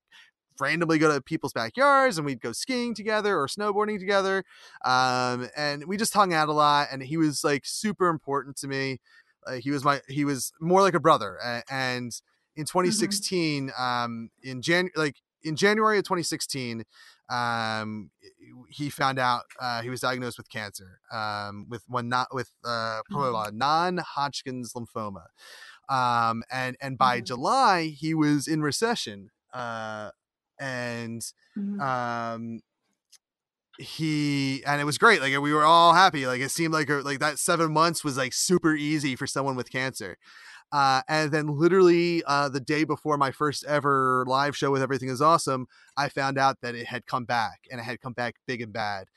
[0.60, 4.44] randomly go to people's backyards and we'd go skiing together or snowboarding together
[4.86, 8.68] um, and we just hung out a lot and he was like super important to
[8.68, 9.00] me
[9.48, 12.22] uh, he was my he was more like a brother a- and
[12.56, 16.84] in 2016 um in jan like in january of 2016
[17.30, 18.12] um
[18.70, 23.02] he found out uh, he was diagnosed with cancer um with one not with uh
[23.54, 25.26] non-hodgkin's lymphoma
[25.90, 27.26] um and and by Mhm.
[27.26, 30.12] july he was in recession uh
[30.60, 31.80] and Mhm.
[31.80, 32.62] um
[33.80, 36.96] he and it was great like we were all happy like it seemed like a,
[36.96, 40.16] like that seven months was like super easy for someone with cancer
[40.74, 45.10] uh and then literally uh the day before my first ever live show with everything
[45.10, 45.68] is awesome
[45.98, 48.74] i found out that it had come back and it had come back big and
[48.74, 49.08] bad.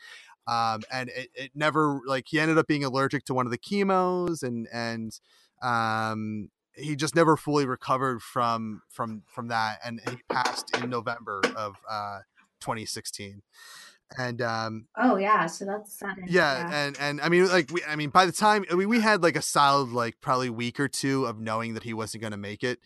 [0.48, 3.58] Um and it, it never like he ended up being allergic to one of the
[3.58, 5.18] chemos and and
[5.62, 11.42] um he just never fully recovered from from from that and he passed in november
[11.56, 12.20] of uh
[12.60, 13.42] 2016
[14.18, 16.24] and um oh yeah, so that's sudden.
[16.28, 19.00] yeah, and and i mean like we i mean by the time I mean, we
[19.00, 22.32] had like a solid like probably week or two of knowing that he wasn't going
[22.32, 22.78] to make it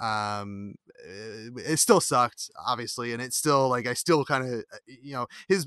[0.00, 0.74] um
[1.06, 5.26] uh, it still sucked obviously and it's still like i still kind of you know
[5.46, 5.66] his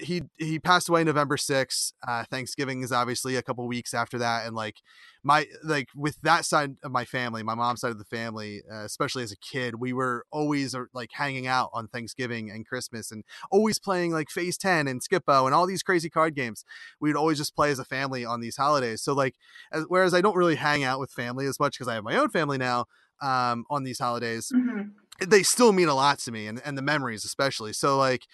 [0.00, 1.92] he he passed away November 6th.
[2.06, 4.76] Uh, Thanksgiving is obviously a couple weeks after that, and like
[5.22, 8.84] my like with that side of my family, my mom's side of the family, uh,
[8.84, 13.10] especially as a kid, we were always uh, like hanging out on Thanksgiving and Christmas,
[13.10, 16.64] and always playing like Phase Ten and Skip-Bo and all these crazy card games.
[17.00, 19.02] We would always just play as a family on these holidays.
[19.02, 19.36] So like,
[19.72, 22.16] as, whereas I don't really hang out with family as much because I have my
[22.16, 22.86] own family now
[23.22, 24.92] um, on these holidays Mhm.
[25.20, 28.26] they still mean a lot to me and, and the memories especially so like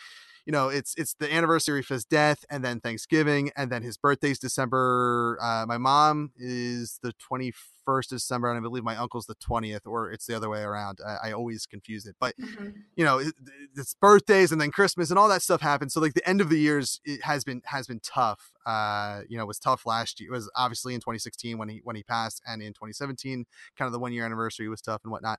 [0.48, 3.98] you know it's it's the anniversary of his death and then thanksgiving and then his
[3.98, 9.26] birthday's december uh, my mom is the 21st of december and i believe my uncle's
[9.26, 12.72] the 20th or it's the other way around i, I always confuse it but Mhm.
[12.96, 13.34] you know it,
[13.76, 16.48] it's birthdays and then christmas and all that stuff happens so like the end of
[16.48, 20.18] the years it has been has been tough uh you know it was tough last
[20.18, 23.44] year it was obviously in 2016 when he when he passed and in 2017
[23.76, 25.38] kind of the one year anniversary was tough and whatnot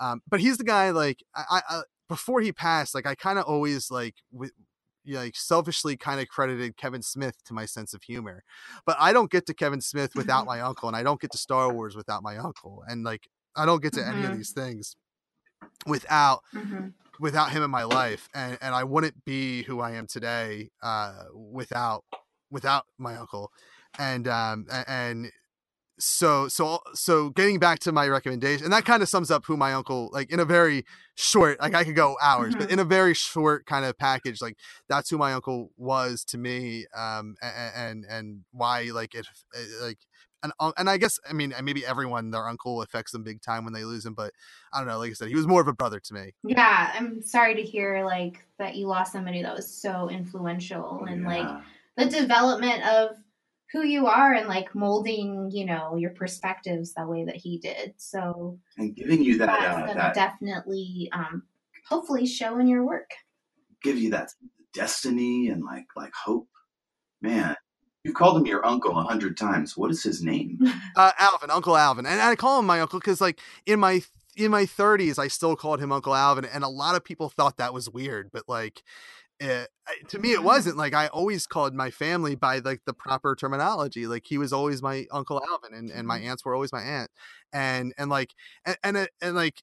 [0.00, 1.82] um but he's the guy like I I
[2.16, 4.52] before he passed like i kind of always like with
[5.04, 8.44] you know, like selfishly kind of credited Kevin Smith to my sense of humor.
[8.86, 11.38] But I don't get to Kevin Smith without my uncle and I don't get to
[11.38, 12.84] Star Wars without my uncle.
[12.88, 13.24] And like
[13.56, 14.36] I don't get to any of Mhm.
[14.36, 14.94] these things
[15.86, 16.94] without Mhm.
[17.18, 21.24] without him in my life and and I wouldn't be who I am today uh
[21.34, 22.04] without
[22.50, 23.50] without my uncle
[23.98, 25.30] and um and
[26.04, 29.56] so so so getting back to my recommendation and that kind of sums up who
[29.56, 30.84] my uncle like in a very
[31.14, 32.72] short like I could go hours but Mhm.
[32.72, 34.56] in a very short kind of package like
[34.88, 39.26] that's who my uncle was to me um a- a- and and why like it
[39.56, 39.98] uh, like
[40.42, 43.72] and, and I guess I mean maybe everyone their uncle affects them big time when
[43.72, 44.32] they lose him but
[44.72, 46.90] I don't know like I said he was more of a brother to me Yeah,
[46.98, 51.48] I'm sorry to hear like that you lost somebody that was so influential and like
[51.96, 53.18] the development of
[53.72, 57.94] who you are and like molding, you know, your perspectives the way that he did.
[57.96, 61.44] So and giving you that that's uh, that definitely um
[61.88, 63.10] hopefully show in your work.
[63.82, 64.30] give you that
[64.74, 66.48] destiny and like like hope.
[67.20, 67.56] Man,
[68.04, 69.76] you called him your uncle a hundred times.
[69.76, 70.58] What is his name?
[70.96, 74.02] uh, Alvin, Uncle Alvin, and I call him my uncle because, like, in my
[74.34, 77.58] in my 30s, I still called him Uncle Alvin, and a lot of people thought
[77.58, 78.82] that was weird, but like,
[79.42, 80.76] eh, I- to me, it wasn't.
[80.76, 84.06] Like, I always called my family by like the proper terminology.
[84.06, 87.10] Like, he was always my Uncle Alvin, and, and my aunts were always my aunt,
[87.52, 88.30] and and like
[88.66, 89.62] and and, and like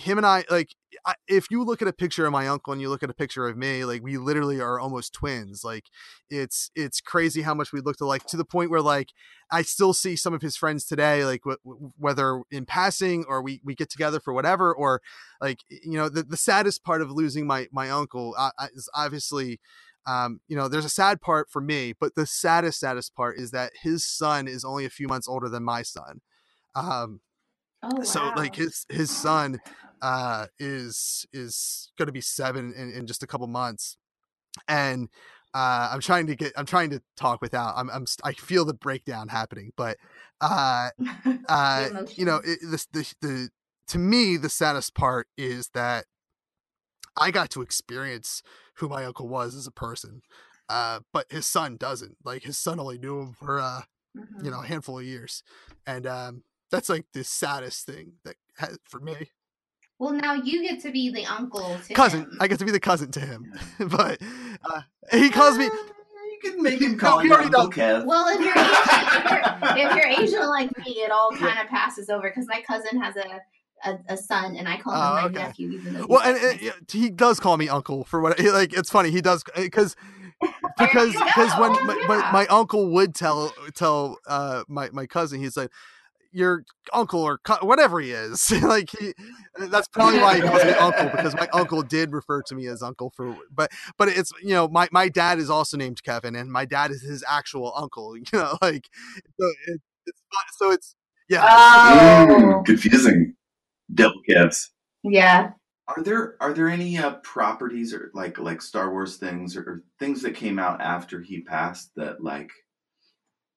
[0.00, 0.74] him and I like
[1.06, 3.14] I, if you look at a picture of my uncle and you look at a
[3.14, 5.62] picture of me, like we literally are almost twins.
[5.64, 5.84] Like
[6.28, 9.08] it's it's crazy how much we looked alike to the point where like
[9.50, 13.42] I still see some of his friends today, like w- w- whether in passing or
[13.42, 15.00] we, we get together for whatever, or
[15.40, 18.36] like, you know, the, the saddest part of losing my, my uncle
[18.74, 19.58] is obviously,
[20.06, 23.50] um, you know, there's a sad part for me, but the saddest, saddest part is
[23.50, 26.20] that his son is only a few months older than my son.
[26.74, 27.20] Um,
[27.82, 28.02] Oh wow.
[28.04, 29.60] so like his his son
[30.02, 33.96] uh is is going to be seven in, in just a couple months
[34.68, 35.08] and
[35.54, 38.74] uh i'm trying to get i'm trying to talk without i'm, I'm i feel the
[38.74, 39.96] breakdown happening but
[40.40, 40.90] uh
[41.48, 43.50] uh you know it, this the, the
[43.88, 46.04] to me the saddest part is that
[47.16, 48.42] I got to experience
[48.76, 50.22] who my uncle was as a person.
[50.68, 52.16] Uh, but his son doesn't.
[52.24, 53.82] Like his son only knew him for uh,
[54.16, 54.44] Mhm.
[54.44, 55.42] you know, a handful of years.
[55.86, 59.30] And um that's like the saddest thing that has, for me.
[60.00, 62.22] Well, now you get to be the uncle to Cousin.
[62.22, 62.38] him.
[62.40, 63.52] I get to be the cousin to him.
[63.78, 64.18] but
[64.64, 64.80] uh,
[65.12, 67.76] he calls me You can make him call he you already Uncle does.
[67.76, 68.06] Kev.
[68.06, 68.78] Well, if you're Asian,
[69.12, 72.62] if you're, if you're Asian like me, it all kind of passes over because my
[72.66, 73.42] cousin has a,
[73.90, 75.34] a, a son, and I call him Oh, my okay.
[75.34, 76.06] nephew, even though.
[76.08, 79.10] Well, and, and yeah, he does call me uncle for what like it's funny.
[79.10, 79.96] He does because
[80.78, 85.40] because because when go, my, my, my uncle would tell tell uh my my cousin
[85.40, 85.70] he's like
[86.32, 89.12] your uncle or co- whatever he is like he
[89.70, 92.82] that's probably why he calls me uncle because my uncle did refer to me as
[92.82, 96.50] uncle for but but it's you know my my dad is also named Kevin and
[96.50, 98.88] my dad is his actual uncle you know like
[99.40, 100.22] so it, it's
[100.56, 100.94] so it's
[101.28, 103.34] yeah Oh, Mm, confusing.
[103.92, 104.68] Double Kevs.
[105.02, 105.52] yeah.
[105.88, 109.82] Are there are there any uh, properties or like like Star Wars things or, or
[109.98, 112.50] things that came out after he passed that like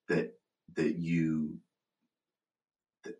[0.08, 0.32] that
[0.74, 1.58] that you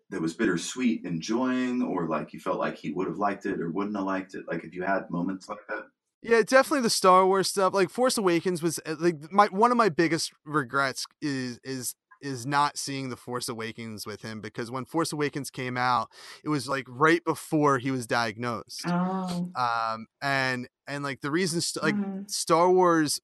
[0.09, 3.69] that, was bittersweet enjoying or like you felt like he would have liked it or
[3.69, 5.85] wouldn't have liked it like if you had moments like that
[6.21, 7.73] Yeah, definitely the Star Wars stuff.
[7.73, 12.45] Like Force Awakens was uh, like my one of my biggest regrets is is is
[12.45, 16.09] not seeing the Force Awakens with him because when Force Awakens came out,
[16.43, 18.81] it was like right before he was diagnosed.
[18.87, 19.49] Oh.
[19.55, 22.29] Um and and like the reason st- like Mhm.
[22.29, 23.19] Star Wars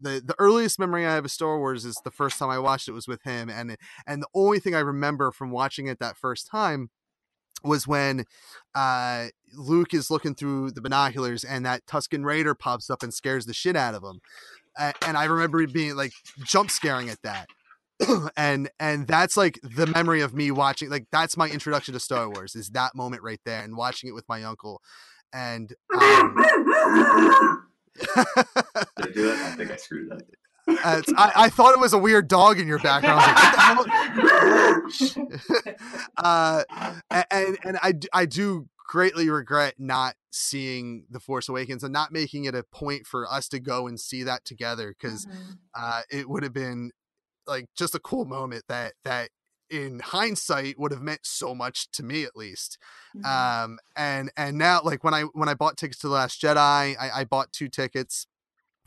[0.00, 2.88] the the earliest memory I have of Star Wars is the first time I watched
[2.88, 3.76] it was with him and
[4.06, 6.90] and the only thing I remember from watching it that first time
[7.64, 8.24] was when
[8.74, 13.46] uh Luke is looking through the binoculars and that Tusken Raider pops up and scares
[13.46, 14.20] the shit out of him.
[15.06, 16.12] And I remember being like
[16.44, 17.46] jump scaring at that.
[18.36, 22.28] and and that's like the memory of me watching like that's my introduction to Star
[22.28, 24.80] Wars is that moment right there and watching it with my uncle.
[25.32, 26.36] And um,
[27.96, 28.06] did
[28.98, 30.20] I do it I think I screwed up
[30.68, 33.20] Uh, it's- I, I thought it was a weird dog in your background.
[33.24, 36.02] I was like, what the hell?
[36.18, 36.64] uh,
[37.10, 37.34] a-
[37.66, 42.12] and I, I d- I do greatly regret not seeing the Force Awakens and not
[42.12, 45.56] making it a point for us to go and see that together because Mhm.
[45.74, 46.92] uh, it would have been
[47.46, 49.30] like just a cool moment that that
[49.70, 52.78] in hindsight would have meant so much to me at least
[53.16, 53.24] Mhm.
[53.26, 56.56] um and and now like when i when i bought tickets to the last jedi
[56.98, 58.26] i, I bought two tickets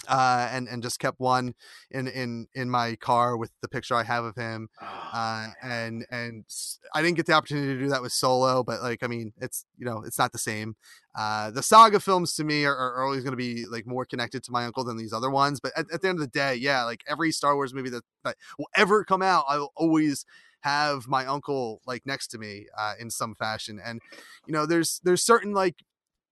[0.08, 1.54] uh and and just kept one
[1.92, 6.46] in in in my car with the picture i have of him uh and and
[6.94, 9.66] i didn't get the opportunity to do that with solo but like i mean it's
[9.78, 10.76] you know it's not the same.
[11.18, 14.44] Uh the saga films to me are, are always going to be like more connected
[14.44, 16.56] to my uncle than these other ones but at, at the end of the day
[16.56, 20.26] yeah like every star wars movie that, that will ever come out i will always
[20.62, 24.02] have my uncle like next to me uh in some fashion and
[24.46, 25.76] you know there's there's certain like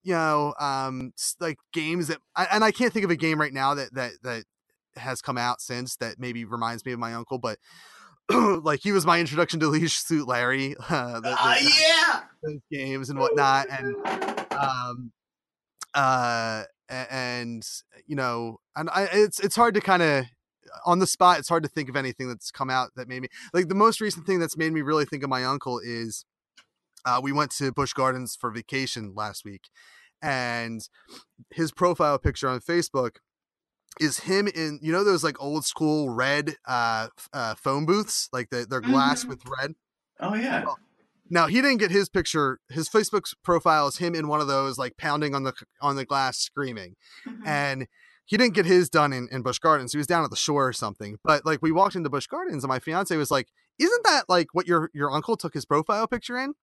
[0.03, 3.53] you know um like games that I, and i can't think of a game right
[3.53, 4.43] now that that that
[4.95, 7.57] has come out since that maybe reminds me of my uncle but
[8.63, 12.59] like he was my introduction to Leisure Suit Larry, uh, the, the- Ah, yeah those
[12.71, 13.95] games and whatnot, and
[14.53, 15.11] um,
[15.93, 17.65] uh, and
[18.05, 20.25] you know, and I, it's it's hard to kind of
[20.85, 21.39] on the spot.
[21.39, 24.01] It's hard to think of anything that's come out that made me like the most
[24.01, 26.25] recent thing that's made me really think of my uncle is
[27.05, 29.69] uh, we went to Busch Gardens for vacation last week,
[30.21, 30.81] and
[31.51, 33.17] his profile picture on Facebook
[33.99, 38.29] is him in you know those like old school red uh, uh phone booths?
[38.33, 39.27] Like the, they're glass Mhm.
[39.29, 39.73] with red?
[40.19, 40.65] Oh yeah.
[41.29, 44.77] Now he didn't get his picture his facebook profile is him in one of those
[44.77, 46.95] like pounding on the on the glass screaming
[47.27, 47.47] Mhm.
[47.47, 47.87] and
[48.25, 49.91] he didn't get his done in, in Busch Gardens.
[49.91, 52.63] He was down at the shore or something but like we walked into Busch Gardens
[52.63, 53.49] and my fiance was like
[53.79, 56.53] isn't that like what your your uncle took his profile picture in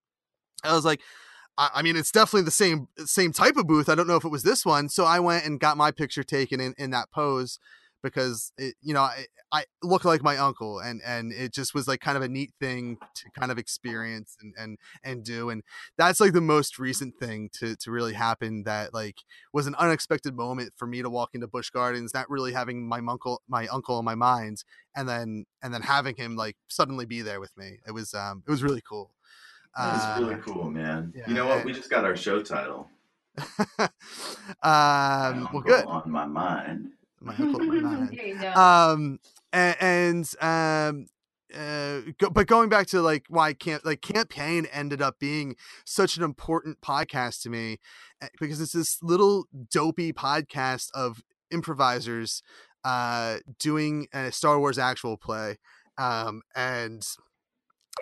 [0.64, 1.00] i was like
[1.58, 3.88] I, I mean it's definitely the same same type of booth.
[3.88, 4.88] I don't know if it was this one.
[4.88, 7.58] So i went and got my picture taken in in that pose
[8.02, 11.88] because it, you know I, I look like my uncle and and it just was
[11.88, 15.62] like kind of a neat thing to kind of experience and and and do and
[15.98, 19.16] that's like the most recent thing to to really happen that like
[19.52, 23.00] was an unexpected moment for me to walk into Busch Gardens not really having my
[23.06, 24.64] uncle my uncle in my mind
[24.96, 27.78] and then and then having him like suddenly be there with me.
[27.86, 29.10] It was um it was really cool
[29.76, 31.12] that's Uh, really cool man.
[31.16, 31.64] yeah, you know what?
[31.64, 32.88] we just got our show title.
[34.62, 35.84] Um well good.
[35.86, 36.90] on my mind.
[37.20, 38.10] My uncle in my mind.
[38.16, 38.52] There you go.
[38.52, 39.18] um
[39.52, 41.06] a- and, um
[41.54, 46.16] uh go, but going back to like why camp like campaign ended up being such
[46.16, 47.78] an important podcast to me
[48.22, 52.42] eh, because it's this little dopey podcast of improvisers
[52.84, 55.58] uh doing a star wars actual play
[55.98, 57.04] um and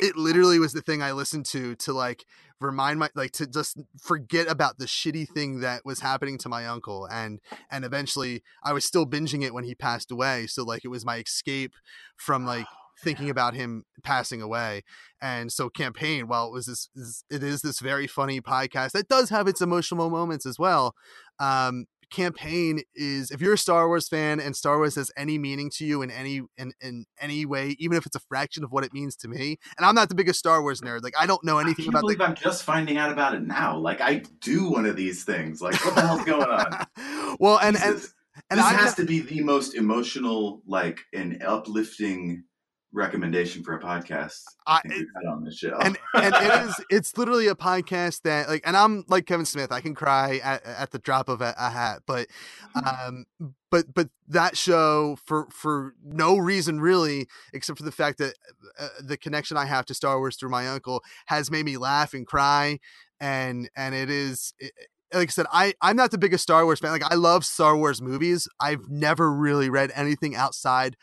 [0.01, 2.25] it literally was the thing I listened to to like
[2.61, 6.67] remind my like to just forget about the shitty thing that was happening to my
[6.67, 7.41] uncle and
[7.71, 11.05] and eventually I was still binging it when he passed away so like it was
[11.05, 11.75] my escape
[12.17, 12.67] from like
[13.01, 14.83] thinking about him passing away
[15.23, 19.09] and so campaign while it was this is, it is this very funny podcast that
[19.09, 20.95] does have its emotional moments as well
[21.39, 25.71] um campaign is if you're a Star Wars fan and Star Wars has any meaning
[25.77, 28.85] to you in any in, in any way, even if it's a fraction of what
[28.85, 29.59] it means to me.
[29.77, 31.03] And I'm not the biggest Star Wars nerd.
[31.03, 33.35] Like I don't know I anything can't about believe the I'm just finding out about
[33.35, 33.77] it now.
[33.77, 35.61] Like I do one of these things.
[35.61, 37.37] Like what the hell's going on?
[37.41, 38.15] well, and and Jesus.
[38.51, 42.45] and this I has to be the most emotional, like, and uplifting
[42.93, 45.77] recommendation for a podcast I, I- think on the show.
[45.79, 49.71] and and it is it's literally a podcast that like and i'm like kevin smith
[49.71, 52.29] i can cry at, at the drop of a, a hat but
[52.75, 53.27] um
[53.71, 58.33] but but that show for for no reason really except for the fact that
[58.79, 62.15] uh, the connection i have to star wars through my uncle has made me laugh
[62.15, 62.79] and cry
[63.21, 64.73] and and it is it,
[65.13, 66.91] like I said, I I'm not the biggest Star Wars fan.
[66.91, 68.47] Like I love Star Wars movies.
[68.61, 70.99] I've never really read anything outside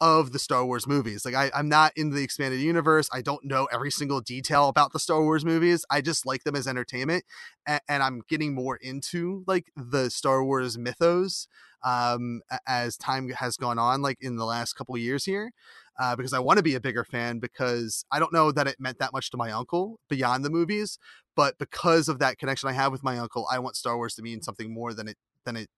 [0.00, 1.24] of the Star Wars movies.
[1.24, 3.08] Like I, I'm not in the expanded universe.
[3.12, 5.84] I don't know every single detail about the Star Wars movies.
[5.90, 7.24] I just like them as entertainment,
[7.66, 11.48] and, and I'm getting more into like the Star Wars mythos
[11.82, 15.52] um, as time has gone on, like in the last couple years here.
[15.98, 18.76] Uh, because I want to be a bigger fan because I don't know that it
[18.78, 20.98] meant that much to my uncle beyond the movies,
[21.36, 24.22] but because of that connection I have with my uncle, I want Star Wars to
[24.22, 25.68] mean something more than it than it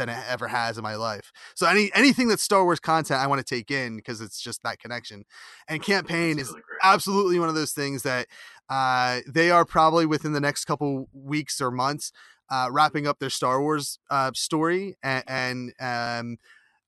[0.00, 1.30] than it ever has in my life.
[1.54, 4.62] So any anything that's Star Wars content, I want to take in because it's just
[4.62, 5.24] that connection.
[5.68, 6.64] And campaign That's is great.
[6.82, 8.26] absolutely one of those things that
[8.70, 12.12] uh, they are probably within the next couple weeks or months
[12.50, 16.38] uh, wrapping up their Star Wars uh, story, and, and um,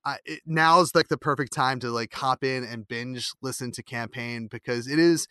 [0.05, 3.82] I, it, now's like the perfect time to like hop in and binge listen to
[3.82, 5.28] campaign because it is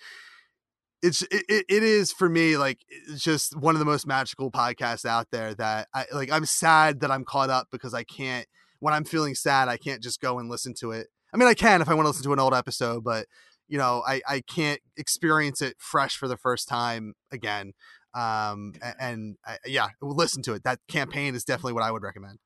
[1.02, 5.06] it's it, it is for me like it's just one of the most magical podcasts
[5.06, 8.46] out there that I like I'm sad that I'm caught up because I can't
[8.80, 11.08] when I'm feeling sad I can't just go and listen to it.
[11.34, 13.26] I mean I can if I want to listen to an old episode but
[13.68, 17.74] you know I I can't experience it fresh for the first time again.
[18.14, 20.64] Um and, I, yeah, listen to it.
[20.64, 22.40] That campaign is definitely what I would recommend.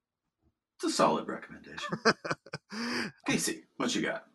[0.78, 1.80] It's a solid recommendation.
[3.28, 4.26] Casey, what you got?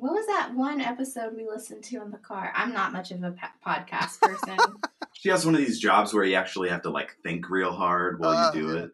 [0.00, 2.52] What was that one episode we listened to in the car?
[2.54, 4.56] I'm not much of a pa- podcast person.
[5.12, 8.18] She has one of these jobs where you actually have to like think real hard
[8.20, 8.80] while Uh, you do yeah.
[8.84, 8.90] it.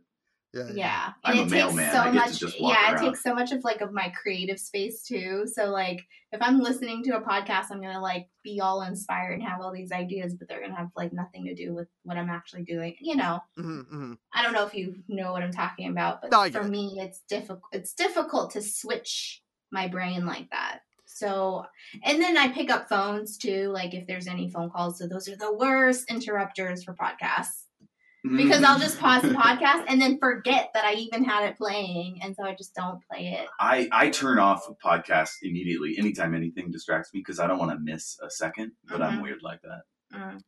[0.52, 0.70] yeah.
[0.74, 1.92] yeah, I'm and a it takes mailman.
[1.92, 2.38] so I get to much.
[2.40, 3.04] just walk yeah, around.
[3.04, 5.46] it takes so much of like of my creative space too.
[5.46, 6.00] So like,
[6.32, 9.72] if I'm listening to a podcast, I'm gonna like be all inspired and have all
[9.72, 12.96] these ideas, but they're gonna have like nothing to do with what I'm actually doing.
[13.00, 14.18] You know, Mhm, mhm.
[14.34, 16.70] I don't know if you know what I'm talking about, but No, for it.
[16.70, 17.62] me, it's difficult.
[17.72, 20.80] It's difficult to switch my brain like that.
[21.16, 21.64] So,
[22.04, 24.98] and then I pick up phones too, like if there's any phone calls.
[24.98, 27.62] So those are the worst interrupters for podcasts
[28.36, 32.18] because I'll just pause the podcast and then forget that I even had it playing,
[32.22, 33.46] and so I just don't play it.
[33.58, 37.70] I, I turn off a podcast immediately anytime anything distracts me because I don't want
[37.70, 39.22] to miss a second, but I'm Mhm.
[39.22, 39.82] weird like that.
[40.12, 40.42] Mm.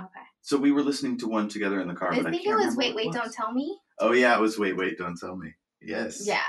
[0.00, 0.20] Okay.
[0.40, 2.12] So we were listening to one together in the car.
[2.12, 3.78] I but think can't it was Wait, Wait, Don't Tell Me.
[3.98, 5.52] Oh yeah, it was Wait, Wait, Don't Tell Me.
[5.82, 6.26] Yes.
[6.26, 6.40] Yeah.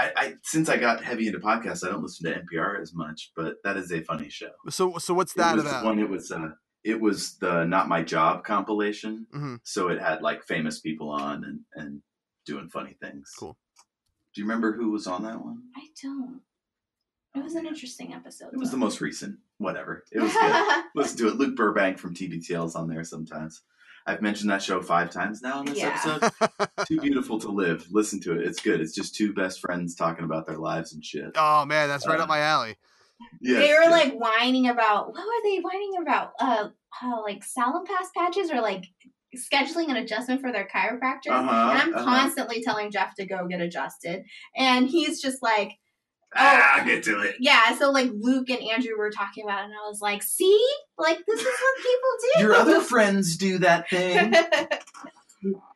[0.00, 3.32] I, I since I got heavy into podcasts, I don't listen to NPR as much,
[3.36, 4.50] but that is a funny show.
[4.68, 5.84] So so what's It that was about?
[5.84, 6.50] One, it was uh,
[6.84, 9.26] it was the Not My Job compilation.
[9.34, 9.60] Mhm.
[9.64, 12.02] So it had like famous people on and and
[12.46, 13.32] doing funny things.
[13.38, 13.56] Cool.
[14.34, 15.62] Do you remember who was on that one?
[15.76, 16.40] I don't.
[17.34, 18.52] It was an interesting episode.
[18.52, 19.38] It was the most recent.
[19.58, 20.04] Whatever.
[20.10, 20.84] It was good.
[20.94, 21.36] Listen to it.
[21.36, 23.62] Luke Burbank from TBTL's on there sometimes.
[24.10, 26.00] I've mentioned that show five times now in this Yeah.
[26.04, 26.68] episode.
[26.88, 27.86] Too beautiful to live.
[27.90, 28.44] Listen to it.
[28.46, 28.80] It's good.
[28.80, 31.30] It's just two best friends talking about their lives and shit.
[31.36, 32.76] oh man, that's right Uh, up my alley.
[33.40, 33.90] Yes, they were yes.
[33.90, 36.32] like whining about what were they whining about?
[36.40, 36.68] Uh,
[37.02, 38.86] uh like Salonpas patches or like
[39.36, 41.30] scheduling an adjustment for their chiropractor.
[41.30, 42.04] Uh-huh, and I'm uh-huh.
[42.04, 44.24] constantly telling Jeff to go get adjusted,
[44.56, 45.72] and he's just like,
[46.36, 47.36] ah, I'll get to it.
[47.40, 47.76] yeah.
[47.78, 50.64] So like Luke and Andrew were talking about, it, and I was like, see,
[50.98, 52.42] like this is what people do.
[52.42, 54.34] Your other friends do that thing.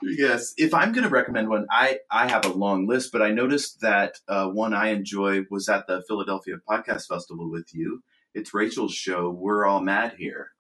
[0.03, 3.31] Yes, if I'm going to recommend one, I I have a long list, but I
[3.31, 8.03] noticed that uh, one I enjoy was at the Philadelphia Podcast Festival with you.
[8.35, 9.31] It's Rachel's show.
[9.31, 10.51] We're all mad here.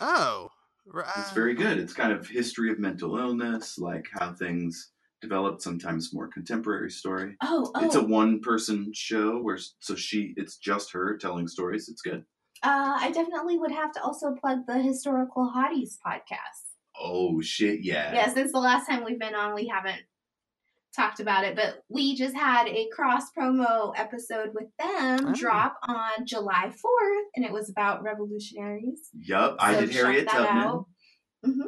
[0.00, 0.48] Oh,
[0.86, 1.04] right.
[1.18, 1.78] It's very good.
[1.78, 4.89] It's kind of history of mental illness, like how things
[5.20, 5.62] developed.
[5.62, 7.36] Sometimes more contemporary story.
[7.42, 7.84] oh, oh.
[7.84, 11.88] It's a one person show where so she it's just her telling stories.
[11.88, 12.24] It's good.
[12.62, 16.68] uh, I definitely would have to also plug the Historical Hotties podcast.
[17.00, 18.12] Oh shit, yeah.
[18.12, 20.00] Yeah, since the last time we've been on, we haven't
[20.94, 25.32] talked about it, but we just had a cross promo episode with them Oh.
[25.34, 29.08] drop on July 4th, and it was about revolutionaries.
[29.14, 30.56] Yup, I did Harriet Tubman.
[30.62, 30.86] out.
[31.46, 31.66] Mhm.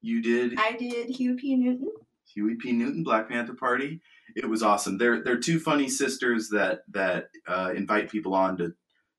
[0.00, 1.56] You did I did Huey P.
[1.56, 1.90] Newton.
[2.34, 2.72] Huey P.
[2.72, 4.00] Newton, Black Panther Party.
[4.34, 4.98] It was awesome.
[4.98, 8.72] They're they're two funny sisters that that uh, invite people on to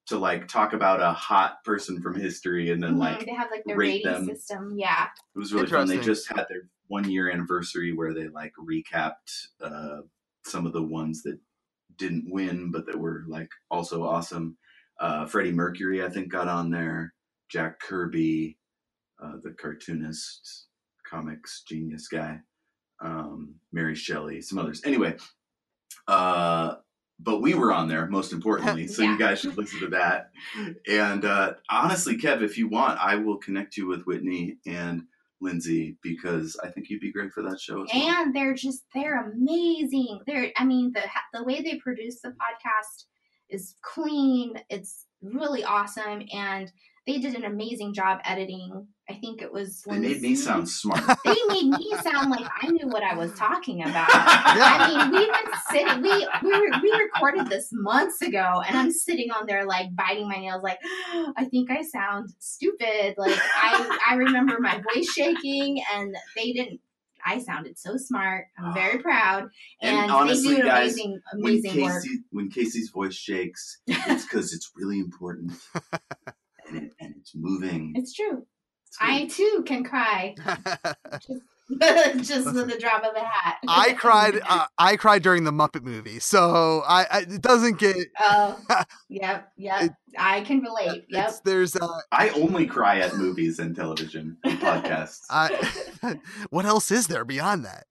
[0.08, 3.50] to like talk about a hot person from history and then Mhm, like they have
[3.52, 4.36] like their rate rating them.
[4.36, 4.74] system.
[4.76, 5.08] Yeah.
[5.36, 5.88] It was really fun.
[5.88, 10.02] They just had their one year anniversary where they like recapped uh,
[10.46, 11.40] some of the ones that
[11.98, 14.58] didn't win, but that were like also awesome.
[15.00, 17.14] Uh, Freddie Mercury, I think, got on there.
[17.50, 18.58] Jack Kirby,
[19.24, 20.66] uh, the cartoonist,
[21.10, 22.40] comics genius guy.
[23.02, 24.82] Um, Mary Shelley, some others.
[24.86, 25.16] Anyway,
[26.08, 26.76] uh,
[27.20, 29.12] but we were on there most importantly, so Yeah.
[29.12, 30.32] you guys should listen to that.
[30.90, 35.04] And uh, honestly, Kev, if you want, I will connect you with Whitney and
[35.42, 38.04] Lindsay because I think you'd be great for that show as well.
[38.24, 41.02] and they're just they're amazing they're i mean the
[41.34, 43.04] the way they produce the podcast
[43.50, 46.72] is clean it's really awesome and
[47.06, 48.88] they did an amazing job editing.
[49.10, 51.04] I think it was they made me sound smart.
[51.26, 54.08] they made me sound like i knew what i was talking about.
[54.14, 58.92] I mean we've been sitting we we, were, we recorded this months ago and i'm
[58.92, 60.80] sitting on there like biting my nails like
[61.38, 63.16] i think i sound stupid.
[63.18, 66.80] Like i i remember my voice shaking and they didn't
[67.26, 68.48] I sounded so smart.
[68.60, 69.50] I'm very proud,
[69.82, 72.04] And and, honestly, they do guys, amazing, when amazing Casey work.
[72.32, 75.54] when Casey's voice shakes, it's because it's really important
[76.68, 77.94] and, it, and it's moving.
[77.96, 78.46] It's true.
[78.88, 78.98] It's.
[79.02, 80.36] I too can cry
[81.14, 81.80] just with
[82.70, 83.58] the drop of a hat.
[83.68, 84.40] I cried.
[84.48, 87.96] Uh, I cried during the Muppet movie, so I, I it doesn't get.
[88.20, 88.60] Oh,
[89.10, 89.84] yep, yep.
[89.84, 91.06] It- I can relate.
[91.10, 91.28] Yep.
[91.30, 95.22] It's, there's uh, I only cry at movies and television and podcasts.
[95.28, 96.20] I,
[96.52, 97.88] what else is there beyond that?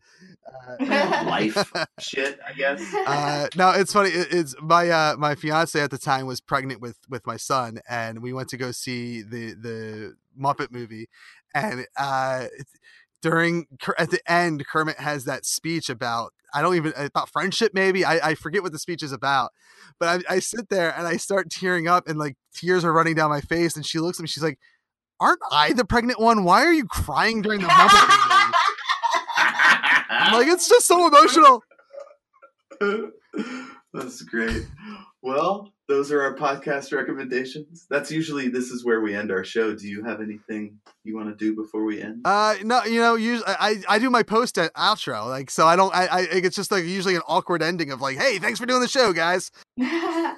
[0.80, 2.80] Uh, Life shit, I guess.
[2.94, 4.10] uh, no, it's funny.
[4.10, 7.80] It, it's my uh, my fiance at the time was pregnant with with my son,
[7.88, 11.08] and we went to go see the the Muppet movie,
[11.54, 12.78] and uh, it's-
[13.22, 13.66] during
[13.98, 17.72] at the end, Kermit has that speech about I don't even uh, about friendship.
[17.72, 19.52] Maybe I, I forget what the speech is about,
[19.98, 23.14] but I, I sit there and I start tearing up, and like tears are running
[23.14, 24.58] down my face, and she looks at me, she's like.
[25.20, 26.42] Aren't I the pregnant one?
[26.42, 27.78] Why are you crying during the movie?
[30.10, 31.62] I'm like, it's just so emotional.
[33.94, 34.66] That's great.
[35.22, 37.86] Well, those are our podcast recommendations.
[37.90, 39.74] That's usually this is where we end our show.
[39.74, 42.22] Do you have anything you want to do before we end?
[42.24, 45.66] Uh, no, you know, usually I, I do my post at outro, like so.
[45.66, 45.94] I don't.
[45.94, 48.80] I, I it's just like usually an awkward ending of like, hey, thanks for doing
[48.80, 49.50] the show, guys.
[49.76, 50.36] yeah,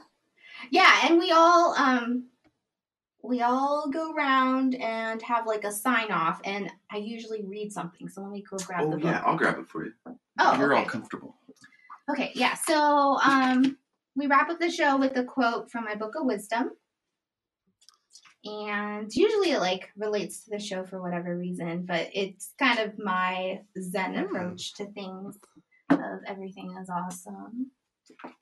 [1.05, 2.25] and we all um
[3.23, 8.09] we all go around and have like a sign off, and I usually read something.
[8.09, 9.05] So let me go grab Oh the book.
[9.05, 9.93] yeah, I'll grab it for you.
[10.41, 11.37] Oh, You're all comfortable.
[12.11, 12.55] Okay, yeah.
[12.55, 13.79] So um
[14.17, 16.71] we wrap up the show with a quote from my book of wisdom.
[18.45, 22.99] And usually it like relates to the show for whatever reason, but it's kind of
[22.99, 25.39] my zen approach to things
[25.91, 27.71] of everything is awesome.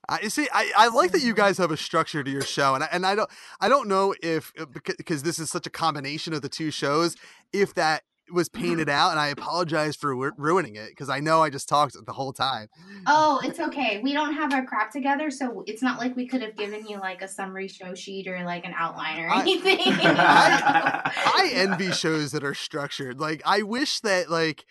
[0.08, 0.48] I you see.
[0.52, 3.06] I, I like that you guys have a structure to your show, and I, and
[3.06, 3.30] I don't
[3.60, 7.14] I don't know if uh, because this is such a combination of the two shows,
[7.52, 8.02] if that
[8.32, 11.68] was painted out, and I apologize for ru- ruining it because I know I just
[11.68, 12.68] talked the whole time.
[13.06, 14.00] Oh, it's okay.
[14.02, 16.98] We don't have our crap together, so it's not like we could have given you
[16.98, 19.78] like a summary show sheet or like an outline or I- anything.
[20.04, 23.20] I envy shows that are structured.
[23.20, 24.64] Like I wish that like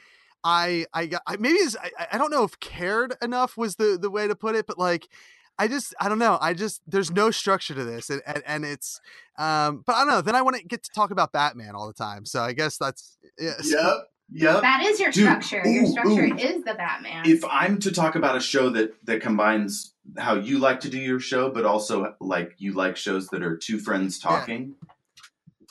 [0.43, 3.97] I I got I, maybe it's, I I don't know if cared enough was the
[4.01, 5.07] the way to put it, but like
[5.57, 6.37] I just I don't know.
[6.41, 8.99] I just there's no structure to this, and and, and it's
[9.37, 9.83] um.
[9.85, 10.21] But I don't know.
[10.21, 12.25] Then I want to get to talk about Batman all the time.
[12.25, 13.53] So I guess that's yeah.
[13.63, 13.93] Yep.
[14.33, 14.61] Yep.
[14.61, 15.69] that is your Dude, structure.
[15.69, 16.37] your structure ooh.
[16.37, 17.25] is the Batman.
[17.25, 20.97] if I'm to talk about a show that that combines how you like to do
[20.97, 24.75] your show, but also like you like shows that are two friends talking.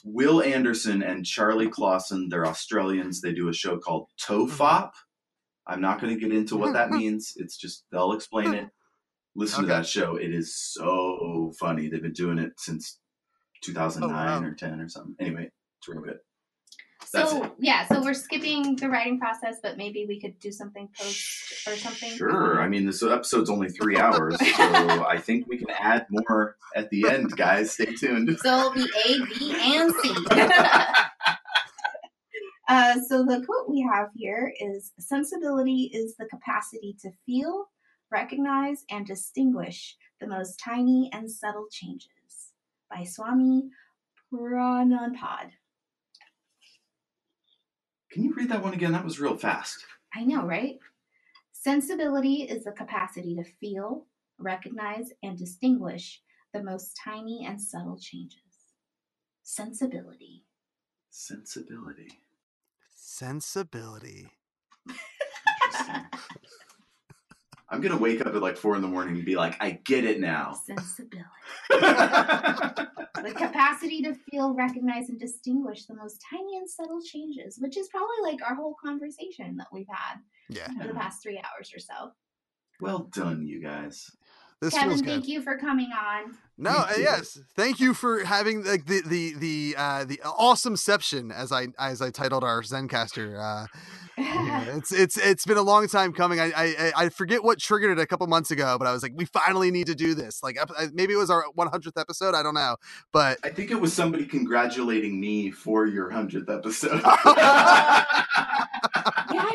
[0.05, 3.21] Wil Anderson and Charlie Clausen, they're Australians.
[3.21, 4.93] They do a show called Tofop.
[5.67, 7.35] I'm not going to get into what that means.
[7.37, 8.69] It's just they'll explain it.
[9.37, 10.17] Listen to that show.
[10.17, 11.89] It is so funny.
[11.89, 12.99] They've been doing it since
[13.63, 14.47] 2009 Oh, wow.
[14.47, 15.15] or 10 or something.
[15.21, 16.19] Anyway, it's real good.
[17.13, 17.53] That's so it.
[17.59, 21.75] yeah, so we're skipping the writing process, but maybe we could do something post or
[21.77, 22.11] something.
[22.13, 22.61] Sure.
[22.61, 26.89] I mean, this episode's only three hours, so I think we can add more at
[26.91, 27.73] the end, guys.
[27.73, 28.39] Stay tuned.
[28.41, 30.15] So it'll be A, B, and C.
[32.69, 37.71] uh, so the quote we have here is Sensibility is the capacity to feel,
[38.11, 42.53] recognize, and distinguish the most tiny and subtle changes
[42.91, 43.71] by Swami
[44.33, 45.53] Prajnanpad.
[48.11, 48.93] Can you read that one again?
[48.93, 49.85] That was real fast.
[50.15, 50.79] I know, right?
[51.53, 54.07] Sensibility is the capacity to feel,
[54.39, 56.21] recognize, and distinguish
[56.53, 58.41] the most tiny and subtle changes.
[59.43, 60.45] Sensibility.
[61.11, 62.09] Sensibility.
[62.95, 64.29] Sensibility.
[67.73, 67.93] Interesting.
[67.93, 70.05] I'm gonna wake up at like four in the morning and be like, I get
[70.05, 70.53] it now.
[70.67, 71.27] Sensibility.
[71.71, 77.89] the capacity to feel, recognize, and distinguish the most tiny and subtle changes, which is
[77.89, 80.17] probably like our whole conversation that we've had
[80.49, 80.69] Yeah.
[80.81, 82.13] for the past three hours or so.
[82.81, 84.11] well done, you guys.
[84.61, 85.11] This Kevin, feels good.
[85.11, 86.37] thank you for coming on.
[86.59, 87.03] No, Thank uh, you.
[87.05, 87.39] yes.
[87.57, 92.11] Thank you for having like the the the uh the awesomeception as I as I
[92.11, 93.39] titled our Zencastr.
[93.41, 93.67] Uh
[94.19, 96.39] yeah, it's it's it's been a long time coming.
[96.39, 99.13] I, I I forget what triggered it a couple months ago, but I was like,
[99.17, 100.43] we finally need to do this.
[100.43, 100.59] Like
[100.93, 102.35] maybe it was our 100th episode.
[102.35, 102.77] I don't know,
[103.13, 107.01] but I think it was somebody congratulating me for your hundredth episode.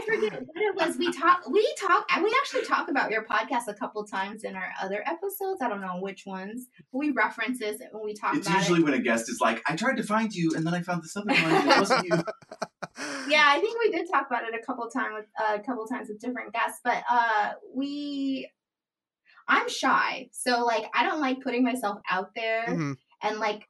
[0.08, 0.98] yeah, I forget what it was.
[0.98, 4.56] We talk, we talk, and we actually talk about your podcast a couple times in
[4.56, 5.62] our other episodes.
[5.62, 6.68] I don't know which ones.
[6.92, 8.84] but We reference it when we talk it's about usually it.
[8.86, 11.16] when a guest is like, I tried to find you, and then I found this
[11.18, 11.38] other one.
[11.52, 12.18] and It wasn't you.
[13.28, 15.86] Yeah, I think we did talk about it a couple times with uh, a couple
[15.86, 18.50] times with different guests, but uh, we.
[19.48, 22.96] I'm shy, so like I don't like putting myself out there Mhm.
[23.22, 23.68] and like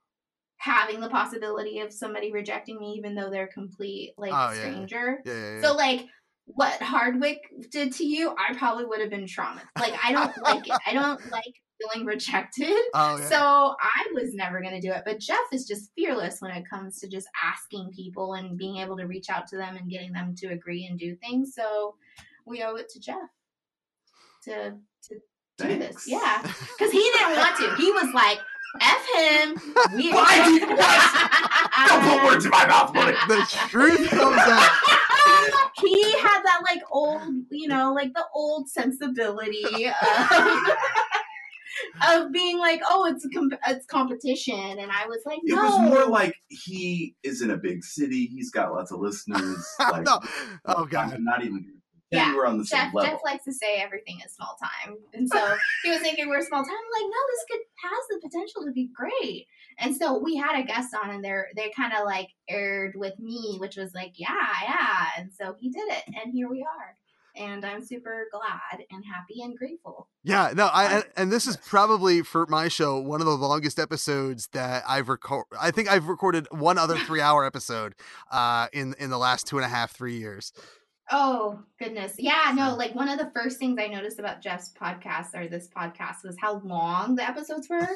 [0.57, 4.59] having the possibility of somebody rejecting me, even though they're complete like Oh, yeah, yeah.
[4.61, 5.19] stranger.
[5.25, 5.61] yeah, yeah, yeah.
[5.61, 6.05] So like
[6.45, 7.41] what Hardwick
[7.71, 9.61] did to you, I probably would have been traumatized.
[9.79, 10.77] Like I don't like it.
[10.85, 12.71] I don't like feeling rejected.
[12.93, 13.25] oh yeah.
[13.27, 13.37] So
[13.81, 15.03] I was never gonna do it.
[15.05, 18.95] But Jeff is just fearless when it comes to just asking people and being able
[18.97, 21.53] to reach out to them and getting them to agree and do things.
[21.55, 21.95] So
[22.45, 23.17] we owe it to Jeff
[24.43, 24.75] to
[25.09, 25.15] to
[25.57, 26.05] do this.
[26.07, 26.41] Yeah.
[26.77, 27.75] Because he didn't want to.
[27.77, 28.37] He was like,
[28.81, 29.55] F him.
[29.95, 31.87] We Why do you- what?
[31.87, 33.15] Don't put words in my mouth, buddy.
[33.29, 34.69] the truth comes out.
[35.81, 39.95] He had that like old, you know, like the old sensibility of,
[42.25, 45.55] of being like, oh, it's a comp- it's competition, and I was like, no.
[45.55, 48.25] It was more like he is in a big city.
[48.27, 49.65] He's got lots of listeners.
[49.79, 50.19] Like, no.
[50.65, 51.13] Oh god.
[51.13, 51.65] I'm not even.
[52.11, 53.11] Yeah, Yeah, we're on the Jeff, same level.
[53.11, 56.63] Jeff likes to say everything is small time, and so he was thinking we're small
[56.63, 56.71] time.
[56.71, 59.47] I'm like, no, this could has the potential to be great.
[59.79, 63.17] And so we had a guest on, and they're they kind of like aired with
[63.19, 64.29] me, which was like, yeah,
[64.63, 65.05] yeah.
[65.17, 66.95] And so he did it, and here we are.
[67.37, 70.07] And I'm super glad and happy and grateful.
[70.23, 73.33] Yeah, no, I I- and, and this is probably for my show one of the
[73.35, 75.57] longest episodes that I've recorded.
[75.59, 77.93] I think I've recorded one other three hour episode
[78.31, 80.53] uh in in the last two and a half three years.
[81.11, 82.75] Oh goodness, yeah, no.
[82.75, 86.35] Like one of the first things I noticed about Jeff's podcast or this podcast was
[86.39, 87.87] how long the episodes were.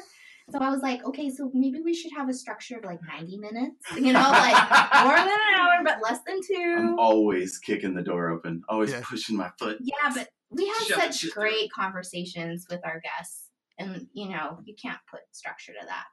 [0.52, 3.36] So I was like, okay, so maybe we should have a structure of like ninety
[3.36, 4.70] minutes, you know, like
[5.04, 6.74] more than an hour, but less than two.
[6.78, 9.02] I'm always kicking the door open, always Yeah.
[9.04, 9.78] pushing my foot.
[9.80, 11.34] Yeah, but we have Shove it, such shove it.
[11.34, 16.04] great conversations with our guests, and you know, you can't put structure to that.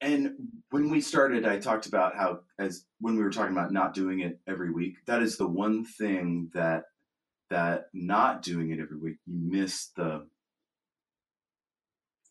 [0.00, 0.34] And
[0.70, 4.20] when we started, I talked about how, as when we were talking about not doing
[4.20, 6.84] it every week, that is the one thing that
[7.50, 10.26] that not doing it every week, you miss the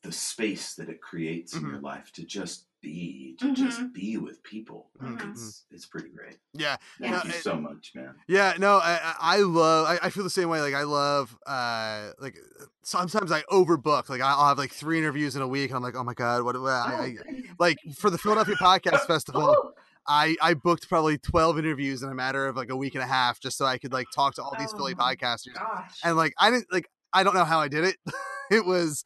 [0.04, 1.86] the space that it creates in your mm-hmm.
[1.86, 4.92] life to just be, to just be with people.
[5.02, 5.32] Like, Mhm.
[5.32, 6.38] It's it's pretty great.
[6.54, 7.10] Yeah, Yeah.
[7.10, 8.14] Thank No, you it- so much, man.
[8.28, 9.88] yeah, no, I I- I love.
[9.88, 10.62] I, I feel the same way.
[10.62, 11.36] Like I love.
[11.48, 12.38] uh Like
[12.84, 14.10] sometimes I overbook.
[14.10, 16.44] Like I'll have like three interviews in a week, and I'm like, oh my god,
[16.44, 16.60] what?
[16.62, 19.56] what I, Oh, I, like for the Philadelphia Podcast Festival.
[19.58, 19.72] Oh,
[20.08, 23.08] I I booked probably 12 interviews in a matter of like a week and a
[23.08, 25.54] half just so I could like talk to all these Philly Oh my podcasters.
[25.56, 26.00] gosh.
[26.04, 27.96] And like I didn't like I don't know how I did it.
[28.52, 29.04] it was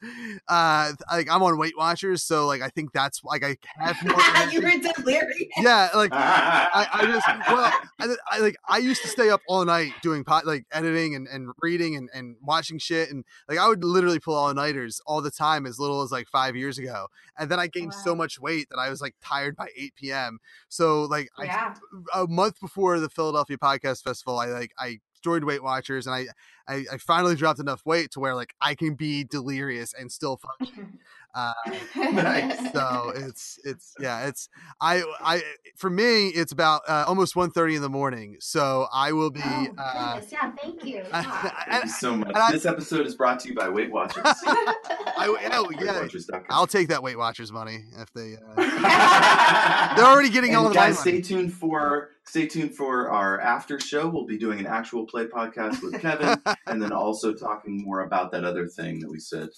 [0.48, 4.20] uh like I'm on Weight Watchers, so like I think that's like I have more
[4.50, 5.48] you were delirious.
[5.58, 9.64] Yeah, like I, I just well I, I like I used to stay up all
[9.64, 13.68] night doing pot like editing and, and reading and, and watching shit and like I
[13.68, 17.06] would literally pull all nighters all the time as little as like five years ago
[17.38, 20.38] and then I gained so much weight that I was like tired by 8 p.m.
[20.68, 21.74] So like I Yeah.
[22.14, 26.26] a month before the Philadelphia Podcast Festival, I like I joined Weight Watchers and I,
[26.68, 30.38] I I finally dropped enough weight to where like I can be delirious and still
[30.38, 30.98] function.
[31.38, 31.52] Uh,
[32.12, 32.72] Nice.
[32.72, 34.48] so it's it's yeah it's
[34.80, 35.42] I I
[35.76, 38.36] for me it's about uh, almost 1.30 in the morning.
[38.40, 39.40] So I will be.
[39.44, 40.32] Oh, uh, goodness.
[40.32, 41.02] Yeah, thank you.
[41.12, 41.52] I- God.
[41.70, 42.28] Thank you so much.
[42.28, 44.22] and I- this episode is brought to you by Weight Watchers.
[44.24, 46.44] I, oh, yeah, WeightWatchers.com.
[46.50, 48.36] I'll take that Weight Watchers money if they.
[48.56, 51.22] Uh, they're already getting all and of my guys, money.
[51.22, 54.08] stay tuned for stay tuned for our after show.
[54.08, 58.30] We'll be doing an actual play podcast with Kevin, and then also talking more about
[58.32, 59.48] that other thing that we said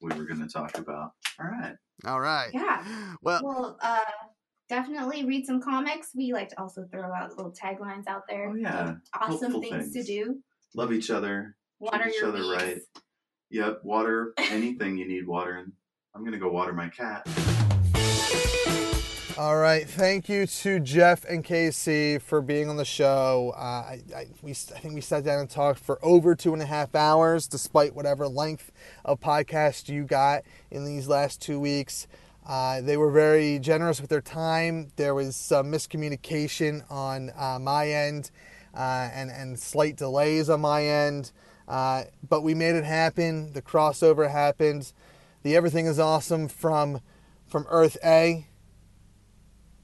[0.00, 1.12] we were going to talk about.
[1.40, 1.74] All right.
[2.06, 2.50] all right.
[2.52, 2.84] Yeah.
[3.22, 4.00] Well, well, uh,
[4.68, 6.10] definitely read some comics.
[6.14, 8.50] We like to also throw out little taglines out there.
[8.50, 8.94] Oh yeah.
[9.14, 10.38] Awesome Helpful things, to do.
[10.74, 11.56] Love each other.
[11.80, 12.62] Water treat each your other weeds.
[12.62, 12.80] right.
[13.50, 15.72] Yep, water anything you need water in.
[16.14, 17.26] I'm gonna go water my cat.
[19.38, 23.54] All right, thank you to Jeff and Casey for being on the show.
[23.56, 26.60] Uh, I, I, we, I think we sat down and talked for over two and
[26.60, 28.72] a half hours, despite whatever length
[29.04, 30.42] of podcast you got
[30.72, 32.08] in these last two weeks.
[32.48, 34.88] Uh, they were very generous with their time.
[34.96, 38.32] There was some miscommunication on uh, my end
[38.74, 41.30] uh, and, and slight delays on my end,
[41.68, 43.52] uh, but we made it happen.
[43.52, 44.92] The crossover happened.
[45.44, 47.02] The Everything is Awesome from,
[47.46, 48.48] from Earth A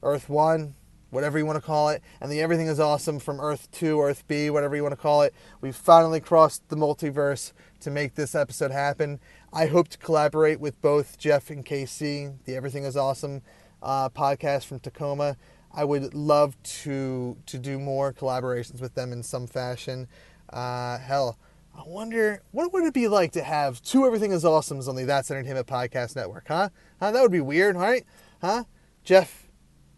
[0.05, 0.74] Earth 1,
[1.10, 4.22] whatever you want to call it, and the Everything is Awesome from Earth 2, Earth
[4.28, 5.35] B, whatever you want to call it.
[5.62, 9.18] We finally crossed the multiverse to make this episode happen.
[9.52, 13.40] I hope to collaborate with both Jeff and KC, the Everything is Awesome
[13.82, 15.36] uh, podcast from Tacoma.
[15.72, 20.06] I would love to to do more collaborations with them in some fashion.
[20.51, 21.39] Uh, hell,
[21.74, 25.05] I wonder what would it be like to have two Everything is Awesomes on the
[25.05, 26.68] That's Entertainment Podcast Network, huh?
[27.01, 27.10] Huh?
[27.10, 28.05] That would be weird, right?
[28.40, 28.64] Huh?
[29.02, 29.43] Jeff,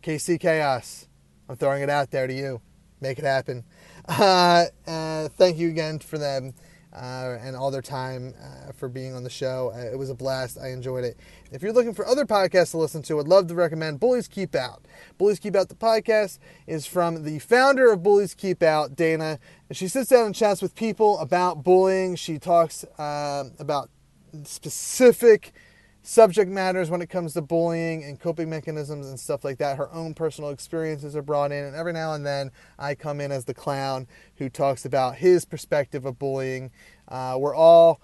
[0.06, 1.08] KC Chaos.
[1.48, 2.60] I'm throwing it out there to you.
[3.00, 3.64] Make it happen.
[4.08, 6.54] Uh, uh, thank you again for them
[6.92, 9.72] uh, and all their time uh, for being on the show.
[9.74, 10.58] Uh, it was a blast.
[10.62, 11.18] I enjoyed it.
[11.50, 14.54] If you're looking for other podcasts to listen to, I'd love to recommend Bullies Keep
[14.54, 14.86] Out.
[15.18, 16.38] Bullies Keep Out, the podcast,
[16.68, 19.40] is from the founder of Bullies Keep Out, Dana.
[19.68, 22.14] And she sits down and chats with people about bullying.
[22.14, 23.90] She talks um about
[24.44, 25.52] specific
[26.06, 29.76] subject matters when it comes to bullying and coping mechanisms and stuff like that.
[29.76, 33.32] Her own personal experiences are brought in, and every now and then I come in
[33.32, 34.06] as the clown
[34.36, 36.70] who talks about his perspective of bullying.
[37.08, 38.00] Uh, we're all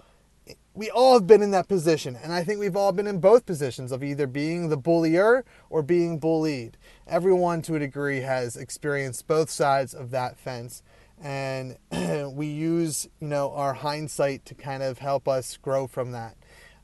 [0.75, 3.45] we all have been in that position, and I think we've all been in both
[3.45, 6.77] positions of either being the bullier or being bullied.
[7.07, 10.83] Everyone, to a degree, has experienced both sides of that fence,
[11.21, 11.77] and
[12.35, 16.35] we use you know our hindsight to kind of help us grow from that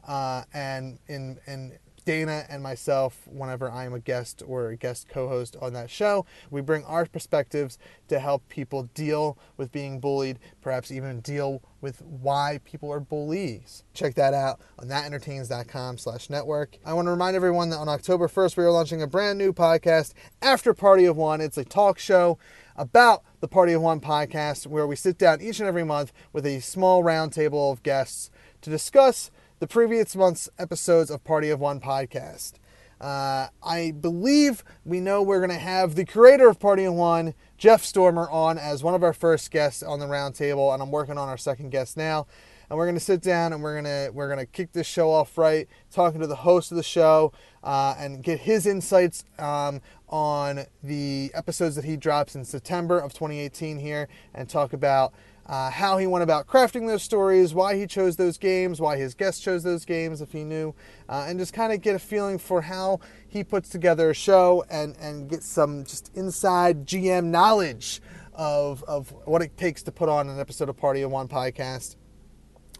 [0.07, 1.77] uh, and in and
[2.09, 6.25] Dana and myself, whenever I am a guest or a guest co-host on that show,
[6.49, 7.77] we bring our perspectives
[8.07, 13.83] to help people deal with being bullied, perhaps even deal with why people are bullies.
[13.93, 16.79] Check that out on thatentertains.com slash network.
[16.83, 19.53] I want to remind everyone that on October 1st, we are launching a brand new
[19.53, 21.41] podcast, After Party of One.
[21.41, 22.39] It's a talk show
[22.75, 26.47] about the Party of One podcast where we sit down each and every month with
[26.47, 28.31] a small roundtable of guests
[28.61, 32.53] to discuss the previous month's episodes of Party of One podcast.
[33.01, 37.33] Uh, I believe we know we're going to have the creator of Party of One,
[37.57, 41.17] Jeff Stormer, on as one of our first guests on the roundtable, and I'm working
[41.17, 42.25] on our second guest now.
[42.69, 44.85] And we're going to sit down and we're going to we're going to kick this
[44.85, 47.33] show off right, talking to the host of the show
[47.63, 53.11] uh, and get his insights um, on the episodes that he drops in September of
[53.13, 55.13] 2018 here, and talk about
[55.49, 59.15] uh, how he went about crafting those stories, why he chose those games, why his
[59.15, 60.75] guests chose those games, if he knew,
[61.09, 64.63] uh, and just kind of get a feeling for how he puts together a show
[64.69, 67.99] and, and get some just inside GM knowledge
[68.35, 71.95] of, of what it takes to put on an episode of Party of One podcast.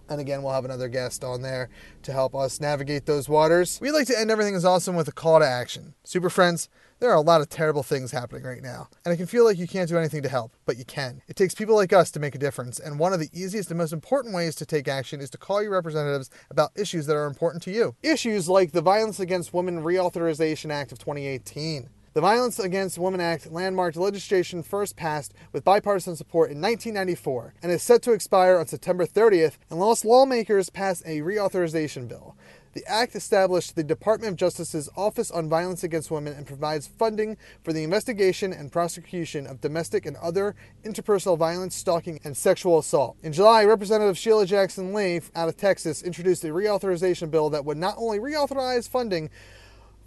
[0.10, 1.70] And again, we'll have another guest on there
[2.04, 3.80] to help us navigate those waters.
[3.80, 5.94] We'd like to end everything is awesome with a call to action.
[6.04, 6.68] Super friends,
[7.00, 9.58] there are a lot of terrible things happening right now, and it can feel like
[9.58, 11.22] you can't do anything to help, but you can.
[11.30, 13.78] It takes people like us to make a difference, and one of the easiest and
[13.78, 17.26] most important ways to take action is to call your representatives about issues that are
[17.26, 17.96] important to you.
[18.04, 21.90] Issues like the Violence Against Women Reauthorization Act of 2018.
[22.20, 27.72] The Violence Against Women Act landmarked legislation first passed with bipartisan support in 1994 and
[27.72, 32.36] is set to expire on September 30th unless lawmakers pass a reauthorization bill.
[32.74, 37.38] The act established the Department of Justice's Office on Violence Against Women and provides funding
[37.64, 43.16] for the investigation and prosecution of domestic and other interpersonal violence, stalking, and sexual assault.
[43.24, 47.78] In July, Representative Sheila Jackson Lee out of Texas introduced a reauthorization bill that would
[47.78, 49.30] not only reauthorize funding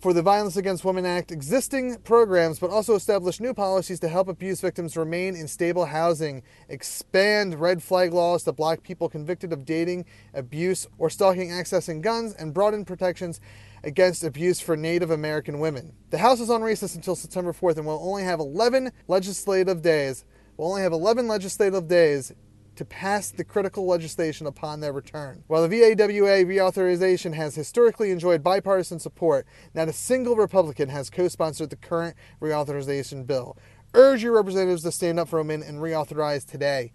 [0.03, 4.27] for the Violence Against Women Act existing programs, but also establish new policies to help
[4.27, 9.65] abuse victims remain in stable housing, expand red flag laws to block people convicted of
[9.65, 10.05] dating,
[10.35, 13.41] abuse, or stalking accessing guns, and broaden protections
[13.85, 15.93] against abuse for Native American women.
[16.11, 20.25] The House is on recess until September 4th and will only have 11 legislative days.
[20.57, 22.33] We'll only have 11 legislative days
[22.77, 25.45] to pass the critical legislation upon their return.
[25.47, 31.29] While the VAWA reauthorization has historically enjoyed bipartisan support, not a single Republican has co
[31.29, 33.57] sponsored the current reauthorization bill.
[33.95, 36.93] Urge your representatives to stand up for women and reauthorize today.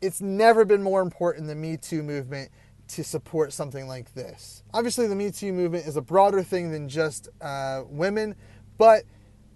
[0.00, 2.50] It's never been more important the Me Too movement
[2.88, 4.62] to support something like this.
[4.74, 8.34] Obviously, the Me Too movement is a broader thing than just uh, women,
[8.76, 9.04] but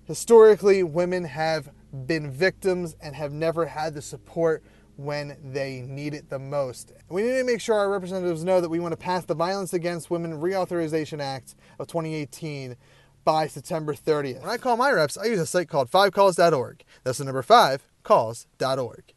[0.04, 1.70] historically, women have
[2.06, 4.62] been victims and have never had the support
[5.04, 6.92] when they need it the most.
[7.08, 9.72] We need to make sure our representatives know that we want to pass the Violence
[9.72, 12.76] Against Women Reauthorization Act of 2018
[13.24, 14.40] by September 30th.
[14.40, 16.84] When I call my reps, I use a site called 5calls.org.
[17.04, 19.14] That's the number 5 calls.org.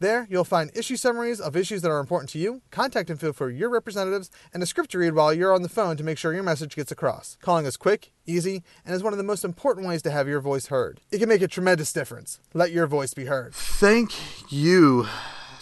[0.00, 3.50] There, you'll find issue summaries of issues that are important to you, contact info for
[3.50, 6.32] your representatives, and a script to read while you're on the phone to make sure
[6.32, 7.36] your message gets across.
[7.40, 10.40] Calling is quick, easy, and is one of the most important ways to have your
[10.40, 11.00] voice heard.
[11.10, 12.38] It can make a tremendous difference.
[12.54, 13.54] Let your voice be heard.
[13.54, 14.12] Thank
[14.52, 15.06] you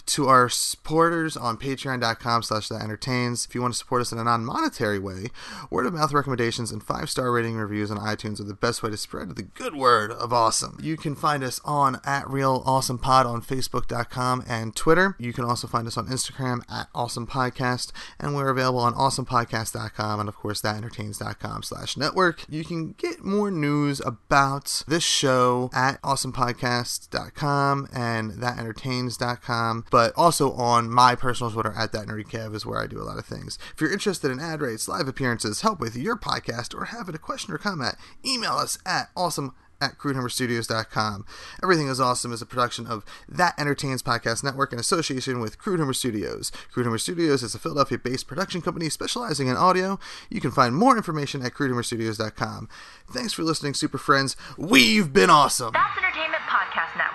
[0.07, 3.45] to our supporters on patreon.com slash that entertains.
[3.45, 5.27] If you want to support us in a non-monetary way
[5.69, 8.89] word of mouth recommendations and five star rating reviews on itunes are the best way
[8.89, 10.79] to spread the good word of awesome.
[10.81, 15.15] You can find us on at real awesome pod on facebook.com and twitter.
[15.19, 20.19] You can also find us on instagram at awesome podcast and we're available on awesomepodcast.com
[20.19, 22.45] and of course thatentertains.com slash network.
[22.47, 30.89] You can get more news about this show at awesomepodcast.com and thatentertains.com but also on
[30.89, 33.57] my personal Twitter at that nerdy kev is where I do a lot of things.
[33.73, 37.19] If you're interested in ad rates, live appearances, help with your podcast, or having a
[37.19, 37.95] question or comment,
[38.25, 41.25] email us at awesome at crudehammerstudios.com.
[41.61, 45.95] Everything is Awesome is a production of That Entertains Podcast Network in association with Crude
[45.95, 46.51] Studios.
[46.71, 49.99] Crude Studios is a Philadelphia based production company specializing in audio.
[50.29, 52.69] You can find more information at crudehumorstudios.com.
[53.11, 54.35] Thanks for listening, super friends.
[54.57, 55.73] We've been awesome.
[55.73, 57.06] That's Entertainment Podcast Network.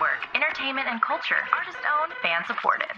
[0.43, 1.47] Entertainment and culture.
[1.55, 2.91] Artist owned, fan supported.